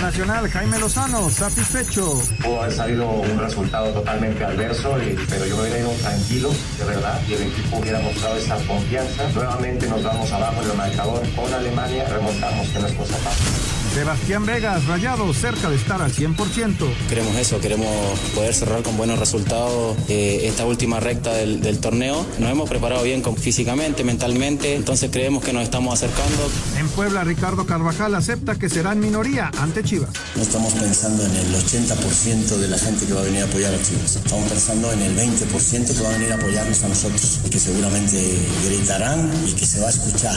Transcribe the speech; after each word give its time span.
nacional 0.00 0.48
Jaime 0.48 0.78
Lozano, 0.78 1.30
satisfecho. 1.30 2.20
Pudo 2.42 2.62
haber 2.62 2.72
salido 2.72 3.08
un 3.10 3.38
resultado 3.38 3.92
totalmente 3.92 4.44
adverso, 4.44 4.96
pero 5.28 5.46
yo 5.46 5.56
me 5.56 5.62
hubiera 5.62 5.80
ido 5.80 5.90
tranquilo, 5.92 6.50
de 6.78 6.84
verdad, 6.84 7.20
y 7.28 7.34
el 7.34 7.42
equipo 7.42 7.78
hubiera 7.78 8.00
mostrado 8.00 8.36
esa 8.36 8.56
confianza. 8.66 9.28
Nuevamente 9.34 9.86
nos 9.88 10.02
vamos 10.02 10.30
abajo 10.32 10.62
en 10.62 10.70
el 10.70 10.76
marcador 10.76 11.22
con 11.34 11.52
Alemania, 11.52 12.06
remontamos, 12.08 12.68
que 12.68 12.78
no 12.78 12.86
es 12.86 12.92
cosa 12.94 13.16
fácil. 13.16 13.73
Sebastián 13.94 14.44
Vegas, 14.44 14.86
rayado 14.86 15.32
cerca 15.32 15.70
de 15.70 15.76
estar 15.76 16.02
al 16.02 16.12
100%. 16.12 16.74
Queremos 17.08 17.36
eso, 17.36 17.60
queremos 17.60 18.18
poder 18.34 18.52
cerrar 18.52 18.82
con 18.82 18.96
buenos 18.96 19.20
resultados 19.20 19.96
eh, 20.08 20.40
esta 20.46 20.66
última 20.66 20.98
recta 20.98 21.32
del, 21.32 21.78
torneo. 21.78 22.26
Nos 22.40 22.50
hemos 22.50 22.68
preparado 22.68 23.04
bien 23.04 23.22
con, 23.22 23.36
físicamente, 23.36 24.02
mentalmente, 24.02 24.74
entonces 24.74 25.10
creemos 25.12 25.44
que 25.44 25.52
nos 25.52 25.62
estamos 25.62 25.94
acercando. 25.94 26.50
En 26.76 26.88
Puebla, 26.88 27.22
Ricardo 27.22 27.66
Carvajal 27.66 28.16
acepta 28.16 28.56
que 28.56 28.68
serán 28.68 28.98
minoría 28.98 29.52
ante 29.58 29.84
Chivas. 29.84 30.10
No 30.34 30.42
estamos 30.42 30.72
pensando 30.72 31.24
en 31.24 31.36
el 31.36 31.54
80% 31.54 32.56
de 32.56 32.68
la 32.68 32.78
gente 32.78 33.06
que 33.06 33.12
va 33.12 33.20
a 33.20 33.24
venir 33.24 33.42
a 33.42 33.44
apoyar 33.44 33.72
a 33.72 33.80
Chivas. 33.80 34.16
Estamos 34.16 34.48
pensando 34.48 34.90
en 34.90 35.02
el 35.02 35.16
20% 35.16 35.96
que 35.96 36.02
va 36.02 36.08
a 36.08 36.12
venir 36.12 36.32
a 36.32 36.34
apoyarnos 36.34 36.82
a 36.82 36.88
nosotros 36.88 37.40
y 37.46 37.48
que 37.48 37.60
seguramente 37.60 38.38
gritarán 38.66 39.30
y 39.46 39.52
que 39.52 39.64
se 39.64 39.78
va 39.78 39.86
a 39.86 39.90
escuchar. 39.90 40.36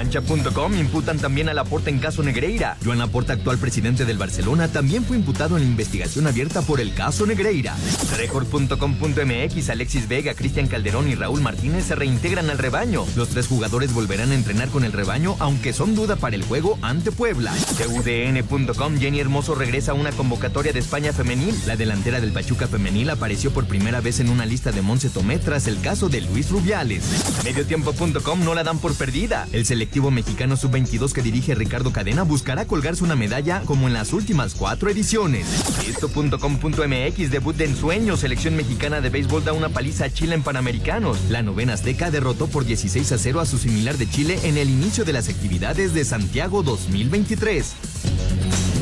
Cancha.com 0.00 0.74
imputan 0.78 1.18
también 1.18 1.50
a 1.50 1.52
Laporta 1.52 1.90
en 1.90 1.98
caso 1.98 2.22
Negreira. 2.22 2.78
Joan 2.82 2.96
Laporta, 2.96 3.34
actual 3.34 3.58
presidente 3.58 4.06
del 4.06 4.16
Barcelona, 4.16 4.68
también 4.68 5.04
fue 5.04 5.18
imputado 5.18 5.58
en 5.58 5.62
investigación 5.62 6.26
abierta 6.26 6.62
por 6.62 6.80
el 6.80 6.94
caso 6.94 7.26
Negreira. 7.26 7.76
Record.com.mx, 8.16 9.68
Alexis 9.68 10.08
Vega, 10.08 10.32
Cristian 10.32 10.68
Calderón 10.68 11.06
y 11.10 11.16
Raúl 11.16 11.42
Martínez 11.42 11.84
se 11.84 11.96
reintegran 11.96 12.48
al 12.48 12.56
rebaño. 12.56 13.04
Los 13.14 13.28
tres 13.28 13.46
jugadores 13.46 13.92
volverán 13.92 14.30
a 14.30 14.36
entrenar 14.36 14.70
con 14.70 14.84
el 14.84 14.92
rebaño, 14.92 15.36
aunque 15.38 15.74
son 15.74 15.94
duda 15.94 16.16
para 16.16 16.34
el 16.34 16.44
juego 16.44 16.78
ante 16.80 17.12
Puebla. 17.12 17.52
TUDN.com, 17.76 18.98
Jenny 18.98 19.20
Hermoso 19.20 19.54
regresa 19.54 19.92
a 19.92 19.96
una 19.96 20.12
convocatoria 20.12 20.72
de 20.72 20.78
España 20.78 21.12
femenil. 21.12 21.54
La 21.66 21.76
delantera 21.76 22.22
del 22.22 22.32
Pachuca 22.32 22.68
femenil 22.68 23.10
apareció 23.10 23.50
por 23.50 23.66
primera 23.66 24.00
vez 24.00 24.18
en 24.20 24.30
una 24.30 24.46
lista 24.46 24.72
de 24.72 24.80
Monse 24.80 25.10
Tomé 25.10 25.38
tras 25.38 25.66
el 25.66 25.78
caso 25.82 26.08
de 26.08 26.22
Luis 26.22 26.48
Rubiales. 26.48 27.04
Mediotiempo.com 27.44 28.42
no 28.42 28.54
la 28.54 28.64
dan 28.64 28.78
por 28.78 28.94
perdida. 28.94 29.46
El 29.52 29.66
selectivo 29.90 30.12
mexicano 30.12 30.56
sub-22 30.56 31.12
que 31.12 31.20
dirige 31.20 31.56
Ricardo 31.56 31.92
Cadena 31.92 32.22
buscará 32.22 32.64
colgarse 32.64 33.02
una 33.02 33.16
medalla 33.16 33.62
como 33.64 33.88
en 33.88 33.92
las 33.92 34.12
últimas 34.12 34.54
cuatro 34.54 34.88
ediciones. 34.88 35.48
Esto.com.mx 35.84 37.30
debut 37.32 37.56
de 37.56 37.64
ensueño. 37.64 38.16
Selección 38.16 38.54
mexicana 38.54 39.00
de 39.00 39.10
béisbol 39.10 39.42
da 39.42 39.52
una 39.52 39.68
paliza 39.68 40.04
a 40.04 40.12
Chile 40.12 40.36
en 40.36 40.44
Panamericanos. 40.44 41.18
La 41.28 41.42
novena 41.42 41.72
Azteca 41.72 42.12
derrotó 42.12 42.46
por 42.46 42.64
16 42.64 43.10
a 43.10 43.18
0 43.18 43.40
a 43.40 43.46
su 43.46 43.58
similar 43.58 43.98
de 43.98 44.08
Chile 44.08 44.38
en 44.44 44.58
el 44.58 44.70
inicio 44.70 45.04
de 45.04 45.12
las 45.12 45.28
actividades 45.28 45.92
de 45.92 46.04
Santiago 46.04 46.62
2023. 46.62 48.79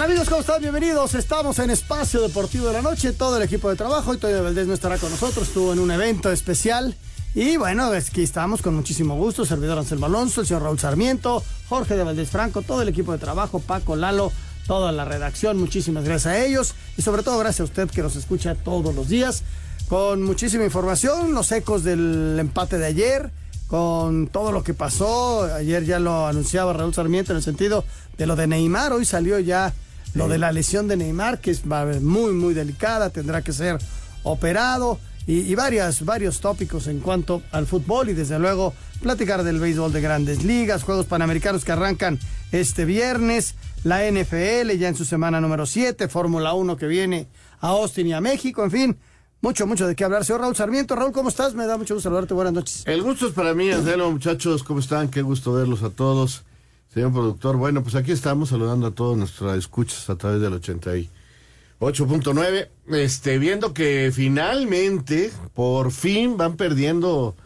Tal 0.00 0.08
amigos? 0.08 0.30
¿Cómo 0.30 0.40
están? 0.40 0.62
Bienvenidos. 0.62 1.14
Estamos 1.14 1.58
en 1.58 1.68
Espacio 1.68 2.22
Deportivo 2.22 2.68
de 2.68 2.72
la 2.72 2.80
Noche. 2.80 3.12
Todo 3.12 3.36
el 3.36 3.42
equipo 3.42 3.68
de 3.68 3.76
trabajo. 3.76 4.14
Y 4.14 4.16
Toño 4.16 4.42
Valdés 4.42 4.66
no 4.66 4.72
estará 4.72 4.96
con 4.96 5.10
nosotros. 5.10 5.48
Estuvo 5.48 5.74
en 5.74 5.78
un 5.78 5.90
evento 5.90 6.32
especial. 6.32 6.94
Y 7.34 7.58
bueno, 7.58 7.84
aquí 7.92 8.22
estamos 8.22 8.62
con 8.62 8.74
muchísimo 8.74 9.14
gusto. 9.16 9.44
Servidor 9.44 9.76
Anselmo 9.76 10.06
Alonso, 10.06 10.40
el 10.40 10.46
señor 10.46 10.62
Raúl 10.62 10.78
Sarmiento, 10.78 11.44
Jorge 11.68 11.96
de 11.96 12.04
Valdés 12.04 12.30
Franco, 12.30 12.62
todo 12.62 12.80
el 12.80 12.88
equipo 12.88 13.12
de 13.12 13.18
trabajo, 13.18 13.58
Paco, 13.58 13.94
Lalo, 13.94 14.32
toda 14.66 14.90
la 14.90 15.04
redacción. 15.04 15.58
Muchísimas 15.58 16.04
gracias 16.04 16.32
a 16.32 16.46
ellos. 16.46 16.74
Y 16.96 17.02
sobre 17.02 17.22
todo 17.22 17.38
gracias 17.38 17.60
a 17.60 17.64
usted 17.64 17.90
que 17.90 18.02
nos 18.02 18.16
escucha 18.16 18.54
todos 18.54 18.94
los 18.94 19.10
días. 19.10 19.42
Con 19.86 20.22
muchísima 20.22 20.64
información, 20.64 21.34
los 21.34 21.52
ecos 21.52 21.84
del 21.84 22.38
empate 22.40 22.78
de 22.78 22.86
ayer 22.86 23.30
con 23.66 24.28
todo 24.28 24.50
lo 24.50 24.64
que 24.64 24.72
pasó. 24.72 25.44
Ayer 25.44 25.84
ya 25.84 25.98
lo 25.98 26.26
anunciaba 26.26 26.72
Raúl 26.72 26.94
Sarmiento 26.94 27.32
en 27.32 27.36
el 27.36 27.42
sentido 27.42 27.84
de 28.16 28.26
lo 28.26 28.34
de 28.34 28.46
Neymar. 28.46 28.94
Hoy 28.94 29.04
salió 29.04 29.38
ya 29.38 29.74
lo 30.14 30.28
de 30.28 30.38
la 30.38 30.52
lesión 30.52 30.88
de 30.88 30.96
Neymar, 30.96 31.40
que 31.40 31.50
es 31.50 31.64
muy, 31.64 32.32
muy 32.32 32.54
delicada, 32.54 33.10
tendrá 33.10 33.42
que 33.42 33.52
ser 33.52 33.78
operado. 34.22 34.98
Y, 35.26 35.54
varias, 35.54 36.04
varios 36.04 36.40
tópicos 36.40 36.88
en 36.88 36.98
cuanto 36.98 37.42
al 37.52 37.66
fútbol 37.66 38.08
y 38.08 38.14
desde 38.14 38.38
luego 38.40 38.74
platicar 39.00 39.44
del 39.44 39.60
béisbol 39.60 39.92
de 39.92 40.00
grandes 40.00 40.42
ligas, 40.42 40.82
Juegos 40.82 41.06
Panamericanos 41.06 41.64
que 41.64 41.70
arrancan 41.70 42.18
este 42.50 42.84
viernes, 42.84 43.54
la 43.84 44.10
NFL 44.10 44.72
ya 44.76 44.88
en 44.88 44.96
su 44.96 45.04
semana 45.04 45.40
número 45.40 45.66
7, 45.66 46.08
Fórmula 46.08 46.54
1 46.54 46.76
que 46.76 46.88
viene 46.88 47.28
a 47.60 47.68
Austin 47.68 48.08
y 48.08 48.12
a 48.12 48.20
México, 48.20 48.64
en 48.64 48.70
fin, 48.72 48.98
mucho, 49.40 49.66
mucho 49.66 49.86
de 49.86 49.94
qué 49.94 50.04
hablar. 50.04 50.24
Señor 50.24 50.40
Raúl 50.40 50.56
Sarmiento, 50.56 50.96
Raúl, 50.96 51.12
¿cómo 51.12 51.28
estás? 51.28 51.54
Me 51.54 51.66
da 51.66 51.78
mucho 51.78 51.94
gusto 51.94 52.08
saludarte. 52.08 52.34
Buenas 52.34 52.52
noches. 52.52 52.82
El 52.86 53.02
gusto 53.02 53.28
es 53.28 53.32
para 53.32 53.54
mí, 53.54 53.70
Angelo, 53.70 54.10
muchachos, 54.10 54.64
¿cómo 54.64 54.80
están? 54.80 55.08
Qué 55.08 55.22
gusto 55.22 55.52
verlos 55.52 55.82
a 55.82 55.90
todos. 55.90 56.44
Señor 56.92 57.12
productor, 57.12 57.56
bueno, 57.56 57.84
pues 57.84 57.94
aquí 57.94 58.10
estamos 58.10 58.48
saludando 58.48 58.88
a 58.88 58.90
todos 58.90 59.16
nuestros 59.16 59.56
escuchas 59.56 60.10
a 60.10 60.16
través 60.16 60.40
del 60.40 60.54
88.9. 60.54 62.68
Este, 62.88 63.38
viendo 63.38 63.72
que 63.72 64.10
finalmente, 64.12 65.30
por 65.54 65.92
fin 65.92 66.36
van 66.36 66.56
perdiendo 66.56 67.36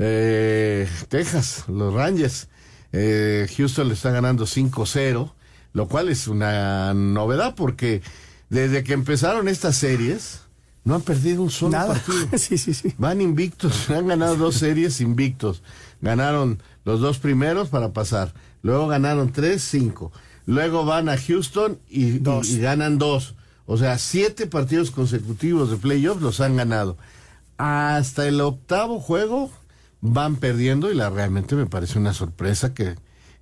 eh, 0.00 0.88
Texas, 1.08 1.66
los 1.68 1.94
Rangers. 1.94 2.48
Eh, 2.92 3.46
Houston 3.56 3.86
le 3.86 3.94
está 3.94 4.10
ganando 4.10 4.44
5-0, 4.44 5.32
lo 5.72 5.86
cual 5.86 6.08
es 6.08 6.26
una 6.26 6.92
novedad 6.92 7.54
porque 7.54 8.02
desde 8.48 8.82
que 8.82 8.94
empezaron 8.94 9.46
estas 9.46 9.76
series 9.76 10.40
no 10.82 10.96
han 10.96 11.02
perdido 11.02 11.42
un 11.42 11.50
solo 11.50 11.78
partido. 11.78 12.26
sí, 12.36 12.58
sí, 12.58 12.74
sí. 12.74 12.92
Van 12.98 13.20
invictos, 13.20 13.88
han 13.90 14.08
ganado 14.08 14.34
dos 14.34 14.56
series 14.56 15.00
invictos. 15.00 15.62
Ganaron 16.00 16.60
los 16.84 17.00
dos 17.00 17.18
primeros 17.18 17.68
para 17.68 17.92
pasar. 17.92 18.32
Luego 18.62 18.88
ganaron 18.88 19.32
tres, 19.32 19.62
cinco. 19.62 20.12
Luego 20.46 20.84
van 20.84 21.08
a 21.08 21.16
Houston 21.16 21.78
y, 21.88 22.18
ganan 22.58 22.98
dos. 22.98 23.34
O 23.66 23.76
sea, 23.76 23.98
siete 23.98 24.46
partidos 24.46 24.90
consecutivos 24.90 25.70
de 25.70 25.76
playoffs 25.76 26.22
los 26.22 26.40
han 26.40 26.56
ganado. 26.56 26.96
Hasta 27.56 28.26
el 28.26 28.40
octavo 28.40 29.00
juego 29.00 29.50
van 30.00 30.36
perdiendo 30.36 30.90
y 30.90 30.94
la 30.94 31.10
realmente 31.10 31.54
me 31.54 31.66
parece 31.66 31.98
una 31.98 32.14
sorpresa 32.14 32.74
que, 32.74 32.96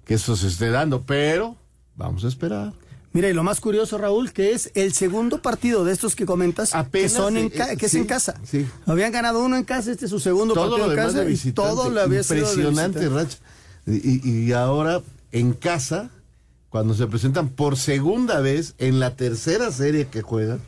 que 0.05 0.15
eso 0.15 0.37
se 0.37 0.49
esté 0.49 0.71
dando. 0.71 1.03
Pero 1.03 1.57
vamos 1.97 2.25
a 2.25 2.29
esperar. 2.29 2.75
Mira, 3.13 3.31
y 3.31 3.33
lo 3.33 3.43
más 3.43 3.61
curioso, 3.61 3.97
Raúl, 3.97 4.33
que 4.33 4.53
es 4.53 4.71
el 4.75 4.93
segundo 4.93 5.41
partido 5.41 5.85
de 5.85 5.93
estos 5.93 6.15
que 6.15 6.27
comentas, 6.27 6.73
que 6.93 7.09
son 7.09 7.37
en 7.39 7.47
eh, 7.47 7.77
que 7.79 7.87
es 7.87 7.95
en 7.95 8.05
casa. 8.05 8.35
Sí. 8.45 8.67
Habían 8.87 9.13
ganado 9.13 9.43
uno 9.43 9.57
en 9.57 9.65
casa, 9.65 9.91
este 9.91 10.05
es 10.05 10.11
su 10.11 10.21
segundo 10.21 10.55
partido 10.55 10.91
en 10.91 10.97
casa. 10.97 11.25
y 11.29 11.53
todo 11.53 11.89
lo 11.89 12.03
había 12.03 12.21
Impresionante, 12.21 13.01
sido 13.01 13.17
Rach. 13.17 13.35
Y, 13.89 14.29
y, 14.29 14.53
ahora 14.53 15.01
en 15.33 15.53
casa, 15.53 16.11
cuando 16.69 16.95
se 16.95 17.07
presentan 17.07 17.49
por 17.49 17.77
segunda 17.77 18.41
vez 18.41 18.75
en 18.79 19.01
la 19.01 19.17
tercera 19.17 19.73
serie 19.73 20.09
que 20.09 20.23
juegan, 20.23 20.61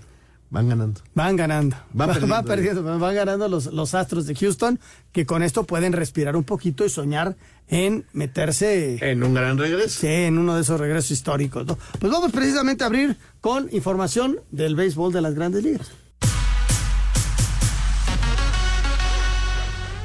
Van 0.51 0.69
ganando. 0.69 1.01
Van 1.15 1.37
ganando. 1.37 1.77
Van 1.93 2.45
perdiendo. 2.45 2.83
Van, 2.83 3.15
ganando 3.15 3.49
los, 3.49 3.67
los, 3.67 3.95
Astros 3.95 4.27
de 4.27 4.35
Houston, 4.35 4.81
que 5.13 5.25
con 5.25 5.45
esto 5.45 5.63
pueden 5.63 5.93
respirar 5.93 6.35
un 6.35 6.43
poquito 6.43 6.85
y 6.85 6.89
soñar 6.89 7.37
en 7.69 8.05
meterse. 8.13 8.99
En 9.01 9.23
un 9.23 9.33
gran 9.33 9.57
regreso. 9.59 10.01
Sí, 10.01 10.09
en 10.09 10.39
uno 10.39 10.57
de 10.57 10.63
esos 10.63 10.81
regresos 10.81 11.13
históricos. 11.13 11.67
Pues 12.01 12.13
vamos 12.13 12.33
precisamente 12.33 12.83
a 12.83 12.89
abrir 12.89 13.17
con 13.41 13.69
información 13.71 14.41
del 14.51 14.75
béisbol 14.75 15.13
de 15.13 15.21
las 15.21 15.35
grandes 15.35 15.63
ligas. 15.63 15.93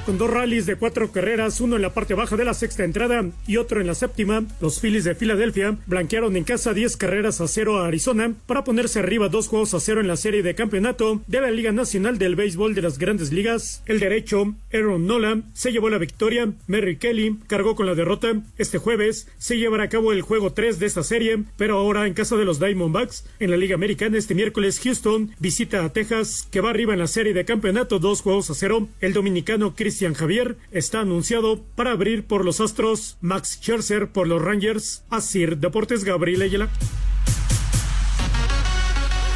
Con 0.06 0.20
dos 0.20 0.30
rallies 0.30 0.68
de 0.68 0.76
cuatro 0.76 1.12
carreras, 1.12 1.60
uno 1.62 1.78
en 1.78 1.82
la 1.82 1.96
parte 1.96 2.14
baja 2.14 2.38
de 2.38 2.46
la 2.46 2.54
sexta 2.54 2.84
entrada 2.84 3.26
y 3.48 3.58
otro 3.58 3.82
en 3.82 3.88
la 3.88 3.96
séptima, 3.96 4.46
los 4.62 4.80
Phillies 4.80 5.04
de 5.04 5.16
Filadelfia 5.16 5.80
blanquearon 5.88 6.36
en 6.38 6.44
casa 6.44 6.76
10 6.76 6.96
carreras 6.96 7.42
a 7.42 7.48
cero 7.48 7.80
a 7.80 7.88
Arizona 7.88 8.36
para 8.46 8.64
ponerse 8.64 9.00
arriba 9.00 9.30
dos 9.30 9.48
juegos 9.48 9.74
a 9.74 9.80
cero 9.80 10.02
en 10.02 10.08
la 10.08 10.16
serie 10.16 10.44
de 10.44 10.54
campeonato 10.54 11.24
de 11.26 11.42
la 11.42 11.50
Liga 11.50 11.72
Nacional 11.72 12.20
del 12.20 12.36
Béisbol 12.36 12.76
de 12.76 12.84
las 12.84 13.00
Grandes 13.00 13.32
Ligas. 13.32 13.82
El 13.88 14.00
derecho, 14.00 14.54
Aaron 14.72 15.08
Nola, 15.08 15.42
se 15.54 15.72
llevó 15.72 15.90
la 15.90 15.98
victoria. 15.98 16.54
Merry 16.68 16.98
Kelly 16.98 17.40
cargó 17.48 17.76
con 17.76 17.88
la 17.88 17.96
derrota. 17.96 18.44
Este 18.60 18.78
jueves 18.78 19.28
se 19.40 19.58
llevará 19.58 19.86
a 19.86 19.90
cabo 19.90 20.12
el 20.12 20.22
juego 20.22 20.54
3 20.54 20.78
de 20.78 20.86
esta 20.86 21.02
serie, 21.02 21.46
pero 21.58 21.80
ahora 21.80 22.06
en 22.06 22.14
casa 22.14 22.36
de 22.36 22.46
los 22.46 22.60
Diamondbacks. 22.60 23.26
En 23.40 23.50
la 23.50 23.58
Liga 23.58 23.74
Americana 23.74 24.20
este 24.20 24.36
miércoles 24.36 24.80
Houston 24.84 25.32
visita 25.40 25.84
a 25.84 25.92
Texas, 25.92 26.48
que 26.52 26.62
va 26.62 26.70
arriba 26.70 26.94
en 26.94 27.00
la 27.00 27.08
serie 27.08 27.34
de 27.34 27.44
campeonato 27.44 27.98
dos 27.98 28.22
juegos 28.22 28.52
a 28.52 28.54
cero. 28.54 28.88
El 29.02 29.14
dominicano 29.14 29.74
Cristian 29.96 30.14
Javier 30.14 30.58
está 30.72 31.00
anunciado 31.00 31.64
para 31.76 31.92
abrir 31.92 32.26
por 32.28 32.44
los 32.44 32.60
Astros, 32.60 33.16
Max 33.22 33.60
Scherzer 33.62 34.10
por 34.10 34.28
los 34.28 34.42
Rangers, 34.42 35.04
Asir 35.10 35.58
Deportes 35.58 36.04
Gabriel 36.04 36.42
Ayala. 36.42 36.68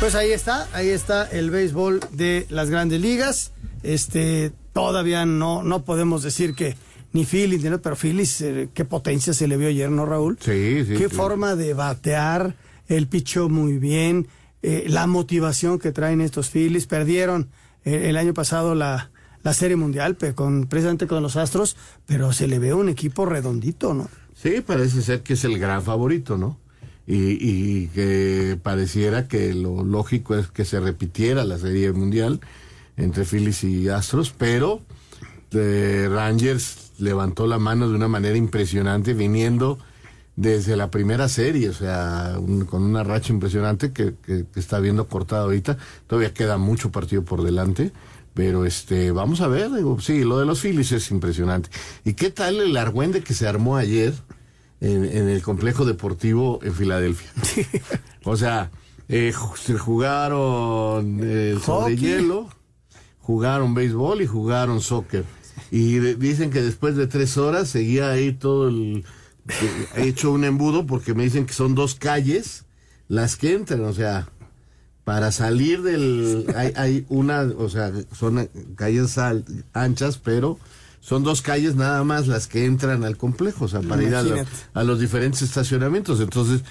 Pues 0.02 0.16
ahí 0.16 0.32
está, 0.34 0.68
ahí 0.74 0.90
está 0.90 1.24
el 1.32 1.50
béisbol 1.50 2.02
de 2.12 2.46
las 2.50 2.70
grandes 2.70 3.00
ligas. 3.00 3.54
Este, 3.84 4.52
todavía 4.74 5.26
no, 5.26 5.64
no 5.64 5.86
podemos 5.86 6.24
decir 6.24 6.54
que 6.56 6.76
ni 7.14 7.24
Phillies, 7.24 7.64
ni- 7.64 7.78
pero 7.78 7.96
Phillies, 7.96 8.42
eh, 8.42 8.68
qué 8.74 8.84
potencia 8.84 9.32
se 9.32 9.48
le 9.48 9.56
vio 9.56 9.70
ayer, 9.70 9.90
¿no, 9.90 10.06
Raúl? 10.06 10.38
Sí, 10.42 10.84
sí. 10.86 10.96
Qué 10.98 11.08
sí. 11.08 11.16
forma 11.16 11.56
de 11.56 11.74
batear, 11.74 12.58
el 12.90 13.08
pichó 13.08 13.48
muy 13.48 13.78
bien, 13.78 14.28
eh, 14.62 14.84
la 14.90 15.08
motivación 15.08 15.80
que 15.80 15.94
traen 15.94 16.20
estos 16.20 16.50
Phillies. 16.50 16.86
Perdieron 16.86 17.48
eh, 17.86 18.10
el 18.10 18.18
año 18.18 18.34
pasado 18.34 18.76
la, 18.76 19.10
la 19.44 19.54
Serie 19.54 19.76
Mundial 19.78 20.18
con, 20.36 20.66
precisamente 20.68 21.08
con 21.08 21.24
los 21.24 21.36
Astros, 21.36 21.76
pero 22.06 22.34
se 22.34 22.48
le 22.48 22.60
ve 22.60 22.74
un 22.74 22.90
equipo 22.90 23.26
redondito, 23.26 23.94
¿no? 23.94 24.10
Sí, 24.36 24.62
parece 24.66 25.02
ser 25.02 25.22
que 25.22 25.34
es 25.34 25.44
el 25.44 25.60
gran 25.60 25.82
favorito, 25.84 26.38
¿no? 26.38 26.58
Y, 27.08 27.38
y 27.42 27.88
que 27.88 28.58
pareciera 28.62 29.28
que 29.28 29.54
lo 29.54 29.84
lógico 29.84 30.36
es 30.36 30.48
que 30.48 30.64
se 30.66 30.80
repitiera 30.80 31.44
la 31.44 31.58
serie 31.58 31.92
mundial 31.92 32.40
entre 32.98 33.26
Phillies 33.26 33.64
y 33.64 33.90
Astros, 33.90 34.32
pero 34.38 34.82
eh, 35.52 36.08
Rangers 36.10 36.92
levantó 37.00 37.48
la 37.48 37.58
mano 37.60 37.90
de 37.90 37.96
una 37.96 38.08
manera 38.08 38.38
impresionante 38.38 39.14
viniendo 39.14 39.80
desde 40.36 40.78
la 40.78 40.90
primera 40.92 41.28
serie, 41.28 41.70
o 41.70 41.74
sea, 41.74 42.36
un- 42.40 42.66
con 42.66 42.84
una 42.84 43.04
racha 43.04 43.34
impresionante 43.34 43.92
que, 43.92 44.14
que- 44.26 44.46
que 44.54 44.60
está 44.60 44.80
viendo 44.80 45.08
cortada 45.08 45.44
ahorita. 45.44 45.78
Todavía 46.08 46.34
queda 46.34 46.58
mucho 46.58 46.92
partido 46.92 47.24
por 47.24 47.44
delante, 47.44 47.92
pero 48.40 48.64
este, 48.66 49.12
vamos 49.12 49.42
a 49.42 49.50
ver, 49.50 49.70
digo, 49.70 50.00
sí, 50.00 50.24
lo 50.24 50.40
de 50.40 50.46
los 50.46 50.62
Phillies 50.62 50.94
es 50.94 51.12
impresionante. 51.12 51.70
¿Y 52.06 52.14
qué 52.14 52.30
tal 52.30 52.62
el 52.62 52.78
argüende 52.78 53.22
que 53.22 53.34
se 53.34 53.46
armó 53.46 53.76
ayer 53.76 54.14
en, 54.80 55.04
en 55.04 55.28
el 55.28 55.42
complejo 55.42 55.84
deportivo 55.84 56.62
en 56.64 56.74
Filadelfia? 56.74 57.30
o 58.24 58.38
sea, 58.38 58.72
eh, 59.10 59.34
se 59.62 59.78
jugaron 59.78 61.20
eh, 61.22 61.58
sobre 61.62 61.98
hielo, 61.98 62.48
jugaron 63.20 63.74
béisbol 63.74 64.22
y 64.22 64.26
jugaron 64.28 64.80
soccer. 64.80 65.26
Y 65.70 65.96
de- 65.96 66.16
dicen 66.16 66.50
que 66.50 66.62
después 66.62 66.96
de 66.96 67.08
tres 67.08 67.38
horas 67.38 67.68
seguía 67.68 68.10
ahí 68.10 68.32
todo 68.32 68.70
el... 68.70 69.04
He 69.98 70.04
hecho 70.08 70.32
un 70.32 70.46
embudo 70.46 70.86
porque 70.86 71.14
me 71.14 71.24
dicen 71.26 71.46
que 71.46 71.52
son 71.52 71.76
dos 71.76 71.96
calles 71.96 72.64
las 73.10 73.36
que 73.36 73.52
entran, 73.52 73.84
o 73.84 73.92
sea, 73.92 74.30
para 75.10 75.32
salir 75.32 75.82
del... 75.82 76.46
Hay, 76.56 76.72
hay 76.76 77.06
una, 77.10 77.42
o 77.42 77.68
sea, 77.68 77.92
son 78.16 78.48
calles 78.76 79.18
al- 79.18 79.44
anchas, 79.74 80.20
pero 80.20 80.60
son 81.02 81.24
dos 81.24 81.42
calles 81.42 81.74
nada 81.76 82.04
más 82.04 82.28
las 82.28 82.46
que 82.46 82.66
entran 82.66 83.04
al 83.04 83.18
complejo, 83.18 83.66
o 83.66 83.68
sea, 83.68 83.82
para 83.82 84.04
ir 84.04 84.14
a, 84.14 84.24
a 84.76 84.84
los 84.84 85.00
diferentes 85.00 85.42
estacionamientos. 85.42 86.20
Entonces, 86.20 86.62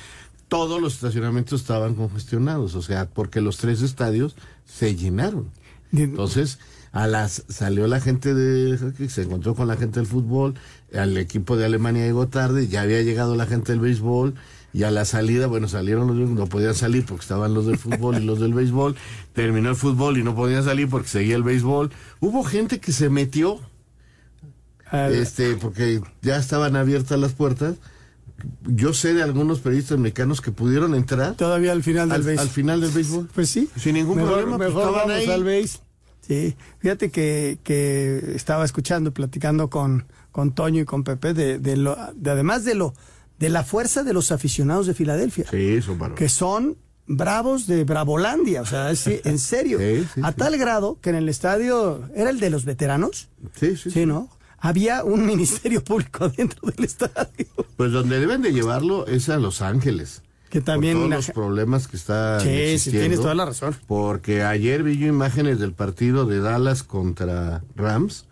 todos 0.46 0.80
los 0.80 0.94
estacionamientos 0.94 1.62
estaban 1.62 1.96
congestionados, 1.96 2.76
o 2.76 2.82
sea, 2.82 3.08
porque 3.08 3.40
los 3.40 3.56
tres 3.56 3.82
estadios 3.82 4.36
se 4.64 4.94
llenaron. 4.94 5.50
Entonces, 5.92 6.60
a 6.92 7.08
las 7.08 7.42
salió 7.48 7.88
la 7.88 8.00
gente 8.00 8.34
de 8.34 8.78
hockey, 8.78 9.08
se 9.08 9.22
encontró 9.22 9.56
con 9.56 9.66
la 9.66 9.76
gente 9.76 9.98
del 9.98 10.06
fútbol, 10.06 10.54
al 10.94 11.16
equipo 11.16 11.56
de 11.56 11.64
Alemania 11.64 12.04
llegó 12.04 12.28
tarde, 12.28 12.68
ya 12.68 12.82
había 12.82 13.02
llegado 13.02 13.34
la 13.34 13.46
gente 13.46 13.72
del 13.72 13.80
béisbol 13.80 14.36
y 14.72 14.82
a 14.82 14.90
la 14.90 15.04
salida, 15.04 15.46
bueno, 15.46 15.66
salieron 15.68 16.06
los 16.18 16.30
no 16.30 16.46
podían 16.46 16.74
salir 16.74 17.04
porque 17.06 17.22
estaban 17.22 17.54
los 17.54 17.66
del 17.66 17.78
fútbol 17.78 18.18
y 18.22 18.24
los 18.24 18.38
del 18.40 18.52
béisbol, 18.54 18.96
terminó 19.32 19.70
el 19.70 19.76
fútbol 19.76 20.18
y 20.18 20.22
no 20.22 20.34
podían 20.34 20.62
salir 20.64 20.88
porque 20.88 21.08
seguía 21.08 21.36
el 21.36 21.42
béisbol. 21.42 21.90
Hubo 22.20 22.44
gente 22.44 22.78
que 22.78 22.92
se 22.92 23.08
metió 23.08 23.60
este 25.10 25.54
porque 25.56 26.00
ya 26.22 26.36
estaban 26.36 26.76
abiertas 26.76 27.18
las 27.18 27.32
puertas. 27.32 27.76
Yo 28.64 28.92
sé 28.94 29.14
de 29.14 29.22
algunos 29.22 29.58
periodistas 29.60 29.98
mexicanos 29.98 30.40
que 30.40 30.52
pudieron 30.52 30.94
entrar 30.94 31.34
Todavía 31.34 31.72
al 31.72 31.82
final 31.82 32.08
del 32.08 32.20
al, 32.20 32.22
béis. 32.22 32.40
al 32.40 32.48
final 32.48 32.80
del 32.80 32.90
béisbol. 32.90 33.28
Pues 33.34 33.48
sí. 33.50 33.68
Sin 33.76 33.94
ningún 33.94 34.16
mejor, 34.18 34.32
problema, 34.34 34.56
pues, 34.58 34.68
Mejor 34.68 34.82
estaban 34.84 35.08
vamos 35.08 35.22
ahí. 35.22 35.30
al 35.30 35.44
béis. 35.44 35.80
Sí. 36.20 36.56
Fíjate 36.78 37.10
que, 37.10 37.58
que 37.64 38.32
estaba 38.36 38.64
escuchando, 38.64 39.12
platicando 39.12 39.70
con, 39.70 40.06
con 40.30 40.52
Toño 40.52 40.82
y 40.82 40.84
con 40.84 41.02
Pepe 41.02 41.34
de, 41.34 41.58
de 41.58 41.76
lo, 41.76 41.96
de 42.14 42.30
además 42.30 42.64
de 42.64 42.74
lo, 42.76 42.94
de 43.38 43.48
la 43.48 43.64
fuerza 43.64 44.02
de 44.02 44.12
los 44.12 44.32
aficionados 44.32 44.86
de 44.86 44.94
Filadelfia. 44.94 45.46
Sí, 45.50 45.80
son. 45.82 46.14
Que 46.14 46.28
son 46.28 46.76
bravos 47.06 47.66
de 47.66 47.84
Bravolandia, 47.84 48.62
o 48.62 48.66
sea, 48.66 48.90
es- 48.90 49.06
en 49.24 49.38
serio. 49.38 49.78
a 50.22 50.32
tal 50.32 50.56
grado 50.58 50.98
que 51.00 51.10
en 51.10 51.16
el 51.16 51.28
estadio, 51.28 52.02
¿era 52.14 52.30
el 52.30 52.40
de 52.40 52.50
los 52.50 52.64
veteranos? 52.64 53.28
Sí, 53.58 53.76
sí. 53.76 53.90
Sí, 53.90 54.06
¿no? 54.06 54.28
Había 54.58 55.04
un 55.04 55.24
ministerio 55.32 55.82
público 55.84 56.28
dentro 56.28 56.68
del 56.70 56.84
estadio. 56.84 57.46
Pues 57.76 57.92
donde 57.92 58.18
deben 58.18 58.42
de 58.42 58.52
llevarlo 58.52 59.06
es 59.06 59.28
a 59.28 59.36
Los 59.38 59.62
Ángeles. 59.62 60.22
Que 60.50 60.62
también 60.62 60.94
Por 60.98 61.08
todos 61.10 61.26
los 61.26 61.34
problemas 61.34 61.88
que 61.88 61.96
está 61.98 62.40
Sí, 62.40 62.78
sí, 62.78 62.90
tienes 62.90 63.20
toda 63.20 63.34
la 63.34 63.44
razón. 63.44 63.76
Porque 63.86 64.42
ayer 64.44 64.82
vi 64.82 64.96
yo 64.96 65.06
imágenes 65.06 65.58
del 65.60 65.74
partido 65.74 66.24
de 66.24 66.40
Dallas 66.40 66.82
contra 66.82 67.62
Rams, 67.76 68.24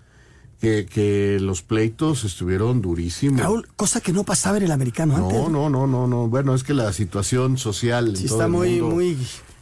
que, 0.66 0.86
que 0.86 1.38
los 1.40 1.62
pleitos 1.62 2.24
estuvieron 2.24 2.82
durísimos. 2.82 3.40
Raúl, 3.40 3.68
cosa 3.76 4.00
que 4.00 4.12
no 4.12 4.24
pasaba 4.24 4.56
en 4.56 4.64
el 4.64 4.72
americano 4.72 5.16
antes. 5.16 5.38
no, 5.38 5.48
no, 5.48 5.68
no, 5.70 5.86
no, 5.86 6.06
no. 6.06 6.28
Bueno, 6.28 6.54
es 6.54 6.64
que 6.64 6.74
la 6.74 6.92
situación 6.92 7.56
social 7.58 8.08
en 8.08 8.16
Sí, 8.16 8.26
todo 8.26 8.34
está 8.38 8.44
el 8.46 8.52
muy, 8.52 8.80
mundo- 8.80 8.94
muy... 8.96 9.16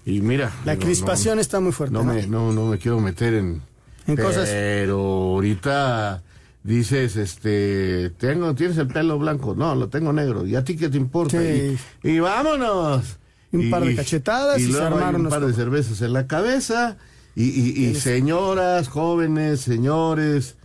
Y 0.06 0.20
mira... 0.20 0.52
La 0.64 0.72
digo, 0.76 0.86
crispación 0.86 1.36
no- 1.36 1.40
está 1.40 1.60
muy 1.60 1.72
fuerte. 1.72 1.92
No 1.92 2.04
¿no? 2.04 2.14
me, 2.14 2.26
no, 2.26 2.52
no 2.52 2.66
me 2.66 2.78
quiero 2.78 3.00
meter 3.00 3.34
en, 3.34 3.60
En 4.06 4.16
cosas- 4.16 4.48
Pero 4.50 4.98
ahorita 4.98 6.22
dices, 6.62 7.16
este, 7.16 8.10
tengo, 8.18 8.54
tienes 8.54 8.78
el 8.78 8.86
pelo 8.88 9.18
blanco, 9.18 9.54
no, 9.54 9.74
lo 9.74 9.88
tengo 9.88 10.12
negro, 10.12 10.46
¿y 10.46 10.56
a 10.56 10.64
ti 10.64 10.76
qué 10.76 10.88
te 10.88 10.96
importa? 10.96 11.38
Sí. 11.40 11.76
Y, 12.02 12.08
y 12.10 12.18
vámonos. 12.20 13.18
Un 13.52 13.70
par 13.70 13.84
de 13.84 13.94
cachetadas 13.94 14.58
y 14.60 14.64
se 14.64 14.72
luego 14.72 14.86
hay 14.86 14.92
armaron 14.94 15.20
un 15.26 15.28
par 15.30 15.46
de 15.46 15.52
cervezas 15.52 16.00
en 16.02 16.12
la 16.12 16.26
cabeza 16.26 16.96
y, 17.36 17.44
y- 17.44 17.86
y 17.86 17.94
señoras, 17.94 18.88
jóvenes, 18.88 19.60
señores, 19.60 20.56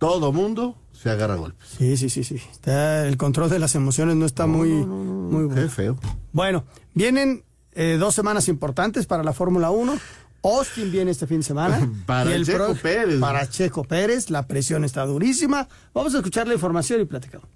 todo 0.00 0.32
mundo 0.32 0.76
se 0.92 1.10
agarra 1.10 1.36
golpes. 1.36 1.68
Sí, 1.78 1.96
sí, 1.96 2.10
sí, 2.10 2.24
sí. 2.24 2.36
Está, 2.50 3.06
el 3.06 3.16
control 3.16 3.48
de 3.50 3.58
las 3.60 3.74
emociones 3.76 4.16
no 4.16 4.26
está 4.26 4.46
muy, 4.46 4.70
muy 4.70 5.44
bueno. 5.44 5.62
Qué 5.62 5.68
feo. 5.68 5.96
Bueno, 6.32 6.64
vienen 6.94 7.44
eh, 7.72 7.96
dos 8.00 8.14
semanas 8.14 8.48
importantes 8.48 9.06
para 9.06 9.22
la 9.22 9.32
Fórmula 9.32 9.70
1. 9.70 9.96
Austin 10.42 10.90
viene 10.90 11.10
este 11.10 11.26
fin 11.26 11.38
de 11.38 11.42
semana. 11.44 11.86
Para 12.06 12.30
Y 12.30 12.32
el 12.32 12.46
Checo 12.46 12.58
pro- 12.72 12.74
Pérez. 12.76 13.20
Para 13.20 13.48
Checo 13.48 13.84
Pérez, 13.84 14.30
la 14.30 14.46
presión 14.46 14.84
está 14.84 15.04
durísima. 15.04 15.68
Vamos 15.92 16.14
a 16.14 16.18
escuchar 16.18 16.48
la 16.48 16.54
información 16.54 17.00
y 17.02 17.04
platicamos. 17.04 17.46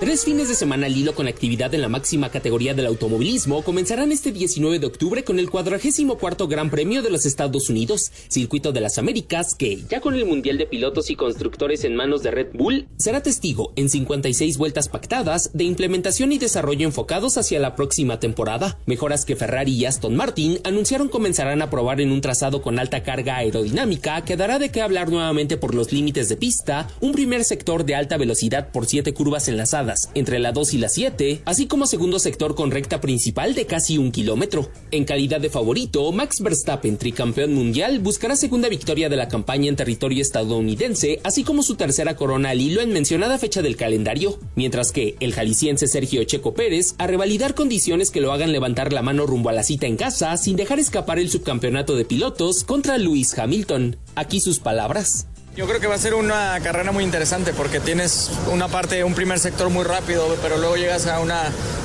Tres 0.00 0.24
fines 0.24 0.48
de 0.48 0.54
semana 0.54 0.86
al 0.86 0.96
hilo 0.96 1.14
con 1.14 1.28
actividad 1.28 1.74
en 1.74 1.82
la 1.82 1.90
máxima 1.90 2.30
categoría 2.30 2.72
del 2.72 2.86
automovilismo 2.86 3.62
comenzarán 3.62 4.12
este 4.12 4.32
19 4.32 4.78
de 4.78 4.86
octubre 4.86 5.24
con 5.24 5.38
el 5.38 5.50
44 5.50 6.48
Gran 6.48 6.70
Premio 6.70 7.02
de 7.02 7.10
los 7.10 7.26
Estados 7.26 7.68
Unidos, 7.68 8.10
Circuito 8.28 8.72
de 8.72 8.80
las 8.80 8.96
Américas, 8.96 9.54
que, 9.54 9.82
ya 9.90 10.00
con 10.00 10.14
el 10.14 10.24
Mundial 10.24 10.56
de 10.56 10.64
Pilotos 10.64 11.10
y 11.10 11.16
Constructores 11.16 11.84
en 11.84 11.96
manos 11.96 12.22
de 12.22 12.30
Red 12.30 12.46
Bull, 12.54 12.88
será 12.96 13.22
testigo 13.22 13.74
en 13.76 13.90
56 13.90 14.56
vueltas 14.56 14.88
pactadas 14.88 15.50
de 15.52 15.64
implementación 15.64 16.32
y 16.32 16.38
desarrollo 16.38 16.86
enfocados 16.86 17.36
hacia 17.36 17.60
la 17.60 17.76
próxima 17.76 18.18
temporada. 18.20 18.78
Mejoras 18.86 19.26
que 19.26 19.36
Ferrari 19.36 19.72
y 19.74 19.84
Aston 19.84 20.16
Martin 20.16 20.60
anunciaron 20.64 21.10
comenzarán 21.10 21.60
a 21.60 21.68
probar 21.68 22.00
en 22.00 22.10
un 22.10 22.22
trazado 22.22 22.62
con 22.62 22.78
alta 22.78 23.02
carga 23.02 23.36
aerodinámica 23.36 24.24
que 24.24 24.38
dará 24.38 24.58
de 24.58 24.70
qué 24.70 24.80
hablar 24.80 25.10
nuevamente 25.10 25.58
por 25.58 25.74
los 25.74 25.92
límites 25.92 26.30
de 26.30 26.38
pista, 26.38 26.88
un 27.02 27.12
primer 27.12 27.44
sector 27.44 27.84
de 27.84 27.96
alta 27.96 28.16
velocidad 28.16 28.72
por 28.72 28.86
siete 28.86 29.12
curvas 29.12 29.46
enlazadas 29.48 29.89
entre 30.14 30.38
la 30.38 30.52
2 30.52 30.74
y 30.74 30.78
la 30.78 30.88
7, 30.88 31.42
así 31.44 31.66
como 31.66 31.86
segundo 31.86 32.18
sector 32.18 32.54
con 32.54 32.70
recta 32.70 33.00
principal 33.00 33.54
de 33.54 33.66
casi 33.66 33.98
un 33.98 34.12
kilómetro. 34.12 34.70
En 34.90 35.04
calidad 35.04 35.40
de 35.40 35.50
favorito, 35.50 36.10
Max 36.12 36.40
Verstappen, 36.40 36.96
tricampeón 36.96 37.54
mundial, 37.54 37.98
buscará 38.00 38.36
segunda 38.36 38.68
victoria 38.68 39.08
de 39.08 39.16
la 39.16 39.28
campaña 39.28 39.68
en 39.68 39.76
territorio 39.76 40.22
estadounidense, 40.22 41.20
así 41.24 41.44
como 41.44 41.62
su 41.62 41.76
tercera 41.76 42.16
corona 42.16 42.50
al 42.50 42.60
hilo 42.60 42.80
en 42.80 42.92
mencionada 42.92 43.38
fecha 43.38 43.62
del 43.62 43.76
calendario, 43.76 44.38
mientras 44.54 44.92
que 44.92 45.16
el 45.20 45.32
jalisciense 45.32 45.86
Sergio 45.86 46.24
Checo 46.24 46.54
Pérez 46.54 46.94
a 46.98 47.06
revalidar 47.06 47.54
condiciones 47.54 48.10
que 48.10 48.20
lo 48.20 48.32
hagan 48.32 48.52
levantar 48.52 48.92
la 48.92 49.02
mano 49.02 49.26
rumbo 49.26 49.48
a 49.48 49.52
la 49.52 49.62
cita 49.62 49.86
en 49.86 49.96
casa 49.96 50.36
sin 50.36 50.56
dejar 50.56 50.78
escapar 50.78 51.18
el 51.18 51.30
subcampeonato 51.30 51.96
de 51.96 52.04
pilotos 52.04 52.64
contra 52.64 52.98
Lewis 52.98 53.36
Hamilton. 53.38 53.96
Aquí 54.14 54.40
sus 54.40 54.58
palabras. 54.58 55.26
Yo 55.56 55.66
creo 55.66 55.80
que 55.80 55.88
va 55.88 55.96
a 55.96 55.98
ser 55.98 56.14
una 56.14 56.58
carrera 56.62 56.92
muy 56.92 57.02
interesante 57.02 57.52
porque 57.52 57.80
tienes 57.80 58.30
una 58.52 58.68
parte, 58.68 59.02
un 59.02 59.14
primer 59.14 59.38
sector 59.40 59.68
muy 59.68 59.84
rápido, 59.84 60.36
pero 60.42 60.58
luego 60.58 60.76
llegas 60.76 61.06
a 61.08 61.18
una, 61.20 61.42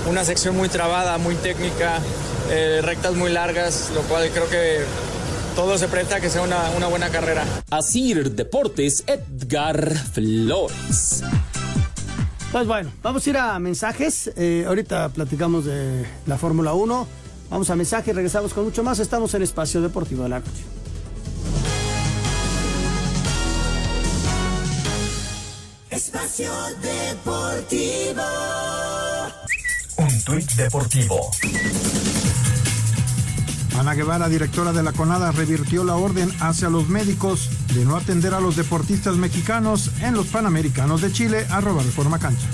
una 0.08 0.24
sección 0.24 0.56
muy 0.56 0.70
trabada, 0.70 1.18
muy 1.18 1.36
técnica, 1.36 2.00
eh, 2.52 2.82
rectas 2.84 3.16
muy 3.16 3.32
largas, 3.32 3.92
lo 3.96 4.02
cual 4.04 4.30
creo 4.30 4.48
que 4.50 4.82
todo 5.56 5.78
se 5.80 5.88
presta 5.88 6.18
a 6.18 6.20
que 6.22 6.30
sea 6.30 6.44
una, 6.44 6.70
una 6.78 6.88
buena 6.88 7.10
carrera. 7.10 7.44
Asir 7.72 8.32
Deportes, 8.32 9.04
Edgar 9.08 9.96
Flores. 10.14 11.24
Pues 12.52 12.68
bueno, 12.68 12.92
vamos 13.02 13.26
a 13.26 13.30
ir 13.30 13.38
a 13.38 13.60
mensajes. 13.60 14.32
Eh, 14.38 14.64
ahorita 14.68 15.10
platicamos 15.10 15.66
de 15.66 16.06
la 16.28 16.38
Fórmula 16.38 16.74
1. 16.74 17.08
Vamos 17.50 17.70
a 17.70 17.76
mensajes, 17.76 18.16
regresamos 18.16 18.54
con 18.54 18.64
mucho 18.64 18.84
más. 18.84 19.00
Estamos 19.00 19.34
en 19.34 19.42
Espacio 19.42 19.82
Deportivo 19.82 20.24
de 20.24 20.30
la 20.30 20.40
Noche. 20.40 20.75
Espacio 25.96 26.52
Deportivo. 26.82 28.22
Un 29.96 30.24
tuit 30.26 30.52
deportivo. 30.56 31.32
Ana 33.80 33.94
Guevara, 33.94 34.28
directora 34.28 34.74
de 34.74 34.84
la 34.84 34.92
CONADA, 34.92 35.32
revirtió 35.32 35.86
la 35.86 35.96
orden 35.96 36.30
hacia 36.42 36.70
los 36.70 36.90
médicos 36.90 37.50
de 37.74 37.86
no 37.86 37.96
atender 37.96 38.34
a 38.34 38.42
los 38.42 38.58
deportistas 38.58 39.16
mexicanos 39.16 39.90
en 40.02 40.16
los 40.16 40.28
Panamericanos 40.28 41.00
de 41.02 41.14
Chile, 41.14 41.48
arroba 41.50 41.82
Reforma 41.82 42.20
Cancha. 42.20 42.48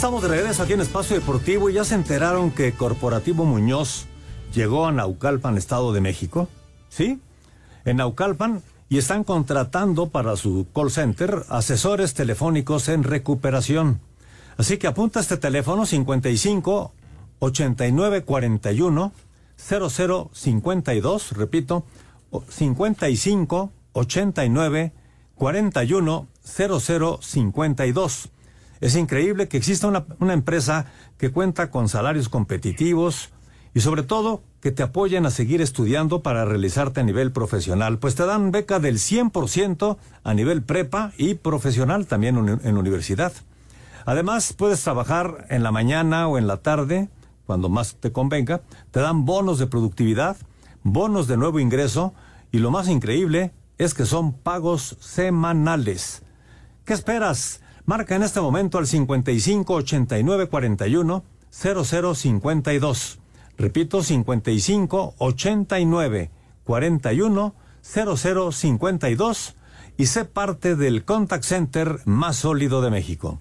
Estamos 0.00 0.22
de 0.22 0.28
regreso 0.28 0.62
aquí 0.62 0.72
en 0.72 0.80
Espacio 0.80 1.14
Deportivo 1.14 1.68
y 1.68 1.74
ya 1.74 1.84
se 1.84 1.94
enteraron 1.94 2.52
que 2.52 2.72
Corporativo 2.72 3.44
Muñoz 3.44 4.06
llegó 4.54 4.86
a 4.86 4.92
Naucalpan, 4.92 5.58
Estado 5.58 5.92
de 5.92 6.00
México. 6.00 6.48
¿Sí? 6.88 7.20
En 7.84 7.98
Naucalpan 7.98 8.62
y 8.88 8.96
están 8.96 9.24
contratando 9.24 10.08
para 10.08 10.36
su 10.36 10.66
call 10.74 10.90
center 10.90 11.44
asesores 11.50 12.14
telefónicos 12.14 12.88
en 12.88 13.02
recuperación. 13.02 14.00
Así 14.56 14.78
que 14.78 14.86
apunta 14.86 15.20
este 15.20 15.36
teléfono 15.36 15.84
55 15.84 16.94
89 17.40 18.22
41 18.22 19.12
00 19.58 20.30
52, 20.32 21.32
repito, 21.32 21.84
55 22.48 23.70
89 23.92 24.92
41 25.34 26.26
00 26.42 27.18
52. 27.20 28.30
Es 28.80 28.96
increíble 28.96 29.48
que 29.48 29.58
exista 29.58 29.86
una, 29.86 30.32
empresa 30.32 30.86
que 31.18 31.30
cuenta 31.30 31.70
con 31.70 31.88
salarios 31.88 32.28
competitivos 32.28 33.30
y 33.74 33.80
sobre 33.80 34.02
todo 34.02 34.42
que 34.60 34.72
te 34.72 34.82
apoyen 34.82 35.26
a 35.26 35.30
seguir 35.30 35.60
estudiando 35.60 36.22
para 36.22 36.44
realizarte 36.44 37.00
a 37.00 37.04
nivel 37.04 37.30
profesional, 37.30 37.98
pues 37.98 38.14
te 38.14 38.24
dan 38.24 38.50
beca 38.52 38.80
del 38.80 38.96
100% 38.96 39.96
a 40.24 40.34
nivel 40.34 40.62
prepa 40.62 41.12
y 41.18 41.34
profesional 41.34 42.06
también 42.06 42.58
en 42.62 42.76
universidad. 42.76 43.32
Además, 44.06 44.54
puedes 44.54 44.82
trabajar 44.82 45.46
en 45.50 45.62
la 45.62 45.72
mañana 45.72 46.26
o 46.26 46.38
en 46.38 46.46
la 46.46 46.56
tarde, 46.56 47.08
cuando 47.46 47.68
más 47.68 47.96
te 47.96 48.12
convenga, 48.12 48.62
te 48.90 49.00
dan 49.00 49.24
bonos 49.24 49.58
de 49.58 49.66
productividad, 49.66 50.36
bonos 50.82 51.28
de 51.28 51.36
nuevo 51.36 51.60
ingreso 51.60 52.14
y 52.50 52.58
lo 52.58 52.70
más 52.70 52.88
increíble 52.88 53.52
es 53.78 53.94
que 53.94 54.06
son 54.06 54.32
pagos 54.32 54.96
semanales. 55.00 56.22
¿Qué 56.84 56.94
esperas? 56.94 57.60
Marca 57.84 58.16
en 58.16 58.22
este 58.22 58.40
momento 58.40 58.78
al 58.78 58.86
55 58.86 59.74
89 59.74 60.48
41 60.48 61.24
0052. 61.50 63.18
Repito, 63.58 64.02
55 64.02 65.14
89 65.18 66.30
41 66.64 67.54
0052 67.82 69.56
y 69.96 70.06
sé 70.06 70.24
parte 70.24 70.76
del 70.76 71.04
contact 71.04 71.44
center 71.44 72.00
más 72.04 72.36
sólido 72.36 72.80
de 72.80 72.90
México. 72.90 73.38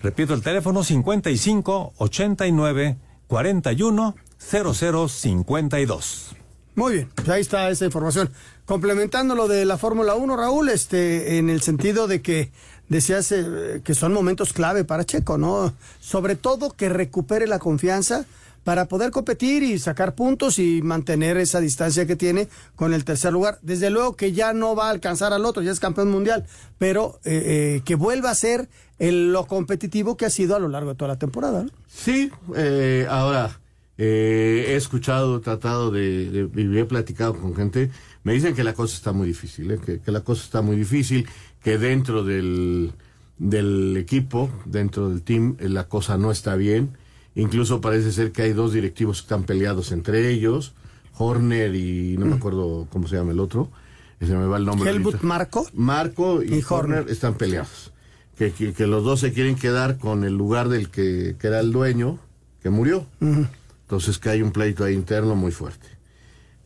Repito 0.00 0.34
el 0.34 0.42
teléfono 0.42 0.84
55 0.84 1.94
89 1.96 2.98
41 3.26 4.14
0052. 4.38 6.36
Muy 6.76 6.92
bien, 6.92 7.08
pues 7.16 7.28
ahí 7.28 7.40
está 7.40 7.68
esa 7.70 7.86
información. 7.86 8.30
Complementando 8.64 9.34
lo 9.34 9.48
de 9.48 9.64
la 9.64 9.78
Fórmula 9.78 10.14
1, 10.14 10.36
Raúl, 10.36 10.68
este, 10.68 11.38
en 11.38 11.50
el 11.50 11.60
sentido 11.60 12.06
de 12.06 12.22
que 12.22 12.52
decías 12.88 13.32
eh, 13.32 13.80
que 13.84 13.94
son 13.94 14.12
momentos 14.12 14.52
clave 14.52 14.84
para 14.84 15.04
Checo, 15.04 15.38
¿no? 15.38 15.74
Sobre 16.00 16.36
todo 16.36 16.70
que 16.70 16.88
recupere 16.88 17.46
la 17.46 17.58
confianza 17.58 18.26
para 18.68 18.84
poder 18.84 19.10
competir 19.10 19.62
y 19.62 19.78
sacar 19.78 20.14
puntos 20.14 20.58
y 20.58 20.82
mantener 20.82 21.38
esa 21.38 21.58
distancia 21.58 22.06
que 22.06 22.16
tiene 22.16 22.48
con 22.76 22.92
el 22.92 23.02
tercer 23.02 23.32
lugar. 23.32 23.58
Desde 23.62 23.88
luego 23.88 24.14
que 24.14 24.32
ya 24.32 24.52
no 24.52 24.76
va 24.76 24.88
a 24.88 24.90
alcanzar 24.90 25.32
al 25.32 25.46
otro, 25.46 25.62
ya 25.62 25.72
es 25.72 25.80
campeón 25.80 26.10
mundial, 26.10 26.44
pero 26.76 27.18
eh, 27.24 27.76
eh, 27.78 27.82
que 27.86 27.94
vuelva 27.94 28.28
a 28.28 28.34
ser 28.34 28.68
el, 28.98 29.32
lo 29.32 29.46
competitivo 29.46 30.18
que 30.18 30.26
ha 30.26 30.30
sido 30.30 30.54
a 30.54 30.58
lo 30.58 30.68
largo 30.68 30.90
de 30.90 30.96
toda 30.96 31.08
la 31.08 31.18
temporada. 31.18 31.64
¿no? 31.64 31.70
Sí, 31.86 32.30
eh, 32.56 33.06
ahora 33.08 33.58
he 33.96 34.76
escuchado, 34.76 35.40
tratado 35.40 35.90
de, 35.90 36.48
de, 36.48 36.80
he 36.80 36.84
platicado 36.84 37.34
con 37.40 37.56
gente, 37.56 37.90
me 38.22 38.34
dicen 38.34 38.54
que 38.54 38.64
la 38.64 38.74
cosa 38.74 38.94
está 38.94 39.12
muy 39.12 39.26
difícil, 39.26 39.80
que, 39.80 40.00
que 40.00 40.12
la 40.12 40.20
cosa 40.20 40.44
está 40.44 40.60
muy 40.60 40.76
difícil, 40.76 41.26
que 41.62 41.78
dentro 41.78 42.24
del, 42.24 42.92
del 43.38 43.96
equipo, 43.96 44.50
dentro 44.64 45.08
del 45.08 45.22
team, 45.22 45.56
la 45.60 45.88
cosa 45.88 46.18
no 46.18 46.30
está 46.30 46.56
bien 46.56 46.96
Incluso 47.38 47.80
parece 47.80 48.10
ser 48.10 48.32
que 48.32 48.42
hay 48.42 48.52
dos 48.52 48.72
directivos 48.72 49.18
que 49.18 49.26
están 49.26 49.44
peleados 49.44 49.92
entre 49.92 50.28
ellos, 50.28 50.74
Horner 51.16 51.72
y 51.76 52.16
no 52.18 52.26
me 52.26 52.34
mm. 52.34 52.38
acuerdo 52.38 52.88
cómo 52.90 53.06
se 53.06 53.14
llama 53.14 53.30
el 53.30 53.38
otro, 53.38 53.70
se 54.18 54.34
me 54.34 54.46
va 54.46 54.56
el 54.56 54.64
nombre. 54.64 54.90
Helmut 54.90 55.20
Marco. 55.22 55.64
Marco 55.72 56.42
y, 56.42 56.64
Horner 56.68 57.06
están 57.08 57.34
peleados. 57.34 57.92
Que, 58.36 58.52
que, 58.52 58.86
los 58.88 59.04
dos 59.04 59.20
se 59.20 59.32
quieren 59.32 59.54
quedar 59.54 59.98
con 59.98 60.24
el 60.24 60.36
lugar 60.36 60.68
del 60.68 60.90
que, 60.90 61.36
que 61.38 61.46
era 61.46 61.60
el 61.60 61.70
dueño, 61.70 62.18
que 62.60 62.70
murió. 62.70 63.06
Entonces 63.20 64.18
que 64.18 64.30
hay 64.30 64.42
un 64.42 64.50
pleito 64.50 64.82
ahí 64.82 64.94
interno 64.94 65.36
muy 65.36 65.52
fuerte. 65.52 65.86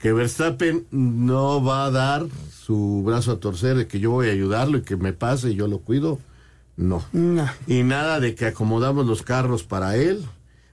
Que 0.02 0.12
Verstappen 0.12 0.86
no 0.90 1.64
va 1.64 1.86
a 1.86 1.90
dar 1.90 2.26
su 2.50 3.02
brazo 3.06 3.32
a 3.32 3.40
torcer 3.40 3.76
de 3.76 3.86
que 3.86 4.00
yo 4.00 4.10
voy 4.10 4.28
a 4.28 4.32
ayudarlo 4.32 4.78
y 4.78 4.82
que 4.82 4.96
me 4.96 5.12
pase 5.12 5.50
y 5.50 5.54
yo 5.54 5.68
lo 5.68 5.78
cuido. 5.78 6.18
No. 6.76 7.04
no. 7.12 7.48
Y 7.66 7.82
nada 7.84 8.18
de 8.18 8.34
que 8.34 8.46
acomodamos 8.46 9.06
los 9.06 9.22
carros 9.22 9.62
para 9.62 9.96
él 9.96 10.26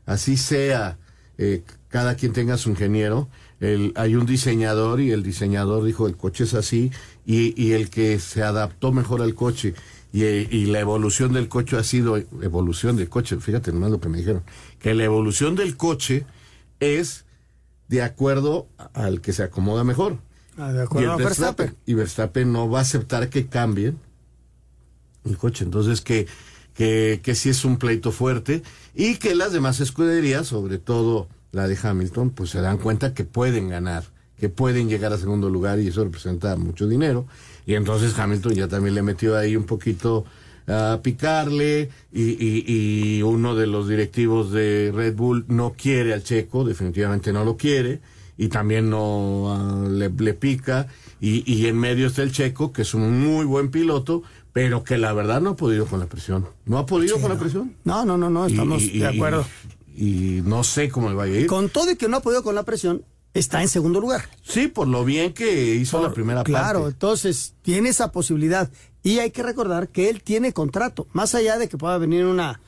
así 0.09 0.37
sea, 0.37 0.97
eh, 1.37 1.63
cada 1.87 2.15
quien 2.15 2.33
tenga 2.33 2.57
su 2.57 2.69
ingeniero. 2.71 3.29
El, 3.59 3.93
hay 3.95 4.15
un 4.15 4.25
diseñador 4.25 4.99
y 5.01 5.11
el 5.11 5.21
diseñador 5.21 5.83
dijo 5.83 6.07
el 6.07 6.17
coche 6.17 6.45
es 6.45 6.53
así 6.53 6.91
y, 7.25 7.53
y 7.61 7.73
el 7.73 7.89
que 7.89 8.19
se 8.19 8.41
adaptó 8.41 8.91
mejor 8.91 9.21
al 9.21 9.35
coche 9.35 9.75
y, 10.11 10.23
y, 10.23 10.65
la 10.65 10.79
evolución 10.79 11.33
del 11.33 11.49
coche 11.49 11.77
ha 11.77 11.83
sido 11.83 12.17
evolución 12.17 12.95
del 12.95 13.09
coche. 13.09 13.37
Fíjate 13.37 13.71
nomás 13.71 13.91
lo 13.91 13.99
que 13.99 14.09
me 14.09 14.17
dijeron, 14.17 14.41
que 14.79 14.95
la 14.95 15.03
evolución 15.03 15.55
del 15.55 15.77
coche 15.77 16.25
es 16.79 17.25
de 17.89 18.01
acuerdo 18.01 18.67
al 18.93 19.19
que 19.19 19.33
se 19.33 19.43
acomoda 19.43 19.83
mejor. 19.83 20.17
Ah, 20.57 20.71
de 20.71 20.83
acuerdo 20.83 21.19
y 21.19 21.23
Verstappen, 21.23 21.75
Y 21.85 21.93
Verstappen 21.93 22.51
no 22.51 22.69
va 22.69 22.79
a 22.79 22.81
aceptar 22.83 23.29
que 23.29 23.47
cambien 23.47 23.97
el 25.25 25.37
coche. 25.37 25.65
Entonces 25.65 26.01
que 26.01 26.27
que, 26.79 27.19
que 27.21 27.35
sí 27.35 27.49
es 27.49 27.65
un 27.65 27.75
pleito 27.75 28.13
fuerte 28.13 28.63
y 28.95 29.15
que 29.15 29.35
las 29.35 29.51
demás 29.51 29.81
escuderías, 29.81 30.47
sobre 30.47 30.77
todo 30.77 31.27
la 31.51 31.67
de 31.67 31.77
Hamilton, 31.81 32.29
pues 32.29 32.51
se 32.51 32.61
dan 32.61 32.77
cuenta 32.77 33.13
que 33.13 33.25
pueden 33.25 33.67
ganar, 33.67 34.05
que 34.37 34.47
pueden 34.47 34.87
llegar 34.87 35.11
a 35.11 35.17
segundo 35.17 35.49
lugar 35.49 35.81
y 35.81 35.89
eso 35.89 36.05
representa 36.05 36.55
mucho 36.55 36.87
dinero. 36.87 37.25
Y 37.65 37.75
entonces 37.75 38.17
Hamilton 38.17 38.53
ya 38.53 38.69
también 38.69 38.95
le 38.95 39.01
metió 39.01 39.37
ahí 39.37 39.57
un 39.57 39.65
poquito 39.65 40.23
a 40.69 40.99
picarle 41.01 41.89
y, 42.13 42.21
y, 42.21 42.63
y, 42.67 43.21
uno 43.23 43.55
de 43.55 43.67
los 43.67 43.87
directivos 43.87 44.51
de 44.51 44.91
Red 44.93 45.15
Bull 45.15 45.45
no 45.47 45.73
quiere 45.75 46.13
al 46.13 46.23
checo, 46.23 46.63
definitivamente 46.63 47.33
no 47.33 47.43
lo 47.43 47.57
quiere 47.57 47.99
y 48.37 48.47
también 48.47 48.89
no 48.89 49.85
uh, 49.85 49.89
le, 49.89 50.09
le, 50.09 50.33
pica 50.33 50.87
y, 51.19 51.43
y 51.51 51.65
en 51.65 51.77
medio 51.77 52.07
está 52.07 52.21
el 52.21 52.31
checo 52.31 52.71
que 52.71 52.83
es 52.83 52.93
un 52.93 53.19
muy 53.19 53.45
buen 53.45 53.69
piloto 53.69 54.23
pero 54.53 54.83
que 54.83 54.97
la 54.97 55.13
verdad 55.13 55.41
no 55.41 55.51
ha 55.51 55.55
podido 55.55 55.85
con 55.85 55.99
la 55.99 56.07
presión. 56.07 56.47
¿No 56.65 56.77
ha 56.77 56.85
podido 56.85 57.19
con 57.19 57.29
la 57.29 57.37
presión? 57.37 57.75
No, 57.83 58.05
no, 58.05 58.17
no, 58.17 58.29
no, 58.29 58.45
estamos 58.45 58.91
de 58.91 59.07
acuerdo. 59.07 59.45
Y, 59.95 60.41
no 60.43 60.63
sé 60.63 60.89
cómo 60.89 61.09
le 61.09 61.15
vaya 61.15 61.33
a 61.33 61.37
ir. 61.39 61.47
Con 61.47 61.69
todo 61.69 61.91
y 61.91 61.95
que 61.95 62.07
no 62.07 62.17
ha 62.17 62.21
podido 62.21 62.43
con 62.43 62.55
la 62.55 62.63
presión, 62.63 63.03
está 63.33 63.61
en 63.61 63.67
segundo 63.67 63.99
lugar. 63.99 64.29
Sí, 64.41 64.67
por 64.67 64.87
lo 64.87 65.05
bien 65.05 65.33
que 65.33 65.75
hizo 65.75 66.01
la 66.01 66.11
primera 66.13 66.43
claro, 66.43 66.63
parte. 66.63 66.73
Claro, 66.73 66.87
entonces 66.87 67.53
tiene 67.61 67.89
esa 67.89 68.11
posibilidad. 68.11 68.69
Y 69.03 69.19
hay 69.19 69.31
que 69.31 69.43
recordar 69.43 69.89
que 69.89 70.09
él 70.09 70.21
tiene 70.23 70.53
contrato, 70.53 71.07
más 71.13 71.35
allá 71.35 71.57
de 71.57 71.69
que 71.69 71.77
pueda 71.77 71.97
venir 71.97 72.25
una 72.25 72.59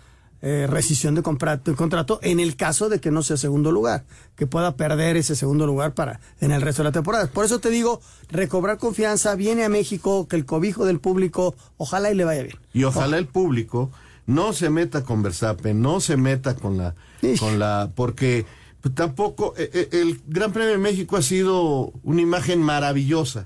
eh, 0.44 0.66
rescisión 0.68 1.14
de 1.14 1.22
contrato, 1.22 1.76
contrato 1.76 2.20
en 2.24 2.40
el 2.40 2.56
caso 2.56 2.90
de 2.90 3.00
que 3.00 3.12
no 3.12 3.22
sea 3.22 3.38
segundo 3.38 3.72
lugar, 3.72 4.06
que 4.36 4.48
pueda 4.48 4.76
perder 4.76 5.16
ese 5.16 5.36
segundo 5.36 5.68
lugar 5.68 5.94
para 5.94 6.20
en 6.40 6.52
el 6.52 6.62
resto 6.62 6.82
de 6.82 6.90
la 6.90 6.94
temporada. 6.94 7.28
Por 7.28 7.46
eso 7.46 7.60
te 7.60 7.70
digo, 7.70 8.02
recobrar 8.30 8.80
confianza, 8.80 9.36
viene 9.36 9.64
a 9.64 9.70
México, 9.70 10.28
que 10.28 10.38
el 10.38 10.46
cobijo 10.46 10.86
del 10.86 11.00
público, 11.00 11.54
ojalá 11.78 12.10
y 12.12 12.16
le 12.16 12.26
vaya 12.26 12.44
bien. 12.44 12.56
Y 12.74 12.86
ojalá 12.86 13.20
el 13.20 13.28
público 13.28 13.92
no 14.26 14.54
se 14.54 14.72
meta 14.72 15.04
con 15.04 15.22
Verstappen, 15.22 15.80
no 15.80 16.00
se 16.00 16.18
meta 16.18 16.56
con 16.56 16.76
la, 16.76 16.96
con 17.40 17.60
la, 17.60 17.92
porque 17.94 18.46
pues, 18.82 18.96
tampoco 18.96 19.54
eh, 19.58 19.70
eh, 19.74 19.90
el 19.92 20.22
Gran 20.28 20.54
Premio 20.54 20.72
de 20.72 20.78
México 20.80 21.18
ha 21.18 21.22
sido 21.22 21.92
una 22.04 22.22
imagen 22.22 22.62
maravillosa. 22.62 23.46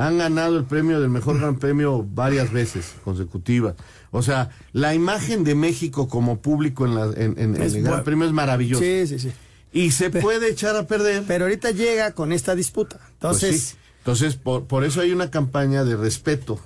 Han 0.00 0.18
ganado 0.18 0.56
el 0.56 0.64
premio 0.64 1.00
del 1.00 1.10
mejor 1.10 1.38
Gran 1.38 1.58
Premio 1.58 2.06
varias 2.14 2.52
veces 2.52 2.94
consecutivas. 3.04 3.74
O 4.10 4.22
sea, 4.22 4.50
la 4.72 4.94
imagen 4.94 5.44
de 5.44 5.54
México 5.54 6.08
como 6.08 6.40
público 6.40 6.86
en, 6.86 6.94
la, 6.94 7.04
en, 7.14 7.38
en 7.38 7.60
el 7.60 7.82
Gran 7.82 8.02
Premio 8.02 8.26
es 8.26 8.32
maravillosa. 8.32 8.82
Sí, 8.82 9.06
sí, 9.06 9.18
sí. 9.18 9.32
Y 9.72 9.90
se 9.92 10.10
puede 10.10 10.50
echar 10.50 10.74
a 10.76 10.86
perder. 10.86 11.24
Pero 11.26 11.44
ahorita 11.44 11.70
llega 11.70 12.12
con 12.12 12.32
esta 12.32 12.54
disputa. 12.54 12.98
Entonces, 13.12 13.50
pues 13.50 13.62
sí. 13.62 13.76
entonces 13.98 14.36
por, 14.36 14.64
por 14.64 14.84
eso 14.84 15.00
hay 15.00 15.12
una 15.12 15.30
campaña 15.30 15.84
de 15.84 15.96
respeto 15.96 16.58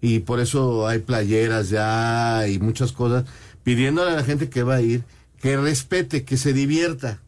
y 0.00 0.20
por 0.20 0.38
eso 0.38 0.86
hay 0.86 0.98
playeras 0.98 1.70
ya 1.70 2.46
y 2.46 2.58
muchas 2.58 2.92
cosas 2.92 3.24
pidiéndole 3.62 4.12
a 4.12 4.16
la 4.16 4.24
gente 4.24 4.50
que 4.50 4.62
va 4.62 4.74
a 4.74 4.82
ir 4.82 5.02
que 5.40 5.58
respete, 5.58 6.24
que 6.24 6.38
se 6.38 6.54
divierta, 6.54 7.20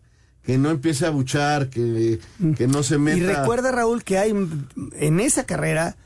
que 0.46 0.56
no 0.58 0.70
empiece 0.70 1.04
a 1.06 1.10
buchar, 1.10 1.68
que, 1.68 2.20
que 2.56 2.66
no 2.68 2.82
se 2.82 2.98
meta. 2.98 3.18
Y 3.18 3.22
recuerda, 3.22 3.72
Raúl, 3.72 4.04
que 4.04 4.16
hay 4.18 4.30
en 4.30 5.20
esa 5.20 5.44
carrera 5.44 5.96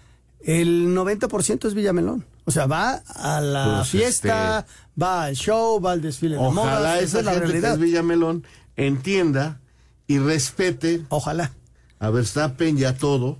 el 0.40 0.88
90% 0.97 1.66
es 1.68 1.75
Villamelón. 1.75 2.25
O 2.47 2.50
sea, 2.50 2.66
va 2.66 3.02
a 3.06 3.40
la 3.42 3.76
Pues, 3.80 3.90
fiesta, 3.90 4.66
va 5.00 5.25
al 5.25 5.37
show, 5.37 5.80
va 5.80 5.92
al 5.92 6.00
desfile 6.00 6.37
de 6.37 6.40
Ojalá 6.40 6.78
modas. 6.78 7.02
esa 7.02 7.18
es 7.18 7.25
la 7.26 7.35
gente 7.35 7.61
que 7.61 7.66
es 7.68 7.78
Villamelón 7.78 8.44
entienda 8.76 9.61
y 10.06 10.18
respete 10.18 11.04
Ojalá. 11.11 11.52
a 11.99 12.09
Verstappen 12.11 12.78
y 12.78 12.85
a 12.85 12.97
todo, 12.97 13.38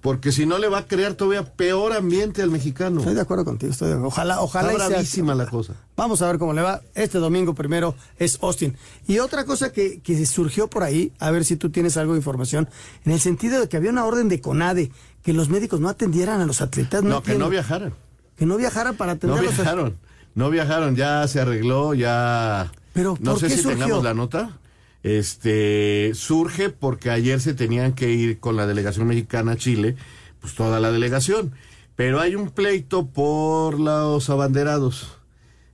porque 0.00 0.32
si 0.32 0.44
no 0.44 0.58
le 0.58 0.68
va 0.68 0.78
a 0.78 0.86
crear 0.86 1.14
todavía 1.14 1.44
peor 1.44 1.92
ambiente 1.92 2.42
al 2.42 2.50
mexicano. 2.50 2.98
Estoy 3.00 3.14
de 3.14 3.20
acuerdo 3.20 3.44
contigo. 3.44 3.70
Estoy 3.72 3.88
de 3.88 3.94
acuerdo. 3.94 4.08
Ojalá, 4.08 4.40
ojalá. 4.40 4.72
Está 4.72 4.76
y 4.76 4.78
sea- 4.88 4.88
bravísima 4.96 5.34
la 5.34 5.46
cosa. 5.46 5.74
Vamos 5.96 6.20
a 6.22 6.26
ver 6.26 6.38
cómo 6.38 6.52
le 6.52 6.62
va. 6.62 6.80
Este 6.94 7.18
domingo 7.18 7.54
primero 7.54 7.94
es 8.18 8.38
Austin. 8.42 8.76
Y 9.06 9.18
otra 9.20 9.44
cosa 9.44 9.72
que, 9.72 10.00
que 10.00 10.26
surgió 10.26 10.68
por 10.68 10.82
ahí, 10.82 11.12
a 11.20 11.30
ver 11.30 11.44
si 11.44 11.56
tú 11.56 11.70
tienes 11.70 11.96
algo 11.96 12.14
de 12.14 12.18
información, 12.18 12.68
en 13.04 13.12
el 13.12 13.20
sentido 13.20 13.60
de 13.60 13.68
que 13.68 13.76
había 13.76 13.90
una 13.90 14.04
orden 14.04 14.28
de 14.28 14.40
CONADE, 14.40 14.90
que 15.22 15.32
los 15.32 15.48
médicos 15.48 15.80
no 15.80 15.88
atendieran 15.88 16.40
a 16.40 16.46
los 16.46 16.60
atletas. 16.60 17.02
No, 17.02 17.10
que 17.22 17.32
entiendo. 17.32 17.44
no 17.44 17.50
viajaran. 17.50 17.94
Que 18.36 18.46
no 18.46 18.56
viajaran 18.56 18.96
para 18.96 19.12
No 19.12 19.16
atender 19.16 19.38
a 19.38 19.42
los 19.42 19.54
viajaron, 19.56 19.96
no 20.34 20.50
viajaron, 20.50 20.96
ya 20.96 21.26
se 21.28 21.40
arregló, 21.40 21.94
ya... 21.94 22.70
Pero, 22.92 23.16
no 23.20 23.32
¿por 23.32 23.40
sé 23.40 23.48
qué 23.48 23.56
si 23.56 23.62
surgió? 23.62 23.78
tengamos 23.84 24.04
la 24.04 24.14
nota. 24.14 24.58
Este, 25.02 26.12
surge 26.14 26.70
porque 26.70 27.10
ayer 27.10 27.40
se 27.40 27.54
tenían 27.54 27.92
que 27.92 28.10
ir 28.10 28.40
con 28.40 28.56
la 28.56 28.66
delegación 28.66 29.06
mexicana 29.06 29.52
a 29.52 29.56
Chile, 29.56 29.96
pues 30.40 30.54
toda 30.54 30.80
la 30.80 30.90
delegación. 30.90 31.52
Pero 31.96 32.20
hay 32.20 32.34
un 32.34 32.50
pleito 32.50 33.06
por 33.06 33.78
los 33.78 34.30
abanderados. 34.30 35.18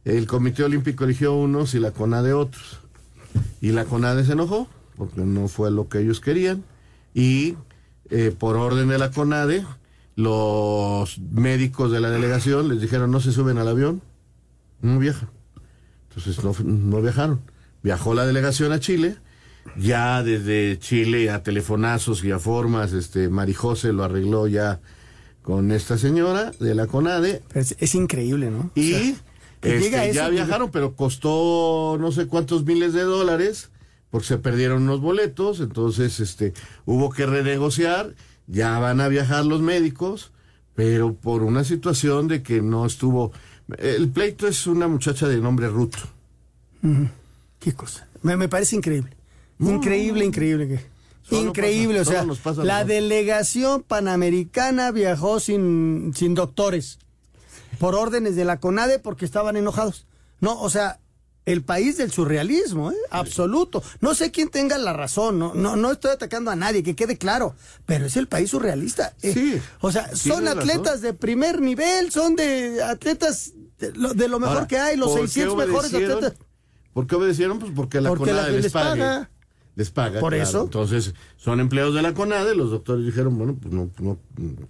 El 0.05 0.27
Comité 0.27 0.65
Olímpico 0.65 1.05
eligió 1.05 1.35
unos 1.35 1.75
y 1.75 1.81
la 1.81 1.93
CONADE 1.93 2.33
otros. 2.33 2.81
Y 3.61 3.73
la 3.73 3.85
CONADE 3.85 4.25
se 4.25 4.33
enojó 4.33 4.69
porque 4.97 5.21
no 5.23 5.49
fue 5.49 5.71
lo 5.71 5.89
que 5.89 6.01
ellos 6.01 6.21
querían. 6.21 6.65
Y 7.15 7.57
eh, 8.11 8.35
por 8.37 8.57
orden 8.57 8.89
de 8.89 8.99
la 8.99 9.11
CONADE, 9.11 9.65
los 10.17 11.19
médicos 11.19 11.91
de 11.91 12.01
la 12.01 12.11
delegación 12.11 12.69
les 12.69 12.81
dijeron 12.81 13.11
no 13.11 13.21
se 13.21 13.33
suben 13.33 13.59
al 13.59 13.69
avión, 13.69 14.03
no 14.81 14.99
viajan. 14.99 15.31
Entonces 16.09 16.45
no, 16.45 16.55
no 16.65 17.03
viajaron. 17.03 17.41
Viajó 17.85 18.15
la 18.15 18.25
delegación 18.25 18.73
a 18.73 18.81
Chile, 18.81 19.17
ya 19.77 20.23
desde 20.23 20.79
Chile 20.79 21.29
a 21.29 21.43
telefonazos 21.43 22.25
y 22.25 22.31
a 22.31 22.39
formas, 22.39 22.95
este 22.95 23.29
Marijose 23.29 23.93
lo 23.93 24.05
arregló 24.05 24.49
ya 24.49 24.81
con 25.43 25.71
esta 25.71 25.99
señora 25.99 26.51
de 26.59 26.75
la 26.75 26.87
CONADE. 26.87 27.43
Es, 27.53 27.77
es 27.79 27.95
increíble, 27.95 28.51
¿no? 28.51 28.71
Y 28.75 28.95
O 28.95 28.99
sea, 28.99 29.15
que 29.61 29.77
este, 29.77 29.81
llega 29.81 30.11
ya 30.11 30.31
viajaron, 30.31 30.71
pero 30.71 30.97
costó 30.97 31.99
no 32.01 32.11
sé 32.11 32.27
cuántos 32.27 32.65
miles 32.65 32.95
de 32.95 33.03
dólares 33.03 33.71
porque 34.09 34.29
se 34.29 34.39
perdieron 34.39 34.85
unos 34.85 35.03
boletos, 35.03 35.61
entonces 35.61 36.21
este 36.21 36.55
hubo 36.87 37.11
que 37.11 37.27
renegociar, 37.27 38.15
ya 38.47 38.79
van 38.79 39.03
a 39.03 39.09
viajar 39.09 39.45
los 39.45 39.61
médicos, 39.61 40.33
pero 40.75 41.13
por 41.13 41.43
una 41.43 41.65
situación 41.65 42.29
de 42.29 42.43
que 42.43 42.63
no 42.63 42.87
estuvo 42.87 43.33
el 43.77 44.09
pleito 44.09 44.49
es 44.49 44.67
una 44.67 44.89
muchacha 44.89 45.29
de 45.29 45.39
nombre 45.39 45.69
Ruth. 45.69 45.97
Qué 47.65 47.73
cosa. 47.73 48.07
Me, 48.23 48.37
me 48.37 48.49
parece 48.49 48.77
increíble. 48.77 49.17
increíble, 49.59 50.25
increíble. 50.27 50.69
que- 50.69 50.95
Solo 51.27 51.49
increíble. 51.49 52.01
pasa- 52.05 52.27
o 52.31 52.55
sea, 52.55 52.65
la 52.65 52.85
delegación 52.85 53.83
panamericana 53.83 54.91
viajó 54.91 55.41
sin, 55.41 56.13
sin 56.15 56.35
doctores. 56.35 56.99
Por 57.79 57.95
órdenes 57.95 58.37
de 58.37 58.45
la 58.45 58.61
CONADE 58.61 58.99
porque 58.99 59.25
estaban 59.25 59.57
enojados. 59.57 60.07
No, 60.41 60.61
o 60.61 60.69
sea, 60.69 61.01
el 61.47 61.63
país 61.63 61.97
del 61.97 62.13
surrealismo, 62.13 62.91
¿eh? 62.93 62.97
absoluto. 63.11 63.83
No 64.01 64.15
sé 64.15 64.31
quién 64.33 64.49
tenga 64.51 64.77
la 64.77 64.93
razón, 64.93 65.39
no, 65.39 65.55
no, 65.55 65.77
no 65.77 65.93
estoy 65.93 66.11
atacando 66.11 66.51
a 66.51 66.57
nadie, 66.57 66.83
que 66.83 66.95
quede 66.95 67.17
claro, 67.17 67.55
pero 67.87 68.05
es 68.05 68.17
el 68.19 68.29
país 68.29 68.51
surrealista. 68.51 69.15
eh. 69.23 69.33
Sí, 69.33 69.59
O 69.81 69.91
sea, 69.91 70.15
son 70.15 70.47
atletas 70.47 70.85
razón. 70.87 71.01
de 71.03 71.15
primer 71.15 71.63
nivel, 71.63 72.11
son 72.13 72.37
de 72.37 72.83
atletas 72.83 73.53
de 73.79 73.93
lo, 73.95 74.13
de 74.13 74.29
lo 74.29 74.39
mejor 74.39 74.57
Ahora, 74.57 74.69
que 74.69 74.77
hay, 74.79 74.97
los 74.99 75.09
¿por 75.11 75.21
qué 75.23 75.27
600 75.29 75.57
mejores 75.67 75.95
atletas. 75.95 76.35
¿Por 76.95 77.07
qué 77.07 77.17
obedecieron? 77.17 77.59
Pues 77.59 77.73
porque 77.77 78.01
la 78.01 78.09
Porque 78.09 78.33
la 78.33 78.39
CONADE 78.43 78.57
que 78.57 78.63
les, 78.63 78.73
pague. 78.73 79.01
paga. 79.03 79.31
Les 79.77 79.91
paga. 79.91 80.21
Por 80.21 80.33
claro. 80.33 80.49
eso. 80.49 80.63
Entonces, 80.63 81.15
son 81.37 81.61
empleados 81.61 81.95
de 81.95 82.01
la 82.03 82.15
CONADE, 82.15 82.55
los 82.55 82.71
doctores 82.71 83.05
dijeron, 83.05 83.37
bueno, 83.37 83.57
pues 83.61 83.75
no, 83.75 83.91
no, 84.01 84.17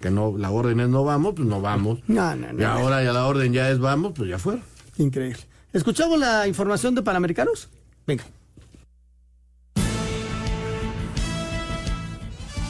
que 0.00 0.10
no, 0.10 0.36
la 0.36 0.50
orden 0.50 0.80
es 0.80 0.88
no 0.88 1.04
vamos, 1.04 1.34
pues 1.36 1.46
no 1.46 1.60
vamos. 1.60 2.00
No, 2.08 2.34
no, 2.34 2.52
no. 2.52 2.60
y 2.60 2.64
ahora 2.64 3.04
ya 3.04 3.12
la 3.12 3.26
orden 3.26 3.52
ya 3.52 3.70
es 3.70 3.78
vamos, 3.78 4.12
pues 4.16 4.28
ya 4.28 4.38
fuera. 4.38 4.62
Increíble. 4.96 5.38
¿Escuchamos 5.72 6.18
la 6.18 6.48
información 6.48 6.94
de 6.94 7.02
Panamericanos? 7.02 7.68
Venga. 8.06 8.24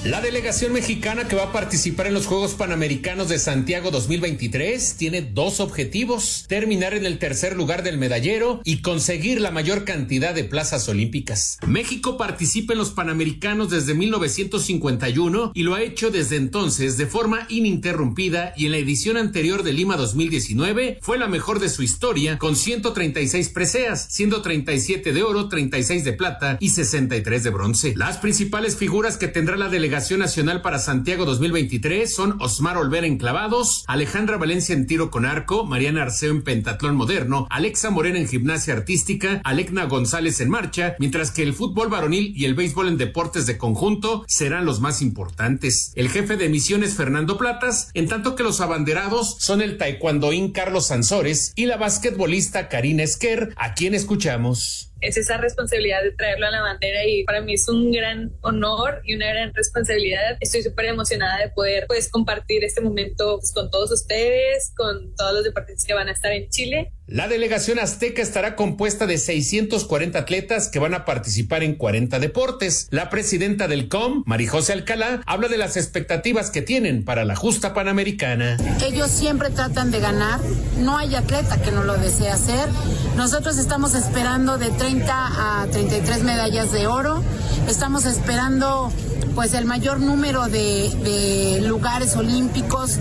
La 0.04 0.20
delegación 0.20 0.74
mexicana 0.74 1.28
que 1.28 1.34
va 1.34 1.44
a 1.44 1.52
participar 1.52 2.06
en 2.06 2.12
los 2.12 2.26
Juegos 2.26 2.52
Panamericanos 2.52 3.30
de 3.30 3.38
Santiago 3.38 3.90
2023 3.90 4.96
tiene 4.98 5.22
dos 5.22 5.60
objetivos, 5.60 6.44
terminar 6.46 6.92
en 6.92 7.06
el 7.06 7.18
tercer 7.18 7.56
lugar 7.56 7.82
del 7.82 7.96
medallero 7.96 8.60
y 8.64 8.82
conseguir 8.82 9.40
la 9.40 9.50
mayor 9.50 9.86
cantidad 9.86 10.34
de 10.34 10.44
plazas 10.44 10.90
olímpicas. 10.90 11.56
México 11.66 12.18
participa 12.18 12.74
en 12.74 12.80
los 12.80 12.90
Panamericanos 12.90 13.70
desde 13.70 13.94
1951 13.94 15.52
y 15.54 15.62
lo 15.62 15.74
ha 15.74 15.80
hecho 15.80 16.10
desde 16.10 16.36
entonces 16.36 16.98
de 16.98 17.06
forma 17.06 17.46
ininterrumpida 17.48 18.52
y 18.58 18.66
en 18.66 18.72
la 18.72 18.78
edición 18.78 19.16
anterior 19.16 19.62
de 19.62 19.72
Lima 19.72 19.96
2019 19.96 20.98
fue 21.00 21.16
la 21.16 21.28
mejor 21.28 21.60
de 21.60 21.70
su 21.70 21.82
historia 21.82 22.36
con 22.36 22.56
136 22.56 23.48
preseas, 23.48 24.06
siendo 24.10 24.42
37 24.42 25.14
de 25.14 25.22
oro, 25.22 25.48
36 25.48 26.04
de 26.04 26.12
plata 26.12 26.58
y 26.60 26.68
63 26.68 27.42
de 27.42 27.50
bronce. 27.50 27.94
Las 27.96 28.18
principales 28.18 28.76
figuras 28.76 29.16
que 29.16 29.28
tendrá 29.28 29.56
la 29.56 29.70
delegación 29.70 29.93
nacional 29.94 30.60
para 30.60 30.80
Santiago 30.80 31.24
2023 31.24 32.12
son 32.12 32.36
Osmar 32.40 32.76
Olvera 32.76 33.06
en 33.06 33.16
clavados, 33.16 33.84
Alejandra 33.86 34.38
Valencia 34.38 34.74
en 34.74 34.88
tiro 34.88 35.08
con 35.08 35.24
arco, 35.24 35.64
Mariana 35.64 36.02
Arceo 36.02 36.32
en 36.32 36.42
pentatlón 36.42 36.96
moderno, 36.96 37.46
Alexa 37.48 37.90
Morena 37.90 38.18
en 38.18 38.26
gimnasia 38.26 38.74
artística, 38.74 39.40
Alecna 39.44 39.84
González 39.84 40.40
en 40.40 40.50
marcha, 40.50 40.96
mientras 40.98 41.30
que 41.30 41.44
el 41.44 41.54
fútbol 41.54 41.90
varonil 41.90 42.32
y 42.36 42.44
el 42.44 42.56
béisbol 42.56 42.88
en 42.88 42.96
deportes 42.96 43.46
de 43.46 43.56
conjunto 43.56 44.24
serán 44.26 44.64
los 44.64 44.80
más 44.80 45.00
importantes. 45.00 45.92
El 45.94 46.08
jefe 46.08 46.36
de 46.36 46.48
misiones 46.48 46.94
Fernando 46.94 47.38
Platas, 47.38 47.90
en 47.94 48.08
tanto 48.08 48.34
que 48.34 48.42
los 48.42 48.60
abanderados 48.60 49.36
son 49.38 49.62
el 49.62 49.78
taekwondoín 49.78 50.50
Carlos 50.50 50.88
Sansores 50.88 51.52
y 51.54 51.66
la 51.66 51.76
basquetbolista 51.76 52.68
Karina 52.68 53.04
Esquer, 53.04 53.54
a 53.56 53.74
quien 53.74 53.94
escuchamos. 53.94 54.90
Es 55.04 55.16
esa 55.16 55.36
responsabilidad 55.36 56.02
de 56.02 56.12
traerlo 56.12 56.46
a 56.46 56.50
la 56.50 56.62
bandera 56.62 57.04
y 57.04 57.24
para 57.24 57.40
mí 57.40 57.54
es 57.54 57.68
un 57.68 57.92
gran 57.92 58.32
honor 58.40 59.02
y 59.04 59.14
una 59.14 59.28
gran 59.28 59.52
responsabilidad. 59.54 60.38
Estoy 60.40 60.62
súper 60.62 60.86
emocionada 60.86 61.38
de 61.38 61.50
poder 61.50 61.86
pues 61.86 62.10
compartir 62.10 62.64
este 62.64 62.80
momento 62.80 63.38
pues, 63.38 63.52
con 63.52 63.70
todos 63.70 63.92
ustedes, 63.92 64.72
con 64.76 65.14
todos 65.14 65.34
los 65.34 65.44
deportistas 65.44 65.84
que 65.84 65.94
van 65.94 66.08
a 66.08 66.12
estar 66.12 66.32
en 66.32 66.48
Chile 66.48 66.93
La 67.06 67.28
delegación 67.28 67.78
azteca 67.78 68.22
estará 68.22 68.56
compuesta 68.56 69.06
de 69.06 69.18
640 69.18 70.18
atletas 70.18 70.68
que 70.68 70.78
van 70.78 70.94
a 70.94 71.04
participar 71.04 71.62
en 71.62 71.74
40 71.74 72.18
deportes. 72.18 72.88
La 72.88 73.10
presidenta 73.10 73.68
del 73.68 73.90
COM, 73.90 74.22
Marijose 74.24 74.72
Alcalá, 74.72 75.20
habla 75.26 75.48
de 75.48 75.58
las 75.58 75.76
expectativas 75.76 76.50
que 76.50 76.62
tienen 76.62 77.04
para 77.04 77.26
la 77.26 77.36
justa 77.36 77.74
panamericana. 77.74 78.56
Ellos 78.82 79.10
siempre 79.10 79.50
tratan 79.50 79.90
de 79.90 80.00
ganar, 80.00 80.40
no 80.78 80.96
hay 80.96 81.14
atleta 81.14 81.60
que 81.60 81.72
no 81.72 81.84
lo 81.84 81.98
desee 81.98 82.30
hacer. 82.30 82.70
Nosotros 83.16 83.58
estamos 83.58 83.94
esperando 83.94 84.56
de 84.56 84.70
30 84.70 85.62
a 85.62 85.66
33 85.66 86.22
medallas 86.22 86.72
de 86.72 86.86
oro, 86.86 87.22
estamos 87.68 88.06
esperando 88.06 88.90
pues 89.34 89.52
el 89.52 89.66
mayor 89.66 90.00
número 90.00 90.46
de, 90.46 90.88
de 91.04 91.60
lugares 91.68 92.16
olímpicos. 92.16 92.98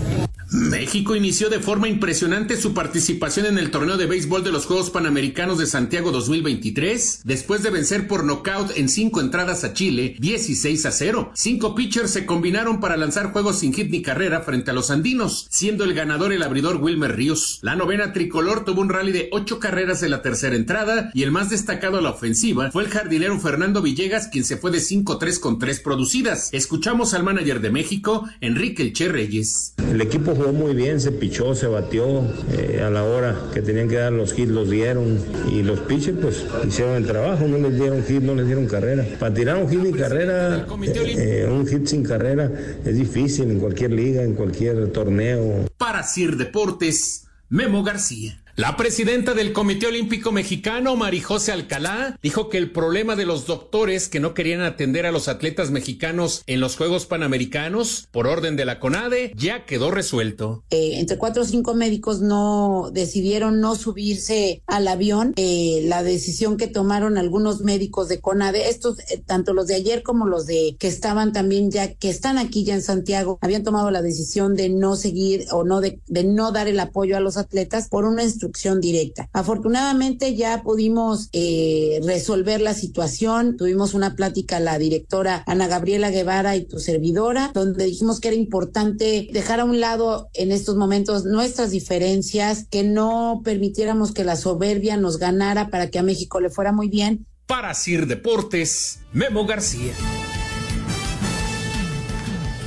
México 0.54 1.16
inició 1.16 1.50
de 1.50 1.58
forma 1.58 1.88
impresionante 1.88 2.56
su 2.56 2.74
participación 2.74 3.46
en 3.46 3.58
el 3.58 3.72
torneo 3.72 3.96
de 3.96 4.06
béisbol 4.06 4.44
de 4.44 4.52
los 4.52 4.66
Juegos 4.66 4.88
Panamericanos 4.88 5.58
de 5.58 5.66
Santiago 5.66 6.12
2023, 6.12 7.22
después 7.24 7.64
de 7.64 7.70
vencer 7.70 8.06
por 8.06 8.22
nocaut 8.22 8.70
en 8.76 8.88
cinco 8.88 9.20
entradas 9.20 9.64
a 9.64 9.72
Chile, 9.72 10.14
16 10.20 10.86
a 10.86 10.92
0. 10.92 11.32
Cinco 11.34 11.74
pitchers 11.74 12.12
se 12.12 12.24
combinaron 12.24 12.78
para 12.78 12.96
lanzar 12.96 13.32
juegos 13.32 13.58
sin 13.58 13.72
hit 13.72 13.90
ni 13.90 14.00
carrera 14.00 14.42
frente 14.42 14.70
a 14.70 14.74
los 14.74 14.92
andinos, 14.92 15.48
siendo 15.50 15.82
el 15.82 15.92
ganador 15.92 16.32
el 16.32 16.44
abridor 16.44 16.76
Wilmer 16.76 17.16
Ríos. 17.16 17.58
La 17.62 17.74
novena 17.74 18.12
tricolor 18.12 18.64
tuvo 18.64 18.80
un 18.80 18.90
rally 18.90 19.10
de 19.10 19.30
ocho 19.32 19.58
carreras 19.58 20.04
en 20.04 20.12
la 20.12 20.22
tercera 20.22 20.54
entrada 20.54 21.10
y 21.14 21.24
el 21.24 21.32
más 21.32 21.50
destacado 21.50 21.98
a 21.98 22.00
la 22.00 22.10
ofensiva 22.10 22.70
fue 22.70 22.84
el 22.84 22.90
jardinero 22.90 23.40
Fernando 23.40 23.82
Villegas, 23.82 24.28
quien 24.28 24.44
se 24.44 24.56
fue 24.56 24.70
de 24.70 24.78
5-3 24.78 25.40
con 25.40 25.58
tres 25.58 25.80
producidas. 25.80 26.50
Escuchamos 26.52 27.12
al 27.12 27.24
manager 27.24 27.60
de 27.60 27.70
México, 27.70 28.28
Enrique 28.40 28.84
Elche 28.84 29.08
Reyes. 29.08 29.74
El 29.90 30.00
equipo 30.00 30.43
muy 30.52 30.74
bien, 30.74 31.00
se 31.00 31.12
pichó, 31.12 31.54
se 31.54 31.66
batió 31.66 32.22
eh, 32.52 32.82
a 32.84 32.90
la 32.90 33.04
hora 33.04 33.36
que 33.52 33.62
tenían 33.62 33.88
que 33.88 33.96
dar 33.96 34.12
los 34.12 34.38
hits, 34.38 34.50
los 34.50 34.70
dieron 34.70 35.18
y 35.50 35.62
los 35.62 35.80
pitchers 35.80 36.18
pues 36.20 36.44
hicieron 36.66 36.94
el 36.96 37.06
trabajo, 37.06 37.46
no 37.46 37.58
les 37.58 37.78
dieron 37.78 38.04
hit, 38.04 38.22
no 38.22 38.34
les 38.34 38.46
dieron 38.46 38.66
carrera. 38.66 39.06
Para 39.18 39.34
tirar 39.34 39.62
un 39.62 39.68
hit 39.68 39.84
y 39.84 39.92
carrera, 39.92 40.66
eh, 40.94 41.48
un 41.50 41.66
hit 41.66 41.86
sin 41.86 42.02
carrera 42.02 42.50
es 42.84 42.94
difícil 42.94 43.50
en 43.50 43.60
cualquier 43.60 43.92
liga, 43.92 44.22
en 44.22 44.34
cualquier 44.34 44.92
torneo. 44.92 45.66
Para 45.78 46.02
Sir 46.02 46.36
Deportes, 46.36 47.26
Memo 47.48 47.82
García. 47.82 48.43
La 48.56 48.76
presidenta 48.76 49.34
del 49.34 49.52
Comité 49.52 49.88
Olímpico 49.88 50.30
Mexicano, 50.30 50.94
Marijose 50.94 51.50
Alcalá, 51.50 52.16
dijo 52.22 52.48
que 52.48 52.56
el 52.56 52.70
problema 52.70 53.16
de 53.16 53.24
los 53.24 53.46
doctores 53.46 54.08
que 54.08 54.20
no 54.20 54.32
querían 54.32 54.60
atender 54.60 55.06
a 55.06 55.10
los 55.10 55.26
atletas 55.26 55.72
mexicanos 55.72 56.44
en 56.46 56.60
los 56.60 56.76
Juegos 56.76 57.04
Panamericanos, 57.06 58.06
por 58.12 58.28
orden 58.28 58.54
de 58.54 58.64
la 58.64 58.78
CONADE, 58.78 59.32
ya 59.36 59.66
quedó 59.66 59.90
resuelto. 59.90 60.62
Eh, 60.70 61.00
entre 61.00 61.18
cuatro 61.18 61.42
o 61.42 61.44
cinco 61.44 61.74
médicos 61.74 62.20
no 62.20 62.92
decidieron 62.92 63.60
no 63.60 63.74
subirse 63.74 64.62
al 64.68 64.86
avión. 64.86 65.32
Eh, 65.34 65.82
la 65.86 66.04
decisión 66.04 66.56
que 66.56 66.68
tomaron 66.68 67.18
algunos 67.18 67.62
médicos 67.62 68.08
de 68.08 68.20
CONADE, 68.20 68.68
estos, 68.68 69.00
eh, 69.10 69.20
tanto 69.26 69.52
los 69.52 69.66
de 69.66 69.74
ayer 69.74 70.04
como 70.04 70.26
los 70.26 70.46
de 70.46 70.76
que 70.78 70.86
estaban 70.86 71.32
también 71.32 71.72
ya, 71.72 71.94
que 71.94 72.08
están 72.08 72.38
aquí 72.38 72.62
ya 72.62 72.74
en 72.74 72.82
Santiago, 72.82 73.36
habían 73.40 73.64
tomado 73.64 73.90
la 73.90 74.00
decisión 74.00 74.54
de 74.54 74.68
no 74.68 74.94
seguir 74.94 75.46
o 75.50 75.64
no 75.64 75.80
de, 75.80 75.98
de 76.06 76.22
no 76.22 76.52
dar 76.52 76.68
el 76.68 76.78
apoyo 76.78 77.16
a 77.16 77.20
los 77.20 77.36
atletas 77.36 77.88
por 77.88 78.04
una 78.04 78.22
instrucción 78.22 78.43
directa. 78.80 79.28
Afortunadamente 79.32 80.34
ya 80.34 80.62
pudimos 80.62 81.28
eh, 81.32 82.00
resolver 82.04 82.60
la 82.60 82.74
situación. 82.74 83.56
Tuvimos 83.56 83.94
una 83.94 84.14
plática 84.14 84.60
la 84.60 84.78
directora 84.78 85.42
Ana 85.46 85.66
Gabriela 85.66 86.10
Guevara 86.10 86.56
y 86.56 86.64
tu 86.64 86.78
servidora, 86.78 87.50
donde 87.54 87.84
dijimos 87.84 88.20
que 88.20 88.28
era 88.28 88.36
importante 88.36 89.28
dejar 89.32 89.60
a 89.60 89.64
un 89.64 89.80
lado 89.80 90.28
en 90.34 90.52
estos 90.52 90.76
momentos 90.76 91.24
nuestras 91.24 91.70
diferencias, 91.70 92.66
que 92.70 92.82
no 92.82 93.42
permitiéramos 93.44 94.12
que 94.12 94.24
la 94.24 94.36
soberbia 94.36 94.96
nos 94.96 95.18
ganara 95.18 95.68
para 95.68 95.90
que 95.90 95.98
a 95.98 96.02
México 96.02 96.40
le 96.40 96.50
fuera 96.50 96.72
muy 96.72 96.88
bien. 96.88 97.26
Para 97.46 97.74
Sir 97.74 98.06
Deportes, 98.06 99.00
Memo 99.12 99.46
García. 99.46 99.92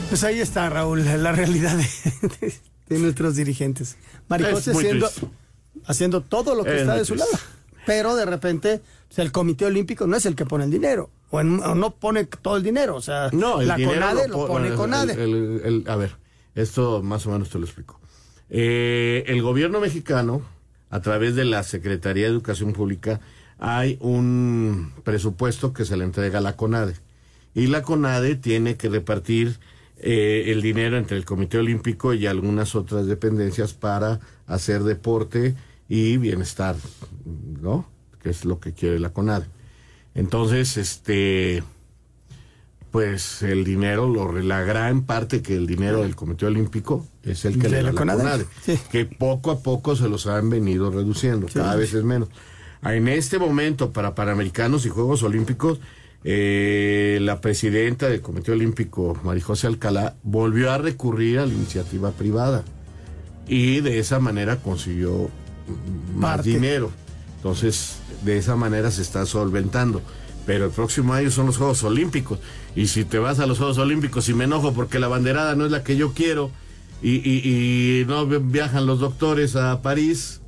Pues 0.09 0.23
ahí 0.23 0.39
está, 0.39 0.69
Raúl, 0.69 1.03
la 1.03 1.31
realidad 1.31 1.75
de, 1.75 2.53
de 2.87 2.99
nuestros 2.99 3.35
dirigentes. 3.35 3.97
Maricose 4.29 4.73
siendo 4.73 5.09
haciendo 5.88 6.21
todo 6.21 6.54
lo 6.56 6.63
que 6.63 6.76
Es 6.76 6.82
está 6.82 6.95
de 6.95 7.06
su 7.06 7.15
lado. 7.15 7.32
Pero 7.86 8.15
de 8.15 8.26
repente, 8.26 8.82
sea, 9.10 9.23
el 9.23 9.32
Comité 9.32 9.65
Olímpico 9.65 10.06
no 10.08 10.15
es 10.17 10.26
el 10.26 10.36
que 10.36 10.45
pone 10.45 10.65
el 10.65 10.71
dinero. 10.71 11.10
O, 11.30 11.39
en- 11.41 11.62
o 11.62 11.73
no 11.76 11.91
pone 11.95 12.26
todo 12.26 12.58
el 12.58 12.63
dinero. 12.63 12.95
O 12.95 13.02
sea, 13.02 13.30
No, 13.32 13.62
el 13.62 13.67
la 13.69 13.76
CONADE 13.76 14.28
lo, 14.28 14.36
po- 14.36 14.47
pone 14.47 14.73
CONADE. 14.73 15.13
el- 15.13 15.62
el- 15.63 15.84
a 15.88 15.95
ver, 15.95 16.15
esto 16.56 17.02
más 17.02 17.26
o 17.26 17.32
menos 17.32 17.50
te 17.50 17.58
lo 17.60 17.65
explico. 17.65 18.00
Eh, 18.50 19.23
el 19.28 19.41
gobierno 19.41 19.80
mexicano, 19.80 20.41
a 20.89 21.02
través 21.02 21.36
de 21.36 21.45
la 21.45 21.63
Secretaría 21.63 22.26
de 22.26 22.32
Educación 22.32 22.73
Pública, 22.73 23.19
hay 23.60 23.97
un 24.02 24.93
presupuesto 25.04 25.73
que 25.73 25.84
se 25.86 25.97
le 25.97 26.04
entrega 26.06 26.39
a 26.39 26.41
la 26.41 26.56
CONADE. 26.56 26.95
Y 27.56 27.67
la 27.67 27.82
CONADE 27.82 28.36
tiene 28.36 28.76
que 28.78 28.88
repartir 28.89 29.60
eh, 30.00 30.52
el 30.52 30.62
dinero 30.62 30.95
entre 30.97 31.17
el 31.17 31.26
Comité 31.26 31.58
Olímpico 31.58 32.13
y 32.13 32.28
algunas 32.28 32.76
otras 32.76 33.08
dependencias 33.08 33.73
para 33.73 34.19
hacer 34.45 34.84
deporte 34.84 35.56
y 35.89 36.17
bienestar, 36.17 36.76
¿no? 37.62 37.88
Que 38.21 38.30
es 38.30 38.45
lo 38.45 38.60
que 38.60 38.73
quiere 38.73 39.00
la 39.00 39.10
CONADE. 39.10 39.45
Entonces, 40.15 40.78
este, 40.78 41.63
pues 42.91 43.43
el 43.43 43.63
dinero, 43.63 44.08
lo, 44.10 44.32
la 44.41 44.62
gran 44.63 45.04
parte 45.04 45.41
que 45.41 45.56
el 45.56 45.67
dinero 45.67 46.02
del 46.02 46.15
Comité 46.15 46.45
Olímpico 46.45 47.06
es 47.23 47.45
el 47.45 47.60
que 47.60 47.67
De 47.67 47.69
le 47.69 47.78
da 47.78 47.84
la 47.84 47.91
la 47.91 47.97
CONADE, 47.97 48.23
CONADE, 48.23 48.45
que 48.91 49.06
poco 49.06 49.52
a 49.52 49.60
poco 49.60 49.95
se 49.95 50.10
los 50.10 50.28
han 50.28 50.50
venido 50.50 50.91
reduciendo, 50.91 51.47
cada 51.54 51.76
vez 51.76 51.93
es 51.93 52.04
menos. 52.04 52.30
En 52.84 53.08
este 53.08 53.39
momento, 53.39 53.91
para 53.91 54.15
Panamericanos 54.15 54.86
y 54.86 54.89
Juegos 54.89 55.23
Olímpicos, 55.23 55.80
eh, 56.23 57.19
la 57.21 57.41
presidenta 57.41 58.10
del 58.10 58.21
Comité 58.21 58.52
Olímpico, 58.52 59.17
Marijose 59.23 59.67
Alcalá, 59.67 60.15
volvió 60.23 60.71
a 60.71 60.78
recurrir 60.78 61.39
a 61.39 61.45
la 61.45 61.54
iniciativa 61.54 62.12
privada 62.12 62.63
y 63.47 63.80
de 63.82 64.00
esa 64.00 64.19
manera 64.19 64.58
consiguió 64.58 65.30
más 66.15 66.38
Parte. 66.38 66.49
dinero. 66.49 66.91
Entonces, 67.38 67.97
de 68.23 68.38
esa 68.38 68.56
manera 68.56 68.89
se 68.91 69.01
está 69.01 69.25
solventando. 69.25 70.01
Pero 70.45 70.65
el 70.65 70.71
próximo 70.71 71.13
año 71.13 71.30
son 71.30 71.45
los 71.47 71.58
Juegos 71.58 71.84
Olímpicos. 71.84 72.39
Y 72.75 72.88
si 72.88 73.03
te 73.06 73.19
vas 73.19 73.39
a 73.39 73.45
los 73.45 73.58
Juegos 73.58 73.77
Olímpicos 73.77 74.27
y 74.30 74.34
me 74.34 74.45
enojo 74.45 74.73
porque 74.73 74.97
la 74.99 75.08
banderada 75.08 75.56
no 75.56 75.65
es 75.65 75.71
la 75.71 75.84
que 75.84 75.97
yo 75.97 76.13
quiero 76.13 76.51
y, 77.01 77.15
y- 77.17 78.01
y 78.01 78.06
no 78.06 78.25
vi- 78.25 78.38
viajan 78.39 78.86
los 78.86 78.99
doctores 78.99 79.56
a 79.56 79.82
París. 79.82 80.39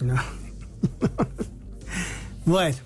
No. 0.00 0.14
bueno, 2.44 2.76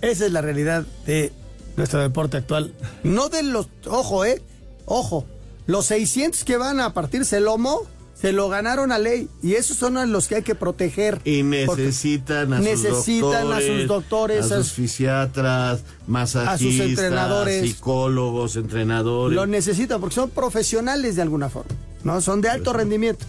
esa 0.00 0.26
es 0.26 0.32
la 0.32 0.40
realidad 0.40 0.86
de 1.06 1.32
nuestro 1.76 2.00
deporte 2.00 2.36
actual. 2.38 2.72
No 3.04 3.28
de 3.28 3.42
los. 3.42 3.68
Ojo, 3.86 4.24
¿eh? 4.24 4.42
Ojo. 4.86 5.26
Los 5.66 5.86
600 5.86 6.44
que 6.44 6.56
van 6.56 6.80
a 6.80 6.94
partirse 6.94 7.38
el 7.38 7.44
lomo 7.44 7.82
se 8.20 8.32
lo 8.32 8.48
ganaron 8.48 8.92
a 8.92 8.98
ley. 8.98 9.28
Y 9.42 9.54
esos 9.54 9.76
son 9.76 9.96
a 9.98 10.06
los 10.06 10.26
que 10.28 10.36
hay 10.36 10.42
que 10.42 10.54
proteger. 10.54 11.20
Y 11.24 11.42
necesitan 11.42 12.52
a 12.52 12.60
necesitan 12.60 13.42
sus 13.46 13.52
a 13.56 13.60
sus 13.60 13.86
doctores, 13.86 14.50
a 14.50 14.54
a 14.54 14.58
sus 14.58 14.72
fisiatras, 14.72 15.80
masajistas, 16.06 16.86
entrenadores. 16.88 17.62
psicólogos, 17.62 18.56
entrenadores. 18.56 19.36
Lo 19.36 19.46
necesitan 19.46 20.00
porque 20.00 20.14
son 20.14 20.30
profesionales 20.30 21.16
de 21.16 21.22
alguna 21.22 21.48
forma. 21.50 21.70
¿no? 22.04 22.20
Son 22.20 22.40
de 22.40 22.48
alto 22.48 22.72
rendimiento. 22.72 23.24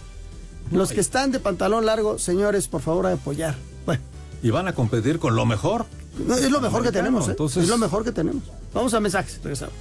Los 0.70 0.92
que 0.92 1.00
están 1.00 1.32
de 1.32 1.40
pantalón 1.40 1.86
largo, 1.86 2.18
señores, 2.18 2.68
por 2.68 2.80
favor, 2.82 3.06
a 3.06 3.12
apoyar. 3.12 3.54
Bueno, 3.86 4.02
Y 4.42 4.50
van 4.50 4.68
a 4.68 4.74
competir 4.74 5.18
con 5.18 5.34
lo 5.34 5.46
mejor. 5.46 5.86
no, 6.26 6.34
es 6.34 6.50
lo 6.50 6.60
mejor 6.60 6.82
que 6.82 6.92
tenemos, 6.92 7.26
¿eh? 7.28 7.30
entonces- 7.32 7.62
Es 7.64 7.68
lo 7.68 7.78
mejor 7.78 8.04
que 8.04 8.12
tenemos. 8.12 8.42
Vamos 8.74 8.92
a 8.94 9.00
mensajes, 9.00 9.40
regresamos. 9.42 9.74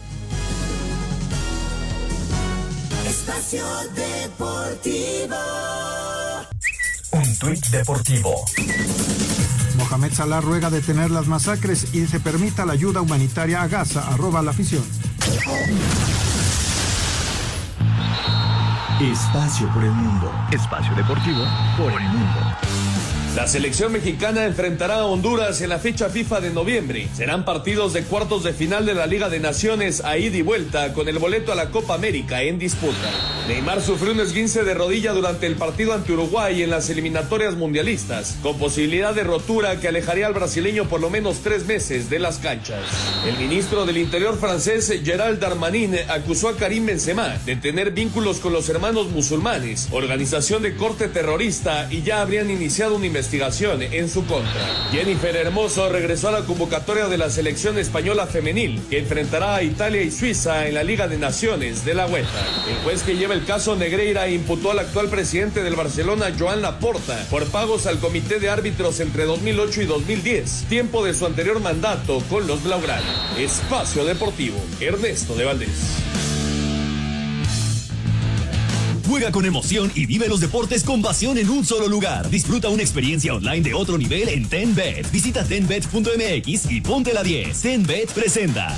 Espacio 3.27 3.65
Deportivo. 3.93 5.35
Un 7.11 7.39
tuit 7.39 7.67
deportivo. 7.67 8.45
Mohamed 9.75 10.13
Salah 10.13 10.39
ruega 10.39 10.69
detener 10.69 11.11
las 11.11 11.27
masacres 11.27 11.93
y 11.93 12.07
se 12.07 12.21
permita 12.21 12.65
la 12.65 12.71
ayuda 12.71 13.01
humanitaria 13.01 13.63
a 13.63 13.67
Gaza, 13.67 14.07
arroba 14.13 14.41
la 14.41 14.51
afición. 14.51 14.83
Espacio 19.01 19.73
por 19.73 19.83
el 19.83 19.91
mundo. 19.91 20.31
Espacio 20.49 20.95
deportivo 20.95 21.43
por 21.75 22.01
el 22.01 22.07
mundo. 22.07 22.66
La 23.38 23.45
selección 23.45 23.91
mexicana 23.91 24.45
enfrentará 24.45 24.95
a 24.95 25.06
Honduras 25.06 25.62
en 25.62 25.69
la 25.69 25.78
fecha 25.78 26.10
FIFA 26.10 26.41
de 26.41 26.50
noviembre. 26.50 27.08
Serán 27.15 27.45
partidos 27.45 27.93
de 27.93 28.02
cuartos 28.02 28.43
de 28.43 28.52
final 28.52 28.88
de 28.88 28.95
la 28.95 29.06
Liga 29.06 29.30
de 29.30 29.39
Naciones 29.39 30.04
a 30.04 30.17
ida 30.17 30.38
y 30.38 30.41
vuelta 30.41 30.91
con 30.93 31.08
el 31.08 31.19
boleto 31.19 31.52
a 31.52 31.56
la 31.56 31.69
Copa 31.69 31.93
América 31.93 32.41
en 32.41 32.58
disputa. 32.58 33.12
Neymar 33.47 33.84
sufrió 33.84 34.13
un 34.13 34.21
esguince 34.21 34.63
de 34.63 34.73
rodilla 34.73 35.13
durante 35.13 35.45
el 35.45 35.54
partido 35.54 35.93
ante 35.93 36.13
Uruguay 36.13 36.63
en 36.63 36.71
las 36.71 36.89
eliminatorias 36.89 37.54
mundialistas, 37.54 38.39
con 38.41 38.58
posibilidad 38.58 39.13
de 39.13 39.23
rotura 39.23 39.80
que 39.80 39.88
alejaría 39.88 40.26
al 40.26 40.34
brasileño 40.34 40.86
por 40.86 41.00
lo 41.00 41.12
menos 41.12 41.41
tres 41.43 41.67
meses 41.67 42.10
de 42.10 42.17
las 42.17 42.39
canchas. 42.39 42.82
El 43.28 43.38
ministro 43.38 43.86
del 43.86 43.97
Interior 43.97 44.36
francés 44.39 44.91
Gerald 45.06 45.39
Darmanin 45.39 45.95
acusó 46.10 46.50
a 46.50 46.58
Karim 46.58 46.88
Benzema 46.88 47.38
de 47.45 47.56
tener 47.56 47.91
vínculos 47.91 48.39
con 48.39 48.52
los 48.52 48.67
hermanos 48.67 49.12
musulmanes, 49.12 49.89
organización 49.91 50.63
de 50.63 50.76
corte 50.76 51.08
terrorista, 51.08 51.88
y 51.91 52.02
ya 52.02 52.21
habrían 52.21 52.50
iniciado 52.50 52.95
una 52.95 53.06
investigación 53.06 53.26
investigación 53.27 53.81
en 53.81 54.07
su 54.07 54.25
contra. 54.25 54.89
Jennifer 54.89 55.35
Hermoso 55.35 55.89
regresó 55.89 56.29
a 56.29 56.31
la 56.31 56.45
convocatoria 56.45 57.09
de 57.09 57.17
la 57.17 57.29
selección 57.29 57.77
española 57.77 58.25
femenil, 58.25 58.81
que 58.89 58.99
enfrentará 58.99 59.55
a 59.55 59.63
Italia 59.63 60.01
y 60.01 60.11
Suiza 60.11 60.65
en 60.65 60.75
la 60.75 60.83
Liga 60.83 61.09
de 61.09 61.17
Naciones 61.17 61.83
de 61.83 61.93
la 61.93 62.07
UEFA. 62.07 62.39
El 62.69 62.77
juez 62.85 63.03
que 63.03 63.17
lleva 63.17 63.33
el 63.33 63.43
caso 63.43 63.75
Negreira 63.75 64.29
imputó 64.29 64.71
al 64.71 64.79
actual 64.79 65.09
presidente 65.09 65.61
del 65.61 65.75
Barcelona, 65.75 66.33
Joan 66.39 66.61
Laporta, 66.61 67.25
por 67.29 67.45
pagos 67.47 67.85
al 67.85 67.99
comité 67.99 68.39
de 68.39 68.49
árbitros 68.49 69.01
entre 69.01 69.25
2008 69.25 69.81
y 69.81 69.85
2010, 69.85 70.65
tiempo 70.69 71.03
de 71.03 71.13
su 71.13 71.25
anterior 71.25 71.59
mandato 71.59 72.23
con 72.29 72.47
los 72.47 72.63
Blaugrana. 72.63 73.35
Espacio 73.37 74.05
Deportivo, 74.05 74.57
Ernesto 74.79 75.35
de 75.35 75.43
Valdés. 75.43 76.26
Juega 79.08 79.32
con 79.32 79.46
emoción 79.46 79.89
y 79.96 80.06
vive 80.06 80.28
los 80.28 80.41
deportes 80.41 80.84
con 80.84 81.02
pasión 81.02 81.38
en 81.38 81.50
un 81.50 81.63
solo 81.63 81.88
lugar. 81.88 82.30
Disfruta 82.30 82.67
una 82.67 82.82
experiencia 82.82 83.34
online 83.34 83.62
de 83.62 83.74
otro 83.74 83.98
nivel 83.98 84.28
en 84.28 84.50
TenBet. 84.50 85.10
Visita 85.12 85.46
tenbet.mx 85.46 86.70
y 86.70 86.82
ponte 86.82 87.13
la 87.13 87.24
10. 87.24 87.62
TenBet 87.62 88.12
presenta. 88.12 88.78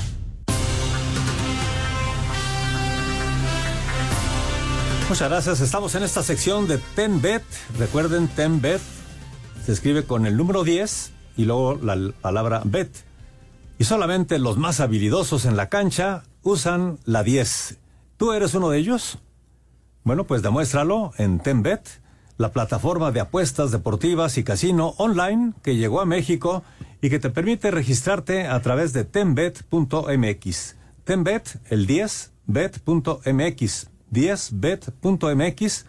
Muchas 5.10 5.30
gracias. 5.30 5.62
Estamos 5.62 5.96
en 5.96 6.04
esta 6.04 6.22
sección 6.22 6.68
de 6.68 6.78
TenBet. 6.78 7.44
Recuerden, 7.80 8.28
TenBet 8.28 8.82
se 9.66 9.72
escribe 9.72 10.04
con 10.04 10.28
el 10.28 10.38
número 10.38 10.64
10 10.64 11.12
y 11.38 11.46
luego 11.46 11.80
la 11.82 11.98
palabra 12.22 12.62
bet. 12.64 12.92
Y 13.80 13.86
solamente 13.86 14.38
los 14.38 14.58
más 14.58 14.80
habilidosos 14.80 15.46
en 15.46 15.58
la 15.58 15.70
cancha 15.70 16.22
usan 16.44 17.00
la 17.06 17.24
10. 17.24 17.80
¿Tú 18.18 18.32
eres 18.34 18.54
uno 18.54 18.70
de 18.70 18.78
ellos? 18.78 19.18
Bueno, 20.04 20.26
pues 20.26 20.42
demuéstralo 20.42 21.12
en 21.18 21.40
TenBet, 21.40 22.02
la 22.38 22.52
plataforma 22.52 23.12
de 23.12 23.20
apuestas 23.20 23.72
deportivas 23.72 24.38
y 24.38 24.44
casino 24.44 24.96
online 24.98 25.54
que 25.62 25.76
llegó 25.76 26.02
a 26.02 26.06
México 26.06 26.64
y 27.02 27.10
que 27.10 27.20
te 27.20 27.30
permite 27.30 27.72
registrarte 27.72 28.48
a 28.48 28.62
través 28.62 28.94
de 28.94 29.04
tenbet.mx. 29.04 30.76
Tenbet, 31.04 31.60
el 31.70 31.86
10, 31.86 32.32
bet.mx. 32.46 33.90
10bet.mx 34.12 35.86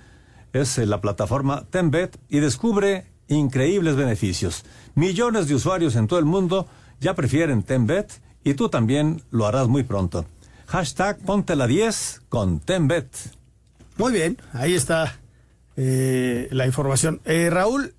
es 0.52 0.78
eh, 0.78 0.86
la 0.86 1.00
plataforma 1.00 1.64
Tenbet 1.70 2.18
y 2.28 2.40
descubre 2.40 3.06
increíbles 3.28 3.96
beneficios. 3.96 4.64
Millones 4.94 5.48
de 5.48 5.54
usuarios 5.54 5.96
en 5.96 6.06
todo 6.06 6.18
el 6.18 6.24
mundo 6.24 6.66
ya 7.00 7.14
prefieren 7.14 7.62
Tenbet 7.62 8.20
y 8.44 8.54
tú 8.54 8.68
también 8.68 9.22
lo 9.30 9.46
harás 9.46 9.68
muy 9.68 9.84
pronto. 9.84 10.26
Hashtag 10.66 11.18
ponte 11.18 11.56
la 11.56 11.66
10 11.66 12.22
con 12.28 12.60
Tenbet. 12.60 13.39
Muy 14.00 14.12
bien, 14.12 14.38
ahí 14.54 14.74
está 14.74 15.20
eh, 15.76 16.48
la 16.52 16.64
información. 16.64 17.20
Eh, 17.26 17.50
Raúl, 17.50 17.92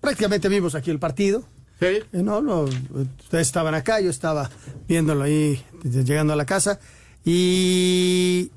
prácticamente 0.00 0.48
vimos 0.48 0.76
aquí 0.76 0.92
el 0.92 1.00
partido. 1.00 1.42
Sí. 1.80 1.86
Eh, 1.86 2.22
no, 2.22 2.40
no, 2.40 2.60
ustedes 2.62 3.48
estaban 3.48 3.74
acá, 3.74 4.00
yo 4.00 4.08
estaba 4.08 4.48
viéndolo 4.86 5.24
ahí, 5.24 5.60
llegando 5.82 6.32
a 6.32 6.36
la 6.36 6.46
casa. 6.46 6.78
¿Y 7.24 8.52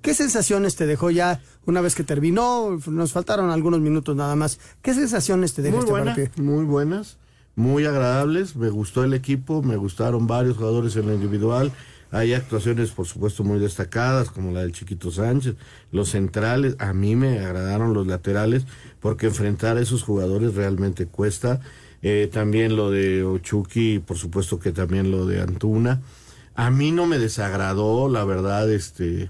qué 0.00 0.14
sensaciones 0.14 0.74
te 0.74 0.86
dejó 0.86 1.10
ya 1.10 1.42
una 1.66 1.82
vez 1.82 1.94
que 1.94 2.02
terminó? 2.02 2.78
Nos 2.86 3.12
faltaron 3.12 3.50
algunos 3.50 3.80
minutos 3.80 4.16
nada 4.16 4.34
más. 4.34 4.58
¿Qué 4.80 4.94
sensaciones 4.94 5.52
te 5.52 5.60
dejó 5.60 5.82
Muy 5.82 5.84
este 5.84 6.02
partido? 6.02 6.30
muy 6.42 6.64
buenas, 6.64 7.18
muy 7.56 7.84
agradables. 7.84 8.56
Me 8.56 8.70
gustó 8.70 9.04
el 9.04 9.12
equipo, 9.12 9.62
me 9.62 9.76
gustaron 9.76 10.26
varios 10.26 10.56
jugadores 10.56 10.96
en 10.96 11.08
lo 11.08 11.12
individual. 11.12 11.72
Hay 12.12 12.34
actuaciones, 12.34 12.90
por 12.90 13.06
supuesto, 13.06 13.42
muy 13.42 13.58
destacadas, 13.58 14.30
como 14.30 14.52
la 14.52 14.60
del 14.60 14.72
Chiquito 14.72 15.10
Sánchez. 15.10 15.56
Los 15.90 16.10
centrales, 16.10 16.76
a 16.78 16.92
mí 16.92 17.16
me 17.16 17.38
agradaron 17.40 17.94
los 17.94 18.06
laterales, 18.06 18.66
porque 19.00 19.26
enfrentar 19.26 19.78
a 19.78 19.80
esos 19.80 20.02
jugadores 20.02 20.54
realmente 20.54 21.06
cuesta. 21.06 21.60
Eh, 22.02 22.28
también 22.30 22.76
lo 22.76 22.90
de 22.90 23.24
Ochuki, 23.24 23.98
por 23.98 24.18
supuesto 24.18 24.60
que 24.60 24.72
también 24.72 25.10
lo 25.10 25.24
de 25.26 25.40
Antuna. 25.40 26.02
A 26.54 26.70
mí 26.70 26.92
no 26.92 27.06
me 27.06 27.18
desagradó, 27.18 28.10
la 28.10 28.24
verdad, 28.24 28.70
este 28.70 29.28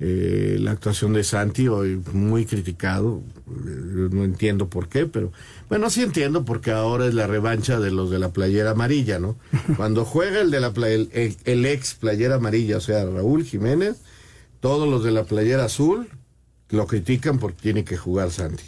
eh, 0.00 0.56
la 0.58 0.70
actuación 0.72 1.12
de 1.12 1.22
Santi, 1.24 1.68
hoy 1.68 2.00
muy 2.12 2.46
criticado. 2.46 3.22
Eh, 3.48 4.08
no 4.10 4.24
entiendo 4.24 4.68
por 4.68 4.88
qué, 4.88 5.06
pero 5.06 5.30
bueno, 5.68 5.90
sí 5.90 6.02
entiendo 6.02 6.44
porque 6.44 6.70
ahora 6.70 7.06
es 7.06 7.14
la 7.14 7.26
revancha 7.26 7.78
de 7.78 7.90
los 7.90 8.10
de 8.10 8.18
la 8.18 8.30
playera 8.32 8.70
amarilla, 8.70 9.18
¿no? 9.18 9.36
Cuando 9.76 10.04
juega 10.04 10.40
el 10.40 10.50
de 10.50 10.60
la 10.60 10.72
play- 10.72 10.94
el, 10.94 11.10
el- 11.12 11.36
el 11.44 11.66
ex 11.66 11.94
playera 11.94 12.36
amarilla, 12.36 12.78
o 12.78 12.80
sea, 12.80 13.04
Raúl 13.04 13.44
Jiménez, 13.44 13.96
todos 14.60 14.88
los 14.88 15.04
de 15.04 15.10
la 15.10 15.24
playera 15.24 15.64
azul 15.66 16.08
lo 16.70 16.86
critican 16.86 17.38
porque 17.38 17.60
tiene 17.60 17.84
que 17.84 17.96
jugar 17.96 18.30
Santi. 18.30 18.62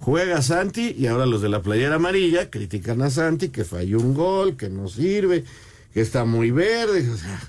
Juega 0.00 0.42
Santi 0.42 0.94
y 0.96 1.06
ahora 1.06 1.26
los 1.26 1.40
de 1.42 1.48
la 1.48 1.60
playera 1.62 1.96
amarilla 1.96 2.50
critican 2.50 3.02
a 3.02 3.10
Santi 3.10 3.48
que 3.48 3.64
falló 3.64 3.98
un 3.98 4.14
gol, 4.14 4.56
que 4.56 4.68
no 4.68 4.88
sirve, 4.88 5.44
que 5.92 6.00
está 6.00 6.24
muy 6.24 6.50
verde. 6.52 7.08
O 7.10 7.16
sea, 7.16 7.40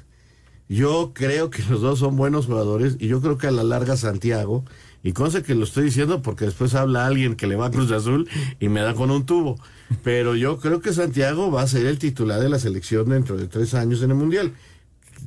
yo 0.69 1.11
creo 1.15 1.49
que 1.49 1.63
los 1.63 1.81
dos 1.81 1.99
son 1.99 2.15
buenos 2.15 2.45
jugadores 2.45 2.95
y 2.99 3.07
yo 3.07 3.21
creo 3.21 3.39
que 3.39 3.47
a 3.47 3.51
la 3.51 3.63
larga 3.63 3.97
Santiago, 3.97 4.63
y 5.01 5.13
cosa 5.13 5.41
que 5.41 5.55
lo 5.55 5.63
estoy 5.63 5.85
diciendo 5.85 6.21
porque 6.21 6.45
después 6.45 6.75
habla 6.75 7.07
alguien 7.07 7.35
que 7.35 7.47
le 7.47 7.55
va 7.55 7.67
a 7.67 7.71
Cruz 7.71 7.91
Azul 7.91 8.29
y 8.59 8.69
me 8.69 8.81
da 8.81 8.93
con 8.93 9.09
un 9.09 9.25
tubo, 9.25 9.57
pero 10.03 10.35
yo 10.35 10.59
creo 10.59 10.79
que 10.79 10.93
Santiago 10.93 11.49
va 11.51 11.63
a 11.63 11.67
ser 11.67 11.87
el 11.87 11.97
titular 11.97 12.39
de 12.39 12.49
la 12.49 12.59
selección 12.59 13.09
dentro 13.09 13.35
de 13.35 13.47
tres 13.47 13.73
años 13.73 14.03
en 14.03 14.11
el 14.11 14.17
Mundial. 14.17 14.53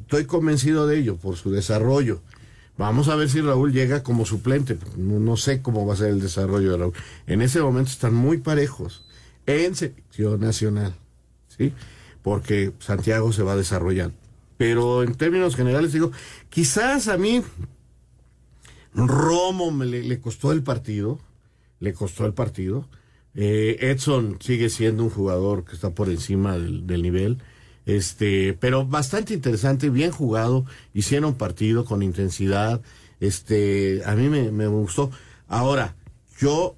Estoy 0.02 0.26
convencido 0.26 0.86
de 0.86 1.00
ello 1.00 1.16
por 1.16 1.36
su 1.36 1.50
desarrollo. 1.50 2.20
Vamos 2.78 3.08
a 3.08 3.16
ver 3.16 3.28
si 3.28 3.40
Raúl 3.40 3.72
llega 3.72 4.02
como 4.02 4.24
suplente. 4.24 4.78
No, 4.96 5.18
no 5.18 5.36
sé 5.36 5.60
cómo 5.60 5.84
va 5.86 5.94
a 5.94 5.96
ser 5.96 6.10
el 6.10 6.20
desarrollo 6.20 6.70
de 6.70 6.78
Raúl. 6.78 6.94
En 7.26 7.42
ese 7.42 7.60
momento 7.60 7.90
están 7.90 8.14
muy 8.14 8.38
parejos 8.38 9.04
en 9.46 9.74
selección 9.74 10.40
nacional, 10.40 10.94
¿sí? 11.48 11.72
Porque 12.22 12.72
Santiago 12.78 13.32
se 13.32 13.42
va 13.42 13.56
desarrollando. 13.56 14.21
Pero 14.62 15.02
en 15.02 15.16
términos 15.16 15.56
generales 15.56 15.92
digo, 15.92 16.12
quizás 16.48 17.08
a 17.08 17.18
mí 17.18 17.42
Romo 18.94 19.72
me 19.72 19.86
le, 19.86 20.20
costó 20.20 20.52
el 20.52 20.62
partido, 20.62 21.18
le 21.80 21.92
costó 21.92 22.26
el 22.26 22.32
partido. 22.32 22.88
Eh, 23.34 23.78
Edson 23.80 24.38
sigue 24.38 24.70
siendo 24.70 25.02
un 25.02 25.10
jugador 25.10 25.64
que 25.64 25.74
está 25.74 25.90
por 25.90 26.08
encima 26.08 26.56
del, 26.56 26.86
del 26.86 27.02
nivel, 27.02 27.38
este, 27.86 28.52
pero 28.52 28.86
bastante 28.86 29.34
interesante, 29.34 29.90
bien 29.90 30.12
jugado, 30.12 30.64
hicieron 30.94 31.34
partido 31.34 31.84
con 31.84 32.00
intensidad, 32.00 32.82
este, 33.18 34.02
a 34.06 34.14
mí 34.14 34.28
me, 34.28 34.52
me 34.52 34.68
gustó. 34.68 35.10
Ahora, 35.48 35.96
yo 36.38 36.76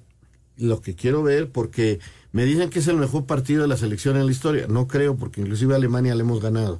lo 0.57 0.81
que 0.81 0.95
quiero 0.95 1.21
ver, 1.21 1.51
porque 1.51 1.99
me 2.31 2.45
dicen 2.45 2.71
que 2.71 2.79
es 2.79 2.87
el 2.87 2.97
mejor 2.97 3.27
partido 3.27 3.61
de 3.61 3.67
la 3.67 3.77
selección 3.77 4.17
en 4.17 4.25
la 4.25 4.31
historia, 4.31 4.65
no 4.67 4.87
creo, 4.87 5.17
porque 5.17 5.41
inclusive 5.41 5.75
a 5.75 5.77
Alemania 5.77 6.15
le 6.15 6.21
hemos 6.21 6.41
ganado. 6.41 6.79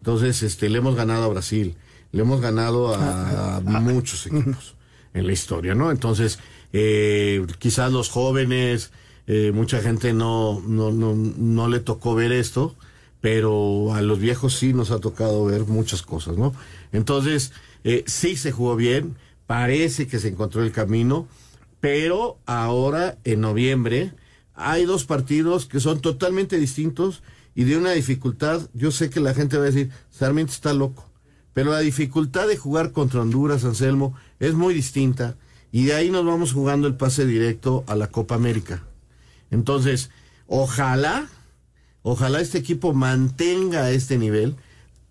Entonces, 0.00 0.42
este, 0.42 0.68
le 0.68 0.78
hemos 0.78 0.96
ganado 0.96 1.24
a 1.24 1.28
Brasil, 1.28 1.76
le 2.12 2.22
hemos 2.22 2.40
ganado 2.40 2.94
a, 2.94 3.56
a 3.56 3.60
muchos 3.60 4.26
equipos 4.28 4.74
en 5.14 5.26
la 5.26 5.32
historia, 5.32 5.74
¿no? 5.74 5.90
Entonces, 5.90 6.38
eh, 6.72 7.44
quizás 7.58 7.92
los 7.92 8.08
jóvenes, 8.08 8.92
eh, 9.26 9.52
mucha 9.52 9.80
gente 9.80 10.12
no, 10.12 10.62
no, 10.66 10.90
no, 10.90 11.14
no 11.14 11.68
le 11.68 11.80
tocó 11.80 12.14
ver 12.14 12.32
esto, 12.32 12.76
pero 13.20 13.94
a 13.94 14.02
los 14.02 14.18
viejos 14.18 14.54
sí 14.54 14.72
nos 14.72 14.90
ha 14.90 14.98
tocado 14.98 15.44
ver 15.44 15.66
muchas 15.66 16.02
cosas, 16.02 16.36
¿no? 16.36 16.54
Entonces, 16.92 17.52
eh, 17.84 18.04
sí 18.06 18.36
se 18.36 18.52
jugó 18.52 18.76
bien, 18.76 19.16
parece 19.46 20.06
que 20.06 20.18
se 20.18 20.28
encontró 20.28 20.62
el 20.62 20.72
camino, 20.72 21.28
pero 21.80 22.38
ahora, 22.46 23.18
en 23.24 23.40
noviembre, 23.40 24.12
hay 24.54 24.84
dos 24.84 25.04
partidos 25.04 25.66
que 25.66 25.80
son 25.80 26.00
totalmente 26.00 26.58
distintos 26.58 27.22
y 27.60 27.64
de 27.64 27.76
una 27.76 27.90
dificultad, 27.90 28.70
yo 28.72 28.90
sé 28.90 29.10
que 29.10 29.20
la 29.20 29.34
gente 29.34 29.58
va 29.58 29.64
a 29.64 29.66
decir, 29.66 29.90
Sarmiento 30.08 30.50
está 30.50 30.72
loco, 30.72 31.04
pero 31.52 31.72
la 31.72 31.80
dificultad 31.80 32.48
de 32.48 32.56
jugar 32.56 32.92
contra 32.92 33.20
Honduras, 33.20 33.66
Anselmo, 33.66 34.14
es 34.38 34.54
muy 34.54 34.72
distinta 34.72 35.36
y 35.70 35.84
de 35.84 35.92
ahí 35.92 36.10
nos 36.10 36.24
vamos 36.24 36.54
jugando 36.54 36.88
el 36.88 36.94
pase 36.94 37.26
directo 37.26 37.84
a 37.86 37.96
la 37.96 38.06
Copa 38.06 38.34
América. 38.34 38.82
Entonces, 39.50 40.08
ojalá, 40.46 41.28
ojalá 42.00 42.40
este 42.40 42.56
equipo 42.56 42.94
mantenga 42.94 43.90
este 43.90 44.16
nivel 44.16 44.56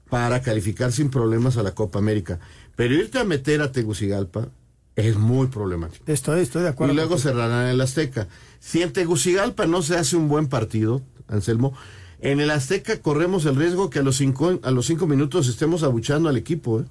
para 0.09 0.41
calificar 0.41 0.91
sin 0.91 1.12
problemas 1.12 1.55
a 1.55 1.62
la 1.62 1.75
Copa 1.75 1.99
América. 1.99 2.39
Pero 2.75 2.95
irte 2.95 3.19
a 3.19 3.25
meter 3.25 3.62
a 3.62 3.71
Tegucigalpa 3.71 4.49
es 4.95 5.17
muy 5.17 5.49
problemático. 5.49 6.12
Estoy, 6.12 6.39
estoy 6.39 6.63
de 6.63 6.69
acuerdo. 6.69 6.93
Y 6.93 6.95
luego 6.95 7.19
cerrarán 7.19 7.67
el 7.67 7.79
Azteca. 7.79 8.27
Si 8.59 8.81
en 8.81 8.91
Tegucigalpa 8.91 9.67
no 9.67 9.83
se 9.83 9.97
hace 9.97 10.15
un 10.15 10.27
buen 10.27 10.47
partido, 10.47 11.03
Anselmo, 11.27 11.75
en 12.21 12.39
el 12.39 12.49
Azteca 12.51 12.97
corremos 13.01 13.45
el 13.45 13.55
riesgo 13.55 13.89
que 13.89 13.99
a 13.99 14.03
los 14.03 14.17
cinco, 14.17 14.60
a 14.63 14.71
los 14.71 14.86
cinco 14.88 15.08
minutos 15.08 15.47
estemos 15.47 15.84
abuchando 15.84 16.29
al 16.29 16.38
equipo, 16.38 16.82
¿eh? 16.82 16.86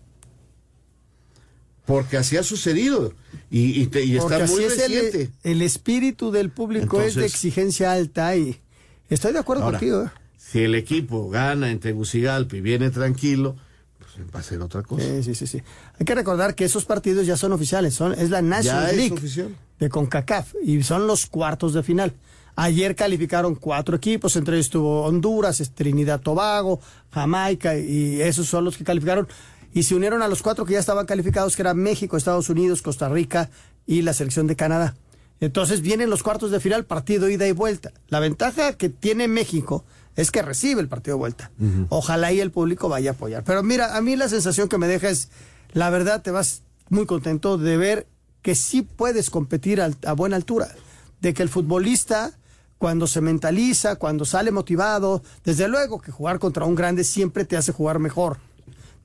Porque 1.87 2.19
así 2.19 2.37
ha 2.37 2.43
sucedido. 2.43 3.15
Y, 3.51 3.81
y 3.81 3.87
te- 3.87 4.05
y 4.05 4.17
está 4.17 4.41
muy 4.47 4.65
es 4.65 4.79
el, 4.79 4.93
reciente. 4.93 5.31
el 5.43 5.63
espíritu 5.63 6.31
del 6.31 6.51
público 6.51 7.01
es 7.01 7.15
de 7.15 7.25
exigencia 7.25 7.93
alta 7.93 8.37
y 8.37 8.61
estoy 9.09 9.33
de 9.33 9.39
acuerdo 9.39 9.65
Ahora, 9.65 9.79
contigo. 9.79 10.03
¿eh? 10.05 10.11
Si 10.37 10.61
el 10.61 10.75
equipo 10.75 11.31
gana 11.31 11.71
en 11.71 11.81
Tegucigalpa 11.81 12.57
y 12.57 12.61
viene 12.61 12.91
tranquilo, 12.91 13.57
pues 13.99 14.11
va 14.35 14.41
a 14.41 14.43
ser 14.43 14.61
otra 14.61 14.83
cosa. 14.83 15.03
Sí, 15.03 15.23
sí, 15.23 15.35
sí, 15.35 15.47
sí. 15.47 15.63
Hay 15.99 16.05
que 16.05 16.15
recordar 16.15 16.55
que 16.55 16.65
esos 16.67 16.85
partidos 16.85 17.27
ya 17.27 17.39
son 17.39 17.53
oficiales, 17.53 17.95
son, 17.95 18.13
es 18.13 18.29
la 18.29 18.43
National 18.43 18.91
Ya 18.91 18.93
League 18.97 19.49
de 19.81 19.89
CONCACAF 19.89 20.55
y 20.63 20.83
son 20.83 21.07
los 21.07 21.25
cuartos 21.27 21.73
de 21.73 21.83
final. 21.83 22.13
Ayer 22.61 22.97
calificaron 22.97 23.55
cuatro 23.55 23.95
equipos, 23.95 24.35
entre 24.35 24.57
ellos 24.57 24.67
estuvo 24.67 25.05
Honduras, 25.05 25.63
Trinidad 25.77 26.21
Tobago, 26.21 26.81
Jamaica 27.13 27.79
y 27.79 28.21
esos 28.21 28.49
son 28.49 28.65
los 28.65 28.77
que 28.77 28.83
calificaron. 28.83 29.29
Y 29.73 29.85
se 29.85 29.95
unieron 29.95 30.23
a 30.23 30.29
los 30.29 30.43
cuatro 30.43 30.65
que 30.65 30.73
ya 30.73 30.81
estaban 30.81 31.07
calificados, 31.07 31.55
que 31.55 31.63
eran 31.63 31.77
México, 31.77 32.17
Estados 32.17 32.49
Unidos, 32.51 32.83
Costa 32.83 33.09
Rica 33.09 33.49
y 33.87 34.03
la 34.03 34.13
selección 34.13 34.49
de 34.49 34.57
Canadá. 34.57 34.97
Entonces 35.39 35.83
vienen 35.83 36.11
los 36.11 36.25
cuartos 36.25 36.51
de 36.51 36.59
final, 36.59 36.85
partido 36.85 37.31
ida 37.31 37.47
y 37.47 37.53
vuelta. 37.53 37.93
La 38.09 38.19
ventaja 38.19 38.73
que 38.73 38.89
tiene 38.89 39.29
México 39.29 39.85
es 40.17 40.33
que 40.33 40.43
recibe 40.43 40.81
el 40.81 40.89
partido 40.89 41.17
de 41.17 41.21
vuelta. 41.21 41.53
Ojalá 41.91 42.33
y 42.33 42.41
el 42.41 42.51
público 42.51 42.89
vaya 42.89 43.11
a 43.11 43.15
apoyar. 43.15 43.45
Pero 43.45 43.63
mira, 43.63 43.97
a 43.97 44.01
mí 44.01 44.17
la 44.17 44.29
sensación 44.29 44.69
que 44.69 44.79
me 44.79 44.89
deja 44.89 45.11
es, 45.11 45.29
la 45.75 45.91
verdad, 45.91 46.23
te 46.23 46.33
vas 46.33 46.63
muy 46.89 47.07
contento 47.07 47.57
de 47.57 47.77
ver 47.77 48.09
que 48.43 48.57
sí 48.57 48.83
puedes 48.83 49.31
competir 49.31 49.81
a, 49.81 49.93
a 50.05 50.13
buena 50.13 50.35
altura. 50.35 50.75
De 51.21 51.35
que 51.35 51.45
el 51.45 51.49
futbolista 51.49 52.33
cuando 52.79 53.07
se 53.07 53.21
mentaliza, 53.21 53.97
cuando 53.97 54.25
sale 54.25 54.51
motivado, 54.51 55.23
desde 55.45 55.69
luego 55.69 56.01
que 56.01 56.13
jugar 56.13 56.39
contra 56.39 56.65
un 56.65 56.75
grande 56.75 57.05
siempre 57.05 57.45
te 57.45 57.57
hace 57.57 57.73
jugar 57.73 57.99
mejor. 57.99 58.39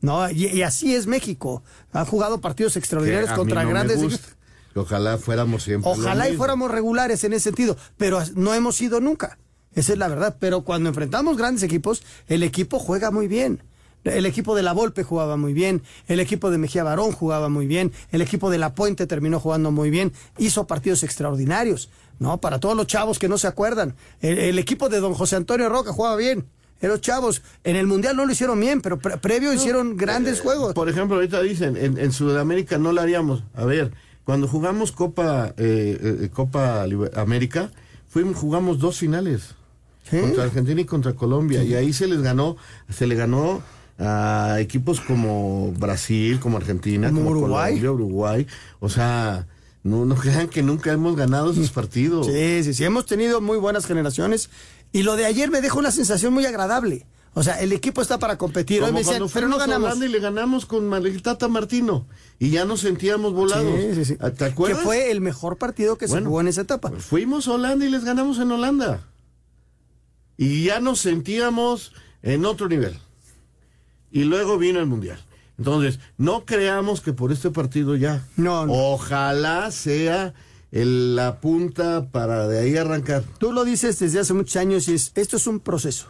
¿no? 0.01 0.29
Y, 0.29 0.47
y 0.47 0.61
así 0.61 0.93
es 0.93 1.07
México. 1.07 1.63
Han 1.91 2.05
jugado 2.05 2.41
partidos 2.41 2.75
extraordinarios 2.77 3.31
contra 3.31 3.63
no 3.63 3.69
grandes. 3.69 4.19
Ojalá 4.75 5.17
fuéramos 5.17 5.63
siempre. 5.63 5.89
Ojalá 5.89 6.29
y 6.29 6.35
fuéramos 6.35 6.69
regulares 6.69 7.23
en 7.23 7.33
ese 7.33 7.45
sentido, 7.45 7.77
pero 7.97 8.21
no 8.35 8.53
hemos 8.53 8.75
sido 8.75 8.99
nunca. 8.99 9.37
Esa 9.73 9.93
es 9.93 9.99
la 9.99 10.07
verdad. 10.07 10.35
Pero 10.39 10.61
cuando 10.63 10.89
enfrentamos 10.89 11.37
grandes 11.37 11.63
equipos, 11.63 12.03
el 12.27 12.43
equipo 12.43 12.79
juega 12.79 13.11
muy 13.11 13.27
bien. 13.27 13.63
El 14.03 14.25
equipo 14.25 14.55
de 14.55 14.63
la 14.63 14.73
Volpe 14.73 15.03
jugaba 15.03 15.37
muy 15.37 15.53
bien, 15.53 15.81
el 16.07 16.19
equipo 16.19 16.51
de 16.51 16.57
Mejía 16.57 16.83
Barón 16.83 17.13
jugaba 17.13 17.47
muy 17.47 17.67
bien, 17.67 17.93
el 18.11 18.21
equipo 18.21 18.49
de 18.49 18.57
La 18.57 18.75
Puente 18.75 19.07
terminó 19.07 19.39
jugando 19.39 19.71
muy 19.71 19.89
bien, 19.89 20.11
hizo 20.37 20.67
partidos 20.67 21.03
extraordinarios, 21.03 21.89
¿no? 22.19 22.39
Para 22.39 22.59
todos 22.59 22.75
los 22.75 22.87
chavos 22.87 23.19
que 23.19 23.27
no 23.29 23.37
se 23.37 23.47
acuerdan. 23.47 23.95
El, 24.21 24.37
el 24.37 24.59
equipo 24.59 24.89
de 24.89 24.99
don 24.99 25.13
José 25.13 25.35
Antonio 25.35 25.69
Roca 25.69 25.91
jugaba 25.93 26.15
bien. 26.15 26.45
Los 26.81 26.99
chavos 26.99 27.41
en 27.63 27.77
el 27.77 27.87
Mundial 27.87 28.17
no 28.17 28.25
lo 28.25 28.31
hicieron 28.33 28.59
bien, 28.59 28.81
pero 28.81 28.99
pre- 28.99 29.15
previo 29.17 29.53
hicieron 29.53 29.95
grandes 29.95 30.41
juegos. 30.41 30.73
Por 30.73 30.89
ejemplo, 30.89 31.15
ahorita 31.15 31.41
dicen, 31.41 31.77
en, 31.77 31.97
en 31.97 32.11
Sudamérica 32.11 32.77
no 32.77 32.91
lo 32.91 32.99
haríamos. 32.99 33.43
A 33.55 33.63
ver, 33.63 33.93
cuando 34.25 34.49
jugamos 34.49 34.91
Copa 34.91 35.53
eh, 35.55 36.19
eh, 36.23 36.29
Copa 36.33 36.85
Liber- 36.85 37.17
América, 37.17 37.71
fuimos, 38.09 38.35
jugamos 38.35 38.79
dos 38.79 38.97
finales. 38.97 39.55
Contra 40.11 40.43
Argentina 40.43 40.81
y 40.81 40.85
contra 40.85 41.13
Colombia. 41.13 41.63
Y 41.63 41.73
ahí 41.75 41.93
se 41.93 42.05
les 42.07 42.21
ganó, 42.21 42.57
se 42.89 43.07
le 43.07 43.15
ganó 43.15 43.63
a 43.97 44.57
equipos 44.59 44.99
como 44.99 45.71
Brasil, 45.71 46.39
como 46.41 46.57
Argentina, 46.57 47.07
Como 47.07 47.21
como, 47.23 47.31
Uruguay. 47.31 47.79
Colombia, 47.79 47.91
Uruguay. 47.91 48.47
O 48.81 48.89
sea, 48.89 49.47
no, 49.83 50.05
no 50.05 50.15
crean 50.15 50.47
que 50.47 50.63
nunca 50.63 50.91
hemos 50.91 51.15
ganado 51.15 51.51
esos 51.51 51.69
partidos. 51.69 52.27
Sí, 52.27 52.63
sí, 52.63 52.73
sí, 52.73 52.83
hemos 52.85 53.05
tenido 53.05 53.41
muy 53.41 53.57
buenas 53.57 53.85
generaciones. 53.85 54.49
Y 54.93 55.03
lo 55.03 55.15
de 55.15 55.25
ayer 55.25 55.51
me 55.51 55.61
dejó 55.61 55.79
una 55.79 55.91
sensación 55.91 56.33
muy 56.33 56.45
agradable. 56.45 57.05
O 57.35 57.41
sea, 57.41 57.59
el 57.59 57.71
equipo 57.71 58.01
está 58.01 58.19
para 58.19 58.37
competir. 58.37 58.83
Hoy 58.83 58.91
me 58.91 58.99
decían, 58.99 59.23
pero 59.33 59.47
no 59.47 59.57
ganamos. 59.57 59.87
Holanda 59.87 60.05
y 60.05 60.09
le 60.09 60.19
ganamos 60.19 60.65
con 60.65 60.93
el 60.93 61.21
Tata 61.21 61.47
Martino. 61.47 62.05
Y 62.39 62.51
ya 62.51 62.63
nos 62.63 62.81
sentíamos 62.81 63.33
volados. 63.33 63.75
Sí, 63.75 63.95
sí, 63.95 64.05
sí. 64.05 64.15
¿Te 64.37 64.45
acuerdas? 64.45 64.79
Que 64.79 64.85
fue 64.85 65.11
el 65.11 65.19
mejor 65.19 65.57
partido 65.57 65.97
que 65.97 66.07
se 66.07 66.21
jugó 66.21 66.41
en 66.41 66.47
esa 66.47 66.61
etapa. 66.61 66.91
Fuimos 66.91 67.47
a 67.47 67.53
Holanda 67.53 67.85
y 67.85 67.89
les 67.89 68.05
ganamos 68.05 68.37
en 68.37 68.51
Holanda. 68.51 69.07
Y 70.37 70.65
ya 70.65 70.79
nos 70.79 70.99
sentíamos 70.99 71.93
en 72.21 72.45
otro 72.45 72.69
nivel. 72.69 72.97
Y 74.11 74.25
luego 74.25 74.59
vino 74.59 74.79
el 74.79 74.85
Mundial. 74.85 75.19
Entonces, 75.57 75.99
no 76.17 76.45
creamos 76.45 77.01
que 77.01 77.13
por 77.13 77.31
este 77.31 77.51
partido 77.51 77.95
ya. 77.95 78.25
No, 78.37 78.63
Ojalá 78.63 79.69
sea 79.71 80.33
el- 80.71 81.15
la 81.15 81.39
punta 81.39 82.07
para 82.11 82.47
de 82.47 82.59
ahí 82.59 82.75
arrancar. 82.77 83.23
Tú 83.37 83.51
lo 83.51 83.63
dices 83.63 83.99
desde 83.99 84.19
hace 84.19 84.33
muchos 84.33 84.55
años 84.55 84.87
y 84.87 84.93
es, 84.95 85.11
esto 85.15 85.37
es 85.37 85.45
un 85.47 85.59
proceso. 85.59 86.07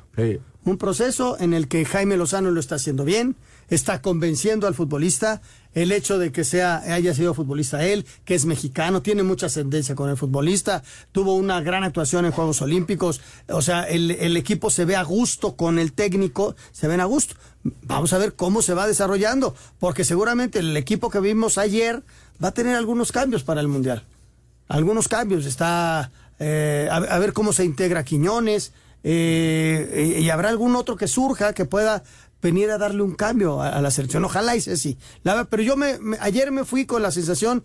Un 0.65 0.77
proceso 0.77 1.37
en 1.39 1.53
el 1.53 1.67
que 1.67 1.83
Jaime 1.83 2.15
Lozano 2.15 2.49
lo 2.51 2.59
está 2.61 2.75
haciendo 2.75 3.03
bien, 3.03 3.35
está 3.67 4.01
convenciendo 4.01 4.65
al 4.67 4.73
futbolista, 4.75 5.41
el 5.73 5.91
hecho 5.91 6.17
de 6.17 6.31
que 6.31 6.43
sea, 6.43 6.77
haya 6.93 7.13
sido 7.13 7.33
futbolista 7.33 7.85
él, 7.85 8.05
que 8.25 8.35
es 8.35 8.45
mexicano, 8.45 9.01
tiene 9.01 9.23
mucha 9.23 9.47
ascendencia 9.47 9.95
con 9.95 10.09
el 10.09 10.17
futbolista, 10.17 10.83
tuvo 11.11 11.35
una 11.35 11.61
gran 11.61 11.83
actuación 11.83 12.25
en 12.25 12.31
Juegos 12.31 12.61
Olímpicos, 12.61 13.21
o 13.49 13.61
sea, 13.61 13.83
el, 13.83 14.37
equipo 14.37 14.69
se 14.69 14.85
ve 14.85 14.95
a 14.95 15.03
gusto 15.03 15.55
con 15.55 15.79
el 15.79 15.93
técnico, 15.93 16.55
se 16.71 16.87
ven 16.87 16.99
a 16.99 17.05
gusto. 17.05 17.35
Vamos 17.83 18.11
a 18.13 18.17
ver 18.17 18.33
cómo 18.33 18.61
se 18.61 18.73
va 18.73 18.87
desarrollando, 18.87 19.55
porque 19.79 20.03
seguramente 20.03 20.59
el 20.59 20.75
equipo 20.75 21.09
que 21.09 21.19
vimos 21.19 21.57
ayer 21.57 22.03
va 22.43 22.49
a 22.49 22.53
tener 22.53 22.75
algunos 22.75 23.11
cambios 23.11 23.43
para 23.43 23.61
el 23.61 23.67
Mundial 23.67 24.03
algunos 24.67 25.07
cambios. 25.07 25.45
Está 25.45 26.11
eh, 26.39 26.87
a, 26.91 27.19
ver 27.19 27.33
cómo 27.33 27.53
se 27.53 27.63
integra 27.63 28.03
Quiñones 28.03 28.73
eh, 29.03 30.19
y 30.19 30.29
habrá 30.29 30.49
algún 30.49 30.75
otro 30.75 30.95
que 30.95 31.07
surja 31.07 31.53
que 31.53 31.65
pueda 31.65 32.03
venir 32.43 32.69
a 32.69 32.77
darle 32.77 33.01
un 33.01 33.15
cambio 33.15 33.61
a, 33.61 33.81
la 33.81 33.89
selección. 33.89 34.23
Ojalá 34.25 34.55
y 34.55 34.61
sea 34.61 34.75
así. 34.75 34.97
Pero 35.49 35.63
yo 35.63 35.75
me, 35.77 35.97
me- 35.97 36.17
ayer 36.19 36.51
me 36.51 36.65
fui 36.65 36.85
con 36.85 37.01
la 37.01 37.09
sensación, 37.09 37.63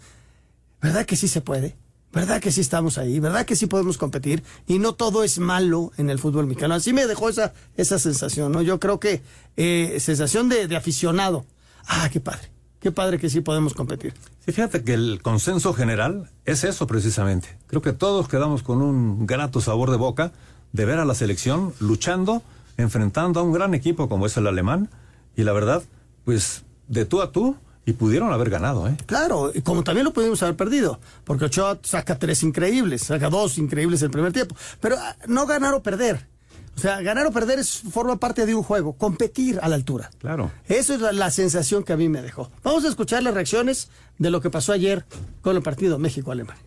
¿verdad 0.81 1.05
que 1.05 1.17
sí 1.17 1.29
se 1.29 1.41
puede? 1.43 1.77
¿Verdad 2.13 2.41
que 2.41 2.51
sí 2.53 2.63
estamos 2.63 2.97
ahí? 2.97 3.21
¿Verdad 3.21 3.45
que 3.45 3.55
sí 3.55 3.67
podemos 3.67 3.99
competir? 3.99 4.43
Y 4.67 4.79
no 4.79 4.95
todo 4.95 5.25
es 5.25 5.39
malo 5.39 5.93
en 5.99 6.09
el 6.09 6.19
fútbol 6.19 6.47
mexicano. 6.47 6.75
Así 6.75 6.95
me 6.95 7.07
dejó 7.07 7.29
esa, 7.29 7.53
esa 7.77 7.99
sensación, 7.99 8.51
¿no? 8.53 8.63
Yo 8.63 8.81
creo 8.81 8.99
que 8.99 9.21
eh, 9.59 9.99
sensación 10.01 10.49
de, 10.49 10.69
de 10.69 10.77
aficionado. 10.77 11.45
Ah, 11.87 12.09
qué 12.11 12.21
padre. 12.21 12.51
Qué 12.81 12.93
padre 12.93 13.19
que 13.19 13.29
sí 13.29 13.41
podemos 13.43 13.75
competir. 13.75 14.15
Sí, 14.47 14.53
fíjate 14.53 14.85
que 14.85 14.95
el 14.95 15.21
consenso 15.21 15.75
general 15.75 16.31
es 16.47 16.65
eso 16.65 16.87
precisamente. 16.87 17.59
Creo 17.67 17.83
que 17.83 17.93
todos 17.93 18.29
quedamos 18.29 18.63
con 18.63 18.81
un 18.81 19.27
grato 19.27 19.61
sabor 19.61 19.91
de 19.91 19.97
boca 19.97 20.33
de 20.73 20.85
ver 20.87 20.99
a 21.01 21.05
la 21.05 21.15
selección 21.15 21.75
luchando, 21.81 22.43
enfrentando 22.79 23.41
a 23.41 23.43
un 23.43 23.53
gran 23.53 23.75
equipo 23.75 24.09
como 24.09 24.25
es 24.25 24.37
el 24.39 24.47
alemán. 24.47 24.89
Y 25.37 25.43
la 25.43 25.53
verdad, 25.53 25.83
pues 26.25 26.65
de 26.89 27.05
tú 27.05 27.21
a 27.21 27.31
tú, 27.31 27.57
y 27.89 27.95
pudieron 27.95 28.31
haber 28.35 28.51
ganado, 28.51 28.87
¿eh? 28.87 28.97
Claro, 29.07 29.51
y 29.55 29.63
como 29.63 29.83
también 29.83 30.05
lo 30.05 30.13
pudimos 30.13 30.43
haber 30.43 30.57
perdido, 30.57 31.01
porque 31.25 31.47
Ochoa 31.47 31.79
saca 31.83 32.19
tres 32.19 32.43
increíbles, 32.43 33.05
saca 33.05 33.31
dos 33.31 33.57
increíbles 33.57 34.03
el 34.03 34.11
primer 34.11 34.31
tiempo, 34.31 34.55
pero 34.79 34.97
ah, 34.99 35.17
no 35.27 35.47
ganar 35.47 35.73
o 35.73 35.83
perder. 35.83 36.27
O 36.77 36.81
sea, 36.81 37.01
ganar 37.01 37.27
o 37.27 37.33
perder 37.33 37.59
es, 37.59 37.81
forma 37.91 38.17
parte 38.17 38.45
de 38.45 38.55
un 38.55 38.63
juego, 38.63 38.93
competir 38.93 39.59
a 39.63 39.69
la 39.69 39.75
altura. 39.77 40.11
Claro. 40.19 40.51
Eso 40.67 40.93
es 40.93 41.01
la, 41.01 41.13
la 41.13 41.31
sensación 41.31 41.83
que 41.83 41.95
a 41.95 41.97
mí 41.97 42.11
me 42.11 42.21
dejó. 42.21 42.51
Vamos 42.63 42.85
a 42.85 42.89
escuchar 42.89 43.23
las 43.23 43.33
reacciones 43.33 43.89
de 44.19 44.31
lo 44.31 44.43
que 44.43 44.51
pasó 44.51 44.75
ayer 44.75 45.07
con 45.41 45.57
el 45.57 45.63
partido 45.63 45.99
México-Alemania. 45.99 46.63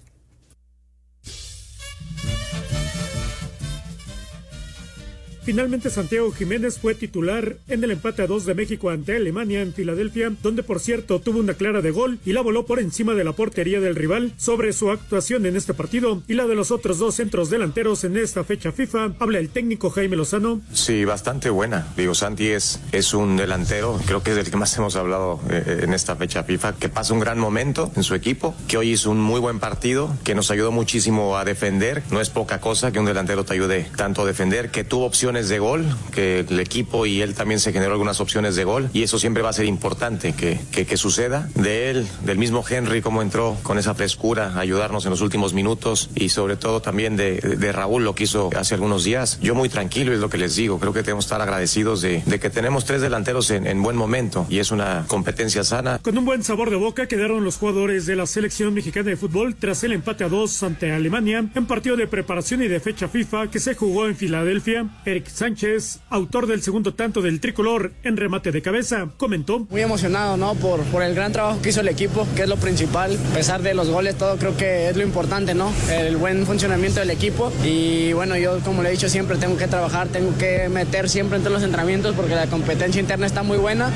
Finalmente 5.44 5.90
Santiago 5.90 6.32
Jiménez 6.32 6.78
fue 6.78 6.94
titular 6.94 7.58
en 7.68 7.84
el 7.84 7.90
empate 7.90 8.22
a 8.22 8.28
dos 8.28 8.46
de 8.46 8.54
México 8.54 8.92
ante 8.92 9.16
Alemania 9.16 9.62
en 9.62 9.74
Filadelfia, 9.74 10.32
donde 10.44 10.62
por 10.62 10.80
cierto 10.80 11.20
tuvo 11.20 11.40
una 11.40 11.56
clara 11.56 11.82
de 11.82 11.90
gol 11.90 12.20
y 12.26 12.34
la 12.34 12.42
voló 12.42 12.68
por 12.68 12.80
encima 12.80 13.16
de 13.16 13.24
la 13.24 13.34
portería 13.34 13.80
del 13.80 13.96
rival. 13.96 14.34
Sobre 14.38 14.72
su 14.72 14.92
actuación 14.92 15.48
en 15.48 15.56
este 15.56 15.74
partido 15.74 16.22
y 16.28 16.36
la 16.36 16.46
de 16.46 16.54
los 16.54 16.70
otros 16.70 17.00
dos 17.00 17.16
centros 17.16 17.50
delanteros 17.50 18.04
en 18.04 18.18
esta 18.18 18.44
fecha 18.44 18.72
FIFA, 18.72 19.14
habla 19.18 19.40
el 19.40 19.50
técnico 19.50 19.90
Jaime 19.90 20.16
Lozano. 20.16 20.62
Sí, 20.74 21.06
bastante 21.06 21.50
buena. 21.50 21.88
Digo, 21.98 22.14
Santi 22.14 22.50
es, 22.50 22.80
es 22.92 23.16
un 23.16 23.36
delantero, 23.36 24.00
creo 24.06 24.22
que 24.22 24.30
es 24.32 24.36
del 24.36 24.52
que 24.52 24.58
más 24.58 24.78
hemos 24.78 24.96
hablado 24.96 25.40
eh, 25.50 25.82
en 25.82 25.96
esta 25.96 26.16
fecha 26.16 26.44
FIFA, 26.44 26.76
que 26.76 26.88
pasa 26.88 27.16
un 27.16 27.20
gran 27.20 27.40
momento 27.40 27.92
en 27.96 28.04
su 28.04 28.14
equipo, 28.14 28.56
que 28.68 28.78
hoy 28.78 28.92
hizo 28.92 29.10
un 29.10 29.20
muy 29.20 29.40
buen 29.40 29.60
partido, 29.60 30.16
que 30.24 30.36
nos 30.36 30.52
ayudó 30.52 30.72
muchísimo 30.72 31.36
a 31.36 31.46
defender. 31.46 32.04
No 32.12 32.22
es 32.22 32.30
poca 32.30 32.62
cosa 32.62 32.92
que 32.92 33.00
un 33.00 33.06
delantero 33.06 33.44
te 33.44 33.54
ayude 33.54 33.88
tanto 33.96 34.22
a 34.22 34.26
defender, 34.26 34.70
que 34.70 34.84
tuvo 34.84 35.06
opciones 35.06 35.31
de 35.32 35.60
gol, 35.60 35.86
que 36.12 36.40
el 36.42 36.60
equipo 36.60 37.06
y 37.06 37.22
él 37.22 37.34
también 37.34 37.60
se 37.60 37.72
generó 37.72 37.94
algunas 37.94 38.20
opciones 38.20 38.56
de 38.56 38.64
gol, 38.64 38.90
y 38.94 39.04
eso 39.04 39.20
siempre 39.20 39.44
va 39.44 39.50
a 39.50 39.54
ser 39.54 39.66
importante 39.66 40.34
que, 40.34 40.60
que, 40.72 40.86
que 40.86 40.98
suceda. 40.98 41.50
De 41.56 41.90
él, 41.90 42.08
del 42.26 42.38
mismo 42.38 42.64
Henry, 42.68 43.02
cómo 43.02 43.22
entró 43.22 43.58
con 43.64 43.78
esa 43.78 43.94
frescura, 43.96 44.60
ayudarnos 44.60 45.06
en 45.06 45.12
los 45.12 45.22
últimos 45.22 45.54
minutos, 45.54 46.10
y 46.16 46.30
sobre 46.30 46.56
todo 46.58 46.82
también 46.82 47.16
de, 47.18 47.40
de 47.40 47.72
Raúl, 47.72 48.04
lo 48.04 48.16
que 48.16 48.26
hizo 48.26 48.50
hace 48.58 48.76
algunos 48.76 49.04
días. 49.04 49.40
Yo 49.42 49.56
muy 49.56 49.70
tranquilo 49.70 50.14
es 50.14 50.20
lo 50.20 50.30
que 50.30 50.38
les 50.38 50.56
digo, 50.56 50.80
creo 50.80 50.94
que 50.94 51.04
tenemos 51.04 51.26
que 51.26 51.28
estar 51.28 51.42
agradecidos 51.42 52.02
de, 52.02 52.24
de 52.26 52.40
que 52.40 52.50
tenemos 52.50 52.86
tres 52.86 53.02
delanteros 53.02 53.50
en, 53.52 53.68
en 53.68 53.82
buen 53.82 53.96
momento, 53.96 54.46
y 54.50 54.60
es 54.60 54.72
una 54.72 55.06
competencia 55.08 55.64
sana. 55.64 56.00
Con 56.00 56.18
un 56.18 56.26
buen 56.26 56.44
sabor 56.44 56.70
de 56.70 56.76
boca 56.76 57.08
quedaron 57.08 57.44
los 57.44 57.58
jugadores 57.58 58.06
de 58.06 58.16
la 58.16 58.26
selección 58.26 58.74
mexicana 58.74 59.10
de 59.10 59.18
fútbol 59.18 59.56
tras 59.56 59.84
el 59.84 59.94
empate 59.94 60.24
a 60.24 60.30
dos 60.30 60.64
ante 60.64 60.92
Alemania 60.92 61.46
en 61.54 61.66
partido 61.66 61.96
de 61.96 62.08
preparación 62.08 62.62
y 62.64 62.68
de 62.68 62.80
fecha 62.80 63.08
FIFA 63.08 63.50
que 63.50 63.60
se 63.60 63.76
jugó 63.76 64.08
en 64.08 64.16
Filadelfia. 64.16 64.88
Eric 65.06 65.21
Sánchez, 65.28 66.00
autor 66.10 66.48
del 66.48 66.62
segundo 66.62 66.94
tanto 66.94 67.22
del 67.22 67.40
tricolor 67.40 67.92
en 68.04 68.18
remate 68.18 68.52
de 68.52 68.62
cabeza, 68.62 69.10
comentó. 69.18 69.68
Muy 69.70 69.82
emocionado, 69.82 70.38
¿no? 70.38 70.56
Por, 70.56 70.82
por 70.86 71.04
el 71.04 71.16
gran 71.16 71.32
trabajo 71.32 71.62
que 71.62 71.70
hizo 71.70 71.82
el 71.82 71.88
equipo, 71.88 72.28
que 72.36 72.44
es 72.44 72.50
lo 72.50 72.58
principal. 72.58 73.18
A 73.32 73.34
pesar 73.36 73.62
de 73.62 73.74
los 73.74 73.90
goles, 73.90 74.16
todo 74.16 74.38
creo 74.38 74.56
que 74.58 74.90
es 74.90 74.98
lo 74.98 75.04
importante, 75.04 75.54
¿no? 75.54 75.72
El 75.90 76.18
buen 76.18 76.46
funcionamiento 76.46 77.00
del 77.00 77.10
equipo. 77.10 77.52
Y 77.64 78.14
bueno, 78.14 78.38
yo 78.38 78.60
como 78.60 78.84
le 78.84 78.90
he 78.90 78.92
dicho 78.92 79.10
siempre, 79.10 79.38
tengo 79.38 79.58
que 79.58 79.68
trabajar, 79.68 80.08
tengo 80.08 80.38
que 80.38 80.70
meter 80.70 81.10
siempre 81.10 81.38
entre 81.38 81.52
los 81.52 81.64
entrenamientos 81.64 82.16
porque 82.16 82.36
la 82.36 82.48
competencia 82.48 83.00
interna 83.00 83.26
está 83.26 83.44
muy 83.44 83.58
buena. 83.58 83.90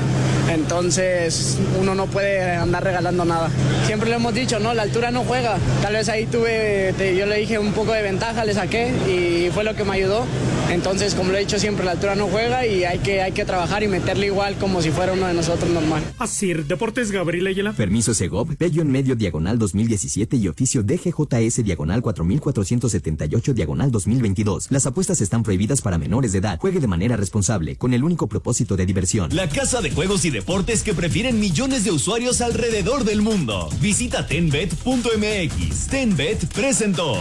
Entonces 0.52 1.58
uno 1.80 1.94
no 1.94 2.06
puede 2.06 2.42
andar 2.54 2.82
regalando 2.84 3.24
nada. 3.24 3.50
Siempre 3.86 4.10
le 4.10 4.16
hemos 4.16 4.34
dicho, 4.34 4.58
no, 4.58 4.74
la 4.74 4.82
altura 4.82 5.10
no 5.10 5.24
juega. 5.24 5.58
Tal 5.82 5.94
vez 5.94 6.08
ahí 6.08 6.26
tuve, 6.26 6.94
te- 6.96 7.16
yo 7.16 7.26
le 7.26 7.36
dije 7.38 7.58
un 7.58 7.72
poco 7.72 7.92
de 7.92 8.02
ventaja, 8.02 8.44
le 8.44 8.54
saqué 8.54 8.88
y 9.08 9.50
fue 9.52 9.64
lo 9.64 9.74
que 9.74 9.84
me 9.84 9.92
ayudó. 9.92 10.24
Entonces, 10.70 11.14
como 11.14 11.30
lo 11.30 11.36
he 11.38 11.40
dicho 11.40 11.58
siempre, 11.60 11.84
la 11.84 11.92
altura 11.92 12.16
no 12.16 12.26
juega 12.26 12.66
y 12.66 12.82
hay 12.84 12.98
que, 12.98 13.22
hay 13.22 13.30
que 13.30 13.44
trabajar 13.44 13.84
y 13.84 13.88
meterle 13.88 14.26
igual 14.26 14.56
como 14.56 14.82
si 14.82 14.90
fuera 14.90 15.12
uno 15.12 15.26
de 15.28 15.34
nosotros 15.34 15.70
normal. 15.70 16.02
Así, 16.18 16.52
Deportes 16.54 17.12
Gabriel 17.12 17.46
Ayala. 17.46 17.72
Permiso 17.72 18.14
Segov, 18.14 18.48
Bello 18.58 18.82
en 18.82 18.90
medio 18.90 19.14
diagonal 19.14 19.58
2017 19.60 20.36
y 20.36 20.48
oficio 20.48 20.82
DGJS 20.82 21.62
diagonal 21.64 22.02
4478 22.02 23.54
diagonal 23.54 23.90
2022. 23.92 24.66
Las 24.70 24.86
apuestas 24.86 25.20
están 25.20 25.44
prohibidas 25.44 25.80
para 25.82 25.98
menores 25.98 26.32
de 26.32 26.38
edad. 26.38 26.58
Juegue 26.60 26.80
de 26.80 26.86
manera 26.88 27.16
responsable, 27.16 27.76
con 27.76 27.94
el 27.94 28.02
único 28.02 28.26
propósito 28.26 28.76
de 28.76 28.86
diversión. 28.86 29.30
La 29.34 29.48
casa 29.48 29.80
de 29.80 29.92
juegos 29.92 30.24
y 30.24 30.30
deportes 30.36 30.82
que 30.82 30.92
prefieren 30.92 31.40
millones 31.40 31.84
de 31.84 31.92
usuarios 31.92 32.42
alrededor 32.42 33.04
del 33.04 33.22
mundo. 33.22 33.70
Visita 33.80 34.26
tenbet.mx. 34.26 35.86
Tenbet 35.88 36.46
presentó. 36.52 37.14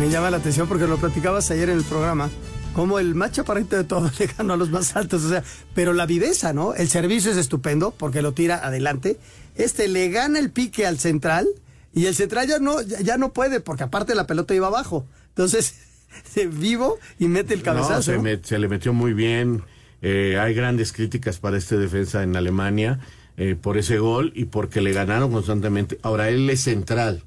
Me 0.00 0.10
llama 0.10 0.32
la 0.32 0.38
atención 0.38 0.66
porque 0.66 0.88
lo 0.88 0.96
platicabas 0.96 1.48
ayer 1.52 1.68
en 1.68 1.78
el 1.78 1.84
programa. 1.84 2.28
Como 2.74 2.98
el 2.98 3.14
más 3.14 3.30
chaparrito 3.30 3.76
de 3.76 3.84
todos 3.84 4.18
le 4.18 4.26
ganó 4.26 4.54
a 4.54 4.56
los 4.56 4.70
más 4.70 4.96
altos, 4.96 5.22
o 5.22 5.28
sea, 5.28 5.44
pero 5.76 5.92
la 5.92 6.06
viveza, 6.06 6.52
¿no? 6.52 6.74
El 6.74 6.88
servicio 6.88 7.30
es 7.30 7.36
estupendo 7.36 7.92
porque 7.92 8.20
lo 8.20 8.32
tira 8.32 8.56
adelante. 8.66 9.16
Este 9.54 9.86
le 9.86 10.08
gana 10.08 10.40
el 10.40 10.50
pique 10.50 10.88
al 10.88 10.98
central 10.98 11.46
y 11.92 12.06
el 12.06 12.16
central 12.16 12.48
ya 12.48 12.58
no, 12.58 12.82
ya, 12.82 13.00
ya 13.00 13.16
no 13.16 13.32
puede 13.32 13.60
porque 13.60 13.84
aparte 13.84 14.16
la 14.16 14.26
pelota 14.26 14.54
iba 14.54 14.66
abajo. 14.66 15.06
Entonces, 15.28 15.74
vivo 16.50 16.98
y 17.18 17.28
mete 17.28 17.54
el 17.54 17.62
cabezazo. 17.62 18.12
No, 18.12 18.38
se, 18.42 18.58
le 18.58 18.68
metió 18.68 18.92
muy 18.92 19.12
bien. 19.12 19.62
Eh, 20.02 20.38
hay 20.38 20.54
grandes 20.54 20.92
críticas 20.92 21.38
para 21.38 21.56
este 21.56 21.78
defensa 21.78 22.22
en 22.22 22.36
Alemania 22.36 23.00
eh, 23.36 23.56
por 23.60 23.78
ese 23.78 23.98
gol 23.98 24.32
y 24.34 24.46
porque 24.46 24.80
le 24.80 24.92
ganaron 24.92 25.32
constantemente. 25.32 25.98
Ahora 26.02 26.28
él 26.28 26.48
es 26.50 26.60
central 26.60 27.22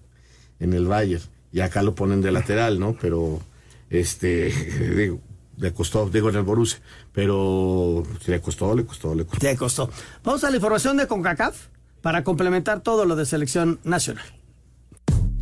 en 0.60 0.74
el 0.74 0.86
Bayern 0.86 1.24
y 1.52 1.62
acá 1.62 1.82
lo 1.82 1.96
ponen 1.96 2.22
de 2.22 2.32
lateral, 2.32 2.80
¿no? 2.80 2.96
Pero 3.02 3.42
este 3.90 4.52
digo, 4.96 5.20
le 5.58 5.74
costó, 5.74 6.10
digo 6.10 6.30
en 6.30 6.36
el 6.36 6.44
Borussia, 6.44 6.80
pero 7.14 8.04
le 8.26 8.42
costó, 8.42 8.76
le 8.76 8.86
costó, 8.86 9.16
le 9.16 9.26
costó. 9.26 9.46
Le 9.46 9.56
costó. 9.56 9.90
Vamos 10.24 10.44
a 10.44 10.50
la 10.50 10.58
información 10.58 10.98
de 10.98 11.08
CONCACAF 11.08 11.68
para 12.02 12.24
complementar 12.24 12.82
todo 12.82 13.06
lo 13.06 13.16
de 13.16 13.26
selección 13.26 13.80
nacional. 13.84 14.26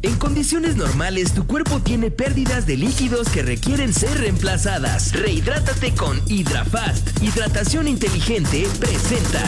En 0.06 0.20
condiciones 0.20 0.76
normales, 0.76 1.34
tu 1.34 1.48
cuerpo 1.48 1.80
tiene 1.80 2.12
pérdidas 2.12 2.68
de 2.68 2.78
líquidos 2.78 3.28
que 3.28 3.42
requieren 3.42 3.92
ser 3.92 4.16
reemplazadas. 4.20 5.12
Rehidrátate 5.14 5.96
con 5.96 6.22
HidraFast. 6.28 7.24
Hidratación 7.24 7.88
inteligente 7.88 8.68
presenta. 8.80 9.42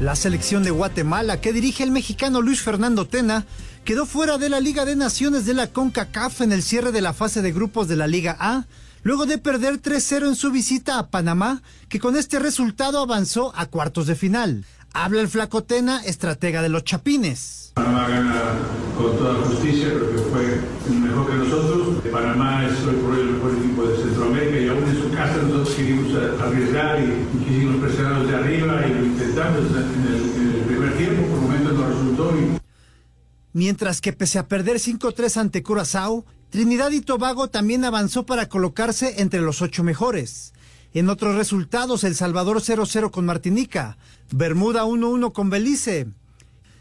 La 0.00 0.14
selección 0.14 0.62
de 0.62 0.70
Guatemala, 0.70 1.40
que 1.40 1.52
dirige 1.52 1.82
el 1.82 1.90
mexicano 1.90 2.42
Luis 2.42 2.62
Fernando 2.62 3.08
Tena, 3.08 3.44
quedó 3.84 4.06
fuera 4.06 4.38
de 4.38 4.48
la 4.48 4.60
Liga 4.60 4.84
de 4.84 4.94
Naciones 4.94 5.46
de 5.46 5.54
la 5.54 5.66
CONCACAF 5.72 6.42
en 6.42 6.52
el 6.52 6.62
cierre 6.62 6.92
de 6.92 7.00
la 7.00 7.12
fase 7.12 7.42
de 7.42 7.50
grupos 7.50 7.88
de 7.88 7.96
la 7.96 8.06
Liga 8.06 8.36
A, 8.38 8.66
luego 9.02 9.26
de 9.26 9.38
perder 9.38 9.82
3-0 9.82 10.28
en 10.28 10.36
su 10.36 10.52
visita 10.52 11.00
a 11.00 11.10
Panamá, 11.10 11.60
que 11.88 11.98
con 11.98 12.16
este 12.16 12.38
resultado 12.38 13.00
avanzó 13.00 13.52
a 13.56 13.66
cuartos 13.66 14.06
de 14.06 14.14
final. 14.14 14.64
Habla 15.00 15.20
el 15.20 15.28
flaco 15.28 15.62
Tena, 15.62 16.02
estratega 16.04 16.60
de 16.60 16.68
los 16.68 16.82
Chapines. 16.82 17.70
Panamá 17.76 18.08
gana 18.08 18.42
con 18.96 19.16
toda 19.16 19.44
justicia, 19.44 19.90
creo 19.90 20.10
que 20.10 20.18
fue 20.18 20.92
mejor 20.92 21.30
que 21.30 21.34
nosotros. 21.34 22.02
Panamá 22.10 22.66
es 22.66 22.84
hoy 22.84 22.96
por 22.96 23.12
hoy 23.12 23.20
el 23.20 23.26
mejor 23.34 23.52
equipo 23.58 23.86
de 23.86 23.96
Centroamérica 23.96 24.58
y 24.58 24.68
aún 24.68 24.82
en 24.88 25.00
su 25.00 25.10
casa 25.12 25.36
nosotros 25.36 25.76
quisimos 25.76 26.40
arriesgar 26.40 26.98
y, 26.98 27.04
y 27.04 27.44
quisimos 27.44 27.76
presionarlos 27.76 28.26
de 28.26 28.34
arriba 28.34 28.86
y 28.88 28.92
lo 28.92 29.06
intentamos 29.06 29.70
en 29.70 29.76
el, 29.76 30.30
en 30.34 30.54
el 30.56 30.64
primer 30.66 30.96
tiempo, 30.96 31.28
por 31.28 31.40
momentos 31.42 31.72
no 31.74 31.88
resultó 31.88 32.36
y 32.36 32.58
Mientras 33.52 34.00
que 34.00 34.12
pese 34.12 34.40
a 34.40 34.48
perder 34.48 34.78
5-3 34.78 35.36
ante 35.36 35.62
Curazao, 35.62 36.24
Trinidad 36.50 36.90
y 36.90 37.02
Tobago 37.02 37.46
también 37.46 37.84
avanzó 37.84 38.26
para 38.26 38.48
colocarse 38.48 39.22
entre 39.22 39.42
los 39.42 39.62
ocho 39.62 39.84
mejores. 39.84 40.54
En 40.94 41.10
otros 41.10 41.34
resultados, 41.34 42.02
El 42.04 42.14
Salvador 42.14 42.58
0-0 42.58 43.10
con 43.10 43.26
Martinica, 43.26 43.98
Bermuda 44.30 44.84
1-1 44.84 45.32
con 45.32 45.50
Belice, 45.50 46.06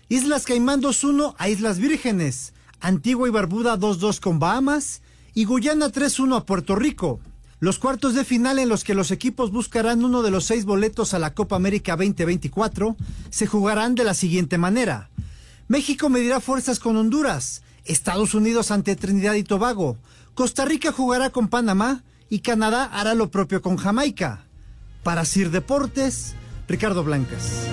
Islas 0.07 0.45
Caimán 0.45 0.81
2-1 0.81 1.35
a 1.37 1.49
Islas 1.49 1.79
Vírgenes, 1.79 2.53
Antigua 2.79 3.27
y 3.27 3.31
Barbuda 3.31 3.77
2-2 3.77 4.21
con 4.21 4.39
Bahamas 4.39 5.01
y 5.33 5.43
Guyana 5.43 5.87
3-1 5.87 6.37
a 6.37 6.45
Puerto 6.45 6.75
Rico. 6.77 7.19
Los 7.59 7.79
cuartos 7.79 8.13
de 8.13 8.23
final 8.23 8.59
en 8.59 8.69
los 8.69 8.85
que 8.85 8.93
los 8.93 9.11
equipos 9.11 9.51
buscarán 9.51 10.05
uno 10.05 10.21
de 10.21 10.31
los 10.31 10.45
seis 10.45 10.63
boletos 10.63 11.13
a 11.13 11.19
la 11.19 11.33
Copa 11.33 11.57
América 11.57 11.97
2024 11.97 12.95
se 13.29 13.47
jugarán 13.47 13.95
de 13.95 14.05
la 14.05 14.13
siguiente 14.13 14.57
manera. 14.57 15.09
México 15.67 16.07
medirá 16.07 16.39
fuerzas 16.39 16.79
con 16.79 16.95
Honduras, 16.95 17.63
Estados 17.83 18.33
Unidos 18.33 18.71
ante 18.71 18.95
Trinidad 18.95 19.33
y 19.33 19.43
Tobago, 19.43 19.97
Costa 20.33 20.63
Rica 20.63 20.93
jugará 20.93 21.31
con 21.31 21.49
Panamá 21.49 22.03
y 22.29 22.39
Canadá 22.39 22.85
hará 22.85 23.13
lo 23.13 23.29
propio 23.31 23.61
con 23.61 23.77
Jamaica. 23.77 24.43
Para 25.03 25.23
Sir 25.25 25.51
Deportes, 25.51 26.35
Ricardo 26.67 27.03
Blancas. 27.03 27.67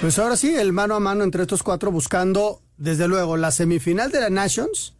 Pues 0.00 0.18
ahora 0.18 0.36
sí, 0.36 0.54
el 0.54 0.72
mano 0.72 0.94
a 0.94 1.00
mano 1.00 1.24
entre 1.24 1.42
estos 1.42 1.62
cuatro 1.62 1.90
buscando, 1.90 2.60
desde 2.76 3.08
luego, 3.08 3.36
la 3.36 3.50
semifinal 3.50 4.10
de 4.10 4.20
la 4.20 4.30
Nations 4.30 4.94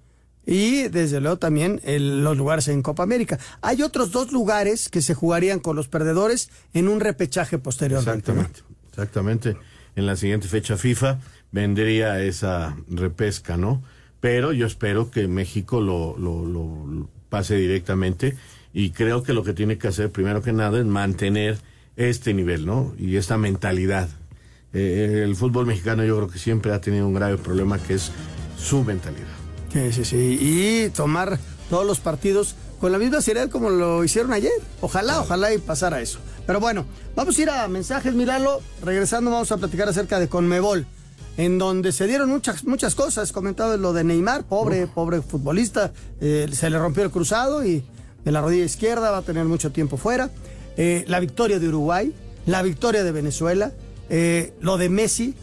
y 0.46 0.88
desde 0.88 1.20
luego 1.20 1.38
también 1.38 1.80
el- 1.84 2.22
los 2.24 2.36
lugares 2.36 2.68
en 2.68 2.82
Copa 2.82 3.02
América. 3.02 3.38
Hay 3.60 3.82
otros 3.82 4.10
dos 4.12 4.32
lugares 4.32 4.88
que 4.88 5.02
se 5.02 5.14
jugarían 5.14 5.58
con 5.60 5.76
los 5.76 5.88
perdedores 5.88 6.50
en 6.72 6.88
un 6.88 7.00
repechaje 7.00 7.58
posteriormente. 7.58 8.32
¿no? 8.32 8.40
Exactamente, 8.42 8.74
exactamente. 8.90 9.56
En 9.96 10.06
la 10.06 10.16
siguiente 10.16 10.48
fecha 10.48 10.76
FIFA 10.76 11.18
vendría 11.52 12.20
esa 12.22 12.76
repesca, 12.88 13.56
¿no? 13.56 13.82
Pero 14.20 14.52
yo 14.52 14.66
espero 14.66 15.10
que 15.10 15.28
México 15.28 15.80
lo, 15.80 16.16
lo, 16.18 16.44
lo- 16.46 16.86
lo 16.86 17.10
pase 17.36 17.56
directamente 17.56 18.34
y 18.72 18.92
creo 18.92 19.22
que 19.22 19.34
lo 19.34 19.44
que 19.44 19.52
tiene 19.52 19.76
que 19.76 19.88
hacer 19.88 20.10
primero 20.10 20.40
que 20.40 20.54
nada 20.54 20.78
es 20.78 20.86
mantener 20.86 21.58
este 21.94 22.32
nivel, 22.32 22.64
¿no? 22.64 22.94
Y 22.98 23.16
esta 23.16 23.36
mentalidad. 23.36 24.08
Eh, 24.72 25.20
el 25.22 25.36
fútbol 25.36 25.66
mexicano 25.66 26.02
yo 26.02 26.16
creo 26.16 26.28
que 26.30 26.38
siempre 26.38 26.72
ha 26.72 26.80
tenido 26.80 27.06
un 27.06 27.12
grave 27.12 27.36
problema 27.36 27.78
que 27.78 27.92
es 27.92 28.10
su 28.58 28.84
mentalidad. 28.84 29.28
Sí, 29.70 29.92
sí, 29.92 30.04
sí. 30.06 30.38
Y 30.40 30.88
tomar 30.96 31.38
todos 31.68 31.86
los 31.86 32.00
partidos 32.00 32.56
con 32.80 32.90
la 32.90 32.96
misma 32.96 33.20
seriedad 33.20 33.50
como 33.50 33.68
lo 33.68 34.02
hicieron 34.02 34.32
ayer. 34.32 34.52
Ojalá, 34.80 35.20
ojalá 35.20 35.52
y 35.52 35.58
pasara 35.58 36.00
eso. 36.00 36.18
Pero 36.46 36.58
bueno, 36.58 36.86
vamos 37.14 37.36
a 37.36 37.42
ir 37.42 37.50
a 37.50 37.68
mensajes, 37.68 38.14
Milalo. 38.14 38.62
Regresando 38.82 39.30
vamos 39.30 39.52
a 39.52 39.58
platicar 39.58 39.90
acerca 39.90 40.18
de 40.18 40.28
Conmebol, 40.28 40.86
en 41.36 41.58
donde 41.58 41.92
se 41.92 42.06
dieron 42.06 42.28
muchas, 42.30 42.64
muchas 42.64 42.94
cosas. 42.94 43.32
Comentado 43.32 43.76
lo 43.76 43.92
de 43.92 44.04
Neymar, 44.04 44.44
pobre, 44.44 44.86
pobre 44.86 45.20
futbolista. 45.22 45.92
eh, 46.20 46.48
se 46.52 46.70
le 46.70 46.78
rompió 46.78 47.02
el 47.02 47.10
cruzado 47.10 47.64
y 47.64 47.84
de 48.24 48.32
la 48.32 48.40
rodilla 48.40 48.64
izquierda 48.64 49.10
va 49.10 49.18
a 49.18 49.22
tener 49.22 49.44
mucho 49.44 49.70
tiempo 49.72 49.96
fuera. 49.96 50.30
Eh, 50.76 51.04
la 51.08 51.20
victoria 51.20 51.58
de 51.58 51.68
Uruguay, 51.68 52.12
la 52.46 52.62
victoria 52.62 53.04
de 53.04 53.12
Venezuela, 53.12 53.72
eh, 54.08 54.52
lo 54.60 54.76
de 54.78 54.88
Messi, 54.88 55.34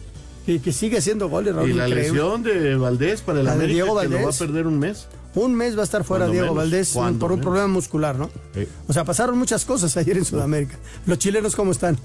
que, 0.46 0.60
que 0.60 0.72
sigue 0.72 0.98
haciendo 0.98 1.28
goles. 1.28 1.54
Raúl, 1.54 1.70
Y 1.70 1.72
la 1.74 1.88
increíble. 1.88 2.12
lesión 2.12 2.42
de 2.42 2.76
Valdés 2.76 3.20
para 3.22 3.40
el 3.40 3.46
La 3.46 3.52
de 3.56 3.64
América, 3.64 3.84
que 4.02 4.08
lo 4.08 4.22
va 4.22 4.30
a 4.30 4.38
perder 4.38 4.66
un 4.66 4.78
mes. 4.78 5.06
Un 5.36 5.54
mes 5.54 5.76
va 5.76 5.80
a 5.80 5.84
estar 5.84 6.04
fuera 6.04 6.26
Cuando 6.26 6.32
Diego 6.32 6.54
menos, 6.54 6.70
Valdés 6.70 7.18
por 7.18 7.32
un 7.32 7.40
problema 7.40 7.66
muscular, 7.66 8.16
¿no? 8.16 8.30
Sí. 8.54 8.68
O 8.86 8.92
sea, 8.92 9.04
pasaron 9.04 9.36
muchas 9.36 9.64
cosas 9.64 9.96
ayer 9.96 10.16
en 10.16 10.24
Sudamérica. 10.24 10.76
Los 11.06 11.18
chilenos, 11.18 11.56
¿cómo 11.56 11.72
están? 11.72 11.98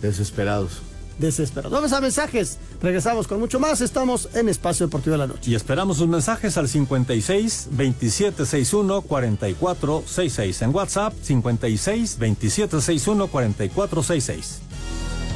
Desesperados. 0.00 0.80
Desesperados. 1.22 1.72
Vamos 1.72 1.92
a 1.92 2.00
mensajes. 2.00 2.58
Regresamos 2.82 3.26
con 3.26 3.38
mucho 3.38 3.60
más. 3.60 3.80
Estamos 3.80 4.28
en 4.34 4.48
Espacio 4.48 4.86
Deportivo 4.86 5.12
de 5.12 5.18
la 5.18 5.26
Noche. 5.26 5.50
Y 5.50 5.54
esperamos 5.54 5.98
sus 5.98 6.08
mensajes 6.08 6.58
al 6.58 6.68
56 6.68 7.68
2761 7.70 9.02
4466. 9.02 10.62
En 10.62 10.74
WhatsApp 10.74 11.14
56 11.22 12.18
2761 12.18 13.28
4466. 13.28 14.60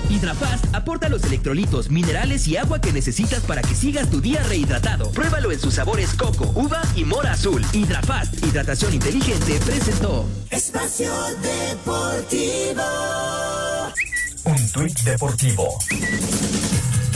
HidraFast 0.09 0.75
aporta 0.75 1.09
los 1.09 1.25
electrolitos, 1.25 1.91
minerales 1.91 2.47
y 2.47 2.57
agua 2.57 2.81
que 2.81 2.93
necesitas 2.93 3.41
para 3.41 3.63
que 3.63 3.75
sigas 3.75 4.09
tu 4.11 4.21
día 4.21 4.43
rehidratado. 4.45 5.11
Pruébalo 5.11 5.51
en 5.51 5.59
sus 5.59 5.75
sabores 5.75 6.15
coco, 6.15 6.53
uva 6.55 6.83
y 6.95 7.05
mora 7.05 7.33
azul. 7.33 7.65
HidraFast, 7.73 8.45
hidratación 8.45 8.95
inteligente, 8.95 9.59
presentó. 9.65 10.27
Espacio 10.51 11.13
Deportivo. 11.43 12.83
Un 14.67 14.73
tuit 14.73 15.01
deportivo. 15.05 15.79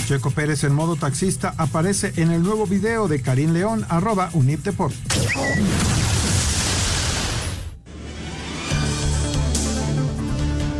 Checo 0.06 0.30
Pérez 0.30 0.62
en 0.62 0.72
modo 0.72 0.94
taxista 0.94 1.52
aparece 1.56 2.12
en 2.14 2.30
el 2.30 2.44
nuevo 2.44 2.64
video 2.64 3.08
de 3.08 3.20
Karim 3.22 3.52
León, 3.52 3.84
arroba 3.88 4.30
Unip 4.34 4.62
Deport. 4.62 4.94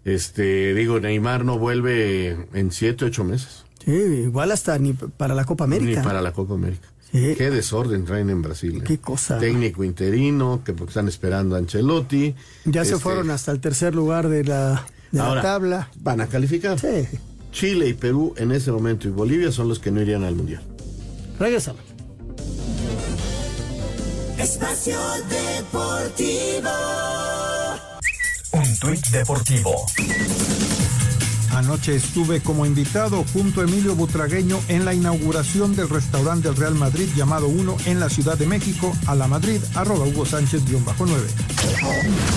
este, 0.05 0.75
digo, 0.75 1.01
Neymar 1.01 1.45
no 1.45 1.59
vuelve 1.59 2.47
en 2.53 2.73
siete, 2.73 3.05
ocho 3.05 3.25
meses. 3.25 3.65
Sí, 3.85 3.93
igual 3.93 4.53
hasta 4.53 4.79
ni 4.79 4.93
para 4.93 5.35
la 5.35 5.45
Copa 5.45 5.65
América. 5.65 6.01
Ni 6.01 6.05
para 6.05 6.21
la 6.21 6.33
Copa 6.33 6.55
América. 6.55 6.89
Qué 7.13 7.51
desorden 7.51 8.05
traen 8.05 8.31
en 8.31 8.41
Brasil. 8.41 8.79
¿eh? 8.79 8.85
Qué 8.87 8.99
cosa. 8.99 9.39
Técnico 9.39 9.83
interino, 9.83 10.63
que 10.65 10.73
porque 10.73 10.91
están 10.91 11.09
esperando 11.09 11.57
a 11.57 11.59
Ancelotti. 11.59 12.35
Ya 12.65 12.85
se 12.85 12.93
este, 12.93 13.03
fueron 13.03 13.31
hasta 13.31 13.51
el 13.51 13.61
tercer 13.61 13.95
lugar 13.95 14.29
de 14.29 14.45
la, 14.45 14.87
tabla. 15.13 15.91
Van 16.01 16.21
a 16.21 16.29
calificar. 16.29 16.79
Sí. 16.79 17.09
Chile 17.51 17.89
y 17.89 17.95
Perú 17.95 18.35
en 18.37 18.53
ese 18.53 18.71
momento 18.71 19.09
y 19.09 19.11
Bolivia 19.11 19.51
son 19.51 19.69
los 19.69 19.81
que 19.81 19.91
no 19.91 20.01
irían 20.01 20.23
al 20.23 20.37
Mundial. 20.37 20.63
Regresamos. 21.39 21.83
Espacio 24.39 24.99
Deportivo. 25.29 26.71
Un 28.53 28.79
tuit 28.79 29.07
deportivo. 29.09 29.87
Anoche 31.53 31.97
estuve 31.97 32.41
como 32.41 32.65
invitado 32.65 33.25
junto 33.33 33.61
a 33.61 33.65
Emilio 33.65 33.95
Butragueño 33.95 34.59
en 34.69 34.85
la 34.85 34.95
inauguración 34.95 35.77
del 35.77 35.89
restaurante 35.89 36.49
del 36.49 36.57
Real 36.57 36.75
Madrid 36.75 37.09
llamado 37.15 37.49
Uno 37.49 37.77
en 37.87 38.01
la 38.01 38.09
Ciudad 38.09 38.39
de 38.39 38.47
México, 38.47 38.93
a 39.07 39.15
la 39.15 39.29
Madrid, 39.29 39.61
arroba 39.75 40.07
Hugo 40.07 40.25
Sánchez-9. 40.25 42.31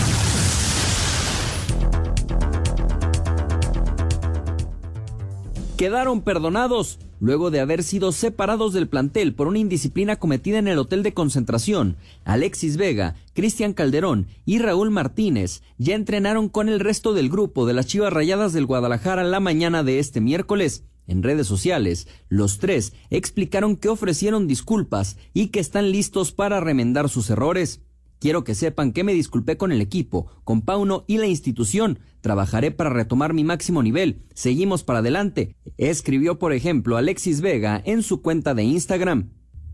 Quedaron 5.78 6.22
perdonados 6.22 7.00
luego 7.24 7.52
de 7.52 7.62
haber 7.62 7.84
sido 7.84 8.12
separados 8.12 8.74
del 8.74 8.90
plantel 8.90 9.34
por 9.34 9.48
una 9.48 9.58
indisciplina 9.58 10.18
cometida 10.18 10.58
en 10.60 10.68
el 10.68 10.78
hotel 10.78 11.04
de 11.04 11.14
concentración. 11.14 11.96
Alexis 12.26 12.76
Vega, 12.76 13.16
Cristian 13.34 13.72
Calderón 13.72 14.28
y 14.46 14.60
Raúl 14.60 14.92
Martínez 14.92 15.62
ya 15.78 15.96
entrenaron 15.96 16.50
con 16.50 16.68
el 16.68 16.82
resto 16.82 17.14
del 17.14 17.30
grupo 17.30 17.66
de 17.66 17.72
las 17.72 17.86
Chivas 17.86 18.12
Rayadas 18.12 18.52
del 18.52 18.66
Guadalajara 18.66 19.24
la 19.24 19.40
mañana 19.40 19.84
de 19.84 20.00
este 20.00 20.20
miércoles. 20.20 20.84
En 21.08 21.24
redes 21.24 21.48
sociales, 21.48 22.10
los 22.28 22.60
tres 22.60 22.92
explicaron 23.10 23.78
que 23.78 23.88
ofrecieron 23.88 24.46
disculpas 24.46 25.16
y 25.34 25.48
que 25.48 25.62
están 25.62 25.94
listos 25.94 26.34
para 26.34 26.60
remendar 26.60 27.08
sus 27.08 27.30
errores. 27.30 27.80
Quiero 28.24 28.46
que 28.46 28.56
sepan 28.56 28.94
que 28.94 29.04
me 29.04 29.14
disculpé 29.14 29.58
con 29.58 29.74
el 29.74 29.82
equipo, 29.82 30.28
con 30.46 30.62
Pauno 30.62 31.04
y 31.08 31.18
la 31.18 31.28
institución. 31.28 32.00
Trabajaré 32.22 32.72
para 32.72 32.90
retomar 32.90 33.34
mi 33.34 33.44
máximo 33.44 33.84
nivel. 33.84 34.24
Seguimos 34.34 34.86
para 34.86 35.00
adelante. 35.00 35.58
Escribió, 35.78 36.40
por 36.40 36.54
ejemplo, 36.54 36.96
Alexis 36.96 37.42
Vega 37.42 37.82
en 37.84 38.02
su 38.02 38.22
cuenta 38.22 38.54
de 38.54 38.64
Instagram. 38.64 39.32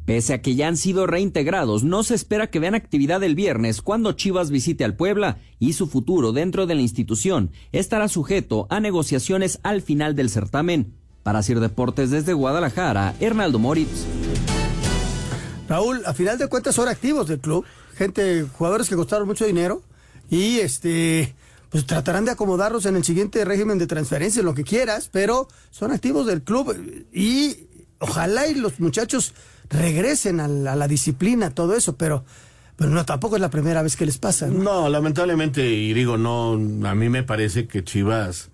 Pese 0.07 0.33
a 0.33 0.41
que 0.41 0.55
ya 0.55 0.67
han 0.67 0.77
sido 0.77 1.05
reintegrados, 1.05 1.83
no 1.83 2.01
se 2.01 2.15
espera 2.15 2.47
que 2.47 2.57
vean 2.57 2.73
actividad 2.73 3.21
el 3.21 3.35
viernes 3.35 3.83
cuando 3.83 4.13
Chivas 4.13 4.49
visite 4.49 4.83
al 4.83 4.95
Puebla 4.95 5.37
y 5.59 5.73
su 5.73 5.85
futuro 5.85 6.31
dentro 6.31 6.65
de 6.65 6.73
la 6.73 6.81
institución 6.81 7.51
estará 7.71 8.07
sujeto 8.07 8.65
a 8.71 8.79
negociaciones 8.79 9.59
al 9.61 9.83
final 9.83 10.15
del 10.15 10.31
certamen. 10.31 10.95
Para 11.21 11.43
Sir 11.43 11.59
Deportes 11.59 12.09
desde 12.09 12.33
Guadalajara, 12.33 13.13
Hernaldo 13.19 13.59
Moritz. 13.59 14.07
Raúl, 15.69 16.01
a 16.07 16.15
final 16.15 16.39
de 16.39 16.47
cuentas 16.47 16.73
son 16.73 16.87
activos 16.87 17.27
del 17.27 17.39
club 17.39 17.63
gente, 17.99 18.45
jugadores 18.53 18.87
que 18.87 18.95
costaron 18.95 19.27
mucho 19.27 19.45
dinero 19.45 19.83
y 20.29 20.59
este 20.59 21.35
pues 21.69 21.85
tratarán 21.85 22.25
de 22.25 22.31
acomodarlos 22.31 22.85
en 22.87 22.95
el 22.95 23.03
siguiente 23.03 23.45
régimen 23.45 23.77
de 23.77 23.85
transferencia, 23.85 24.41
lo 24.41 24.55
que 24.55 24.63
quieras, 24.63 25.09
pero 25.11 25.47
son 25.69 25.91
activos 25.91 26.25
del 26.25 26.41
club 26.41 26.75
y 27.13 27.67
ojalá 27.99 28.47
y 28.47 28.55
los 28.55 28.79
muchachos 28.79 29.33
regresen 29.69 30.39
a 30.39 30.47
la, 30.47 30.87
disciplina, 30.87 31.51
todo 31.51 31.75
eso, 31.75 31.95
pero 31.95 32.23
pero 32.77 32.89
no, 32.91 33.05
tampoco 33.05 33.35
es 33.35 33.41
la 33.41 33.49
primera 33.49 33.83
vez 33.83 33.97
que 33.97 34.05
les 34.05 34.17
pasa. 34.17 34.47
¿no? 34.47 34.87
lamentablemente, 34.87 35.69
y 35.69 35.93
digo, 35.93 36.17
no, 36.17 36.53
a 36.53 36.95
mí 36.95 37.09
me 37.09 37.23
parece 37.23 37.67
que 37.67 37.83
Chivas 37.83 38.49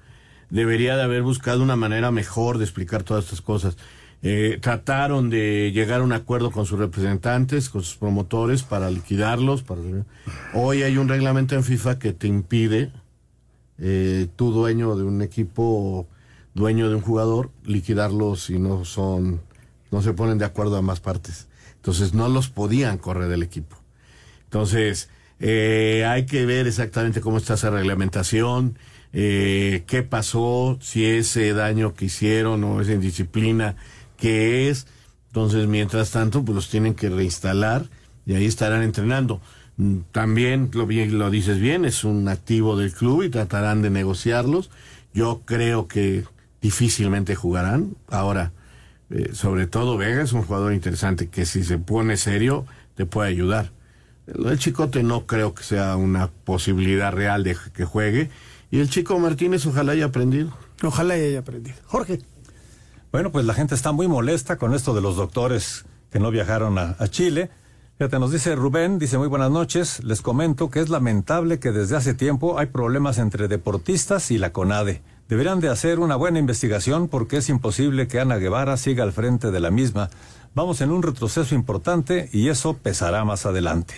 debería 0.49 0.97
de 0.97 1.03
haber 1.03 1.21
buscado 1.21 1.61
una 1.61 1.75
manera 1.75 2.09
mejor 2.09 2.57
de 2.57 2.63
explicar 2.63 3.03
todas 3.03 3.25
estas 3.25 3.41
cosas. 3.41 3.77
Eh, 4.27 4.57
trataron 4.59 5.29
de 5.29 5.71
llegar 5.71 6.01
a 6.01 6.03
un 6.03 6.11
acuerdo 6.11 6.49
con 6.49 6.65
sus 6.65 6.79
representantes, 6.79 7.69
con 7.69 7.83
sus 7.83 7.95
promotores 7.95 8.63
para 8.63 8.89
liquidarlos. 8.89 9.61
Para... 9.61 9.81
Hoy 10.55 10.81
hay 10.81 10.97
un 10.97 11.07
reglamento 11.07 11.53
en 11.53 11.63
FIFA 11.63 11.99
que 11.99 12.11
te 12.11 12.25
impide, 12.25 12.91
eh, 13.77 14.27
tu 14.35 14.51
dueño 14.51 14.95
de 14.95 15.03
un 15.03 15.21
equipo, 15.21 16.07
dueño 16.55 16.89
de 16.89 16.95
un 16.95 17.01
jugador, 17.01 17.51
liquidarlos 17.65 18.45
si 18.45 18.57
no 18.57 18.83
son, 18.83 19.41
no 19.91 20.01
se 20.01 20.13
ponen 20.13 20.39
de 20.39 20.45
acuerdo 20.45 20.77
a 20.77 20.81
más 20.81 21.01
partes. 21.01 21.47
Entonces 21.75 22.15
no 22.15 22.27
los 22.27 22.49
podían 22.49 22.97
correr 22.97 23.29
del 23.29 23.43
equipo. 23.43 23.77
Entonces 24.45 25.07
eh, 25.39 26.03
hay 26.07 26.25
que 26.25 26.47
ver 26.47 26.65
exactamente 26.65 27.21
cómo 27.21 27.37
está 27.37 27.53
esa 27.53 27.69
reglamentación. 27.69 28.79
Eh, 29.13 29.83
qué 29.85 30.01
pasó, 30.01 30.79
si 30.81 31.05
ese 31.05 31.53
daño 31.53 31.93
que 31.93 32.05
hicieron 32.05 32.63
o 32.63 32.81
esa 32.81 32.93
indisciplina 32.93 33.75
que 34.17 34.69
es. 34.69 34.87
Entonces, 35.27 35.67
mientras 35.67 36.11
tanto, 36.11 36.43
pues 36.43 36.55
los 36.55 36.69
tienen 36.69 36.95
que 36.95 37.09
reinstalar 37.09 37.89
y 38.25 38.35
ahí 38.35 38.45
estarán 38.45 38.83
entrenando. 38.83 39.41
Mm, 39.77 39.99
también, 40.11 40.71
lo, 40.73 40.85
lo 40.85 41.29
dices 41.29 41.59
bien, 41.59 41.85
es 41.85 42.03
un 42.03 42.27
activo 42.27 42.77
del 42.77 42.93
club 42.93 43.23
y 43.23 43.29
tratarán 43.29 43.81
de 43.81 43.89
negociarlos. 43.89 44.69
Yo 45.13 45.41
creo 45.45 45.87
que 45.87 46.25
difícilmente 46.61 47.35
jugarán. 47.35 47.95
Ahora, 48.09 48.51
eh, 49.09 49.29
sobre 49.33 49.67
todo 49.67 49.97
Vega 49.97 50.23
es 50.23 50.33
un 50.33 50.43
jugador 50.43 50.73
interesante 50.73 51.27
que 51.27 51.45
si 51.45 51.63
se 51.63 51.77
pone 51.77 52.17
serio 52.17 52.65
te 52.95 53.05
puede 53.05 53.29
ayudar. 53.29 53.71
El 54.27 54.57
Chicote 54.57 55.03
no 55.03 55.27
creo 55.27 55.53
que 55.53 55.63
sea 55.63 55.95
una 55.95 56.31
posibilidad 56.31 57.11
real 57.11 57.43
de 57.43 57.55
que 57.73 57.85
juegue. 57.85 58.29
Y 58.71 58.79
el 58.79 58.89
chico 58.89 59.19
Martínez 59.19 59.65
ojalá 59.67 59.91
haya 59.91 60.05
aprendido. 60.05 60.57
Ojalá 60.81 61.13
haya 61.13 61.39
aprendido. 61.39 61.77
Jorge. 61.85 62.19
Bueno, 63.15 63.31
pues 63.31 63.45
la 63.45 63.53
gente 63.53 63.75
está 63.75 63.93
muy 63.93 64.09
molesta 64.09 64.57
con 64.57 64.73
esto 64.73 64.93
de 64.93 64.99
los 64.99 65.15
doctores 65.15 65.85
que 66.11 66.19
no 66.19 66.31
viajaron 66.31 66.77
a, 66.77 66.97
Chile. 67.07 67.49
Fíjate, 67.97 68.19
nos 68.19 68.29
dice 68.29 68.57
Rubén, 68.57 68.99
dice 68.99 69.17
muy 69.17 69.29
buenas 69.29 69.51
noches, 69.51 70.03
les 70.03 70.21
comento 70.21 70.69
que 70.69 70.81
es 70.81 70.89
lamentable 70.89 71.61
que 71.61 71.71
desde 71.71 71.95
hace 71.95 72.13
tiempo 72.13 72.59
hay 72.59 72.65
problemas 72.65 73.17
entre 73.17 73.47
deportistas 73.47 74.31
y 74.31 74.37
la 74.37 74.51
CONADE. 74.51 75.01
Deberían 75.29 75.61
de 75.61 75.69
hacer 75.69 75.99
una 75.99 76.17
buena 76.17 76.39
investigación 76.39 77.07
porque 77.07 77.37
es 77.37 77.47
imposible 77.47 78.09
que 78.09 78.19
Ana 78.19 78.35
Guevara 78.35 78.75
siga 78.75 79.05
al 79.05 79.13
frente 79.13 79.49
de 79.49 79.61
la 79.61 79.71
misma. 79.71 80.09
Vamos 80.53 80.81
en 80.81 80.91
un 80.91 81.01
retroceso 81.01 81.55
importante 81.55 82.29
y 82.33 82.49
eso 82.49 82.73
pesará 82.73 83.23
más 83.23 83.45
adelante. 83.45 83.93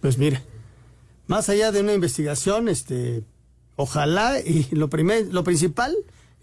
Pues 0.00 0.16
mira, 0.16 0.40
más 1.26 1.50
allá 1.50 1.70
de 1.70 1.82
una 1.82 1.92
investigación, 1.92 2.70
este, 2.70 3.24
ojalá 3.76 4.40
y 4.40 4.68
lo, 4.70 4.88
primer, 4.88 5.26
lo 5.34 5.44
principal 5.44 5.94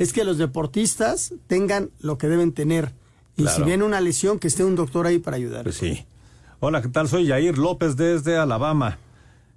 es 0.01 0.13
que 0.13 0.23
los 0.23 0.37
deportistas 0.37 1.33
tengan 1.47 1.91
lo 1.99 2.17
que 2.17 2.27
deben 2.27 2.53
tener. 2.53 2.93
Y 3.37 3.47
si 3.47 3.61
viene 3.63 3.83
una 3.83 4.01
lesión, 4.01 4.39
que 4.39 4.47
esté 4.47 4.63
un 4.63 4.75
doctor 4.75 5.05
ahí 5.05 5.19
para 5.19 5.37
ayudar. 5.37 5.63
Pues 5.63 5.75
sí. 5.75 6.05
Hola, 6.59 6.81
¿qué 6.81 6.89
tal? 6.89 7.07
Soy 7.07 7.27
Yair 7.27 7.57
López 7.57 7.95
desde 7.95 8.37
Alabama. 8.37 8.97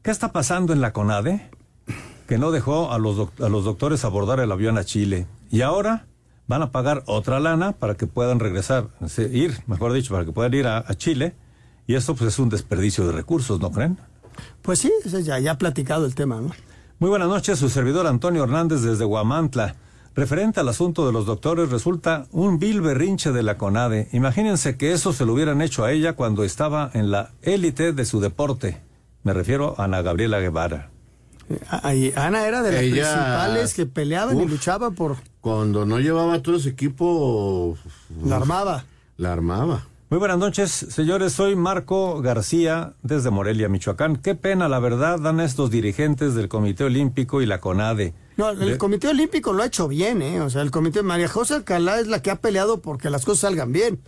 ¿Qué 0.03 0.11
está 0.11 0.33
pasando 0.33 0.73
en 0.73 0.81
la 0.81 0.93
CONADE? 0.93 1.51
Que 2.27 2.39
no 2.39 2.51
dejó 2.51 2.93
a 2.93 2.99
los, 2.99 3.29
a 3.41 3.49
los 3.49 3.65
doctores 3.65 4.05
abordar 4.05 4.39
el 4.41 4.53
avión 4.53 4.77
a 4.77 4.85
Chile. 4.85 5.27
Y 5.51 5.63
ahora 5.63 6.07
van 6.47 6.63
a 6.63 6.73
pagar 6.73 7.03
otra 7.07 7.41
lana 7.41 7.73
para 7.73 7.95
que 7.95 8.07
puedan 8.07 8.39
regresar, 8.39 8.89
ir, 9.33 9.59
mejor 9.67 9.93
dicho, 9.95 10.13
para 10.13 10.27
que 10.27 10.33
puedan 10.33 10.53
ir 10.53 10.67
a, 10.67 10.95
Chile. 10.95 11.35
Y 11.87 11.95
esto 11.95 12.15
pues 12.15 12.35
es 12.35 12.39
un 12.39 12.51
desperdicio 12.51 13.07
de 13.07 13.13
recursos, 13.13 13.61
¿no 13.61 13.71
creen? 13.71 13.99
Pues 14.61 14.79
sí, 14.79 14.93
ya, 15.23 15.39
ya 15.39 15.53
ha 15.53 15.59
platicado 15.59 16.05
el 16.07 16.15
tema, 16.15 16.41
¿no? 16.41 16.51
Muy 16.99 17.09
buenas 17.09 17.29
noches, 17.29 17.59
su 17.59 17.69
servidor 17.69 18.07
Antonio 18.07 18.45
Hernández 18.45 18.83
desde 18.83 19.05
Guamantla. 19.05 19.77
Referente 20.15 20.61
al 20.61 20.69
asunto 20.69 21.07
de 21.07 21.13
los 21.13 21.27
doctores, 21.27 21.71
resulta 21.71 22.27
un 22.31 22.61
vil 22.61 22.81
berrinche 22.81 23.33
de 23.33 23.43
la 23.43 23.59
CONADE. 23.59 24.09
Imagínense 24.13 24.77
que 24.77 24.93
eso 24.93 25.13
se 25.13 25.25
lo 25.25 25.33
hubieran 25.33 25.61
hecho 25.61 25.85
a 25.85 25.91
ella 25.91 26.13
cuando 26.13 26.45
estaba 26.45 26.91
en 26.95 27.11
la 27.11 27.33
élite 27.43 27.93
de 27.93 28.05
su 28.05 28.21
deporte. 28.21 28.81
Me 29.25 29.33
refiero 29.33 29.75
a 29.77 29.85
Ana 29.85 30.03
Gabriela 30.03 30.39
Guevara. 30.39 30.91
Ana 32.17 32.47
era 32.47 32.63
de 32.63 32.73
las 32.73 32.81
principales 32.81 33.75
que 33.75 33.87
peleaban 33.87 34.41
y 34.41 34.47
luchaban 34.47 34.95
por... 34.95 35.17
Cuando 35.41 35.85
no 35.85 35.99
llevaba 35.99 36.41
todo 36.41 36.57
ese 36.57 36.71
equipo... 36.71 37.77
La 38.25 38.37
armaba. 38.37 38.85
La 39.17 39.33
armaba. 39.33 39.87
Muy 40.11 40.19
buenas 40.19 40.39
noches, 40.39 40.71
señores. 40.71 41.33
Soy 41.33 41.57
Marco 41.57 42.21
García 42.21 42.93
desde 43.03 43.31
Morelia, 43.31 43.71
Michoacán. 43.71 44.17
Qué 44.17 44.35
pena, 44.35 44.69
la 44.69 44.79
verdad, 44.79 45.19
dan 45.19 45.41
estos 45.41 45.71
dirigentes 45.71 46.35
del 46.35 46.49
Comité 46.49 46.85
Olímpico 46.85 47.41
y 47.41 47.47
la 47.47 47.59
CONADE. 47.59 48.13
No, 48.37 48.51
el 48.51 48.77
Comité 48.77 49.09
Olímpico 49.09 49.55
lo 49.55 49.63
ha 49.63 49.67
hecho 49.67 49.89
bien, 49.89 50.21
¿eh? 50.21 50.43
O 50.43 50.51
sea, 50.51 50.61
el 50.61 50.71
Comité 50.71 51.03
María 51.03 51.27
José 51.27 51.55
Alcalá 51.55 52.01
es 52.01 52.07
la 52.07 52.21
que 52.21 52.31
ha 52.31 52.37
peleado 52.37 52.83
porque 52.83 53.09
las 53.09 53.25
cosas 53.25 53.41
salgan 53.41 53.73
bien. 53.73 54.03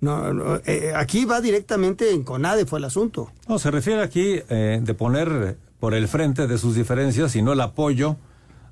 No, 0.00 0.56
eh, 0.64 0.94
aquí 0.96 1.26
va 1.26 1.42
directamente 1.42 2.12
en 2.12 2.24
CONADE 2.24 2.64
fue 2.64 2.78
el 2.78 2.86
asunto. 2.86 3.30
No, 3.46 3.58
se 3.58 3.70
refiere 3.70 4.02
aquí 4.02 4.40
eh, 4.48 4.80
de 4.82 4.94
poner 4.94 5.58
por 5.78 5.94
el 5.94 6.08
frente 6.08 6.46
de 6.46 6.56
sus 6.56 6.74
diferencias 6.74 7.36
y 7.36 7.42
no 7.42 7.52
el 7.52 7.60
apoyo 7.60 8.16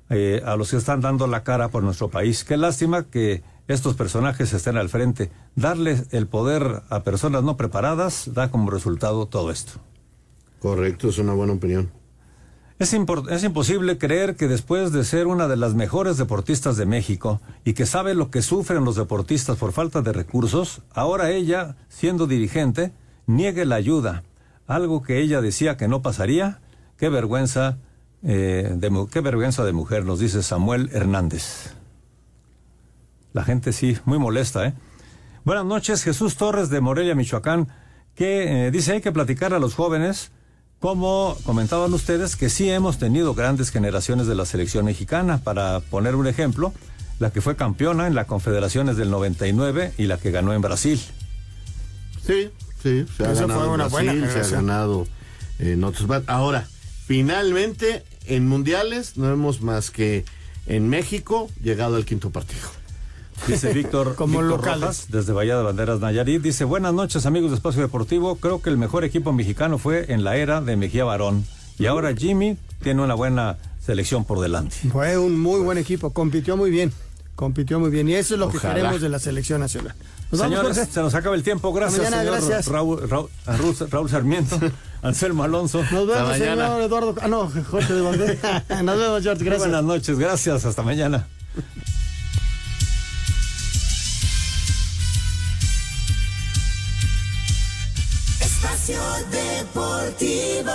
eh, 0.09 0.41
a 0.45 0.55
los 0.55 0.71
que 0.71 0.77
están 0.77 0.99
dando 0.99 1.27
la 1.27 1.43
cara 1.43 1.69
por 1.69 1.83
nuestro 1.83 2.09
país. 2.09 2.43
Qué 2.43 2.57
lástima 2.57 3.03
que 3.03 3.43
estos 3.71 3.95
personajes 3.95 4.53
estén 4.53 4.77
al 4.77 4.89
frente. 4.89 5.31
Darles 5.55 6.05
el 6.11 6.27
poder 6.27 6.83
a 6.89 7.03
personas 7.03 7.43
no 7.43 7.57
preparadas 7.57 8.31
da 8.33 8.51
como 8.51 8.69
resultado 8.69 9.25
todo 9.25 9.51
esto. 9.51 9.73
Correcto, 10.59 11.09
es 11.09 11.17
una 11.17 11.33
buena 11.33 11.53
opinión. 11.53 11.91
Es, 12.77 12.93
es, 12.93 13.43
imposible 13.43 13.99
creer 13.99 14.35
que 14.35 14.47
después 14.47 14.91
de 14.91 15.03
ser 15.03 15.27
una 15.27 15.47
de 15.47 15.55
las 15.55 15.75
mejores 15.75 16.17
deportistas 16.17 16.77
de 16.77 16.87
México 16.87 17.39
y 17.63 17.73
que 17.73 17.85
sabe 17.85 18.15
lo 18.15 18.31
que 18.31 18.41
sufren 18.41 18.83
los 18.83 18.95
deportistas 18.95 19.57
por 19.57 19.71
falta 19.71 20.01
de 20.01 20.11
recursos, 20.11 20.81
ahora 20.91 21.29
ella, 21.29 21.75
siendo 21.89 22.25
dirigente, 22.25 22.91
niegue 23.27 23.65
la 23.65 23.75
ayuda, 23.75 24.23
algo 24.65 25.03
que 25.03 25.19
ella 25.21 25.41
decía 25.41 25.77
que 25.77 25.87
no 25.87 26.01
pasaría. 26.01 26.59
Qué 26.97 27.09
vergüenza, 27.09 27.77
eh, 28.23 28.73
de, 28.75 29.07
qué 29.11 29.21
vergüenza 29.21 29.63
de 29.63 29.73
mujer, 29.73 30.05
nos 30.05 30.19
dice 30.19 30.41
Samuel 30.41 30.89
Hernández. 30.91 31.75
La 33.33 33.43
gente 33.43 33.71
sí, 33.73 33.97
muy 34.05 34.19
molesta, 34.19 34.67
¿eh? 34.67 34.73
Buenas 35.43 35.65
noches, 35.65 36.03
Jesús 36.03 36.35
Torres 36.35 36.69
de 36.69 36.81
Morelia, 36.81 37.15
Michoacán, 37.15 37.67
que 38.13 38.67
eh, 38.67 38.71
dice 38.71 38.91
hay 38.91 39.01
que 39.01 39.11
platicar 39.11 39.53
a 39.53 39.59
los 39.59 39.73
jóvenes, 39.73 40.31
como 40.79 41.37
comentaban 41.45 41.93
ustedes, 41.93 42.35
que 42.35 42.49
sí 42.49 42.69
hemos 42.69 42.97
tenido 42.97 43.33
grandes 43.33 43.69
generaciones 43.71 44.27
de 44.27 44.35
la 44.35 44.45
selección 44.45 44.85
mexicana. 44.85 45.37
Para 45.37 45.79
poner 45.79 46.15
un 46.15 46.27
ejemplo, 46.27 46.73
la 47.19 47.31
que 47.31 47.39
fue 47.39 47.55
campeona 47.55 48.07
en 48.07 48.15
la 48.15 48.25
Confederaciones 48.25 48.97
del 48.97 49.09
99 49.09 49.93
y 49.97 50.05
la 50.05 50.17
que 50.17 50.31
ganó 50.31 50.53
en 50.53 50.61
Brasil. 50.61 50.99
Sí, 52.25 52.49
sí, 52.81 53.05
se 53.15 53.25
ha 53.25 53.33
ganado 53.33 53.75
en 53.75 53.89
Brasil, 53.89 54.27
se 54.31 54.39
ha 54.39 54.57
ganado 54.57 55.07
en 55.59 55.83
otros. 55.83 56.23
Ahora, 56.27 56.67
finalmente, 57.05 58.03
en 58.25 58.47
mundiales 58.47 59.17
no 59.17 59.31
hemos 59.31 59.61
más 59.61 59.91
que 59.91 60.25
en 60.65 60.89
México 60.89 61.49
llegado 61.61 61.95
al 61.95 62.05
quinto 62.05 62.31
partido. 62.31 62.80
Dice 63.47 63.73
Víctor, 63.73 64.15
Como 64.15 64.41
Rojas, 64.41 65.07
desde 65.09 65.33
Bahía 65.33 65.57
de 65.57 65.63
Banderas, 65.63 65.99
Nayarit. 65.99 66.41
Dice, 66.41 66.63
buenas 66.63 66.93
noches 66.93 67.25
amigos 67.25 67.51
de 67.51 67.55
Espacio 67.57 67.81
Deportivo. 67.81 68.35
Creo 68.35 68.61
que 68.61 68.69
el 68.69 68.77
mejor 68.77 69.03
equipo 69.03 69.33
mexicano 69.33 69.77
fue 69.77 70.11
en 70.13 70.23
la 70.23 70.35
era 70.35 70.61
de 70.61 70.75
Mejía 70.75 71.05
Barón. 71.05 71.45
Y 71.77 71.87
ahora 71.87 72.13
Jimmy 72.15 72.57
tiene 72.83 73.01
una 73.01 73.15
buena 73.15 73.57
selección 73.83 74.25
por 74.25 74.39
delante. 74.39 74.75
Fue 74.91 75.17
un 75.17 75.39
muy 75.39 75.61
buen 75.61 75.77
equipo, 75.77 76.11
compitió 76.11 76.55
muy 76.55 76.69
bien. 76.69 76.91
Compitió 77.35 77.79
muy 77.79 77.89
bien 77.89 78.07
y 78.07 78.13
eso 78.13 78.35
es 78.35 78.39
lo 78.39 78.49
que 78.49 78.59
queremos 78.59 79.01
de 79.01 79.09
la 79.09 79.17
selección 79.17 79.61
nacional. 79.61 79.95
Señores, 80.31 80.87
se 80.91 81.01
nos 81.01 81.15
acaba 81.15 81.35
el 81.35 81.43
tiempo. 81.43 81.73
Gracias, 81.73 82.07
señor 82.07 82.39
Raúl, 82.67 83.09
Raúl, 83.09 84.09
Sarmiento, 84.09 84.59
Anselmo 85.01 85.43
Alonso. 85.43 85.83
Nos 85.91 86.07
vemos, 86.07 86.37
señor 86.37 86.81
Eduardo. 86.81 87.15
Ah, 87.21 87.27
no, 87.27 87.49
Jorge 87.49 87.93
de. 87.93 88.01
Nos 88.83 88.97
vemos, 88.99 89.23
George. 89.23 89.43
Gracias. 89.43 89.59
buenas 89.59 89.83
noches. 89.83 90.19
Gracias. 90.19 90.65
Hasta 90.65 90.83
mañana. 90.83 91.27
Espacio 98.81 98.99
Deportivo. 99.29 100.71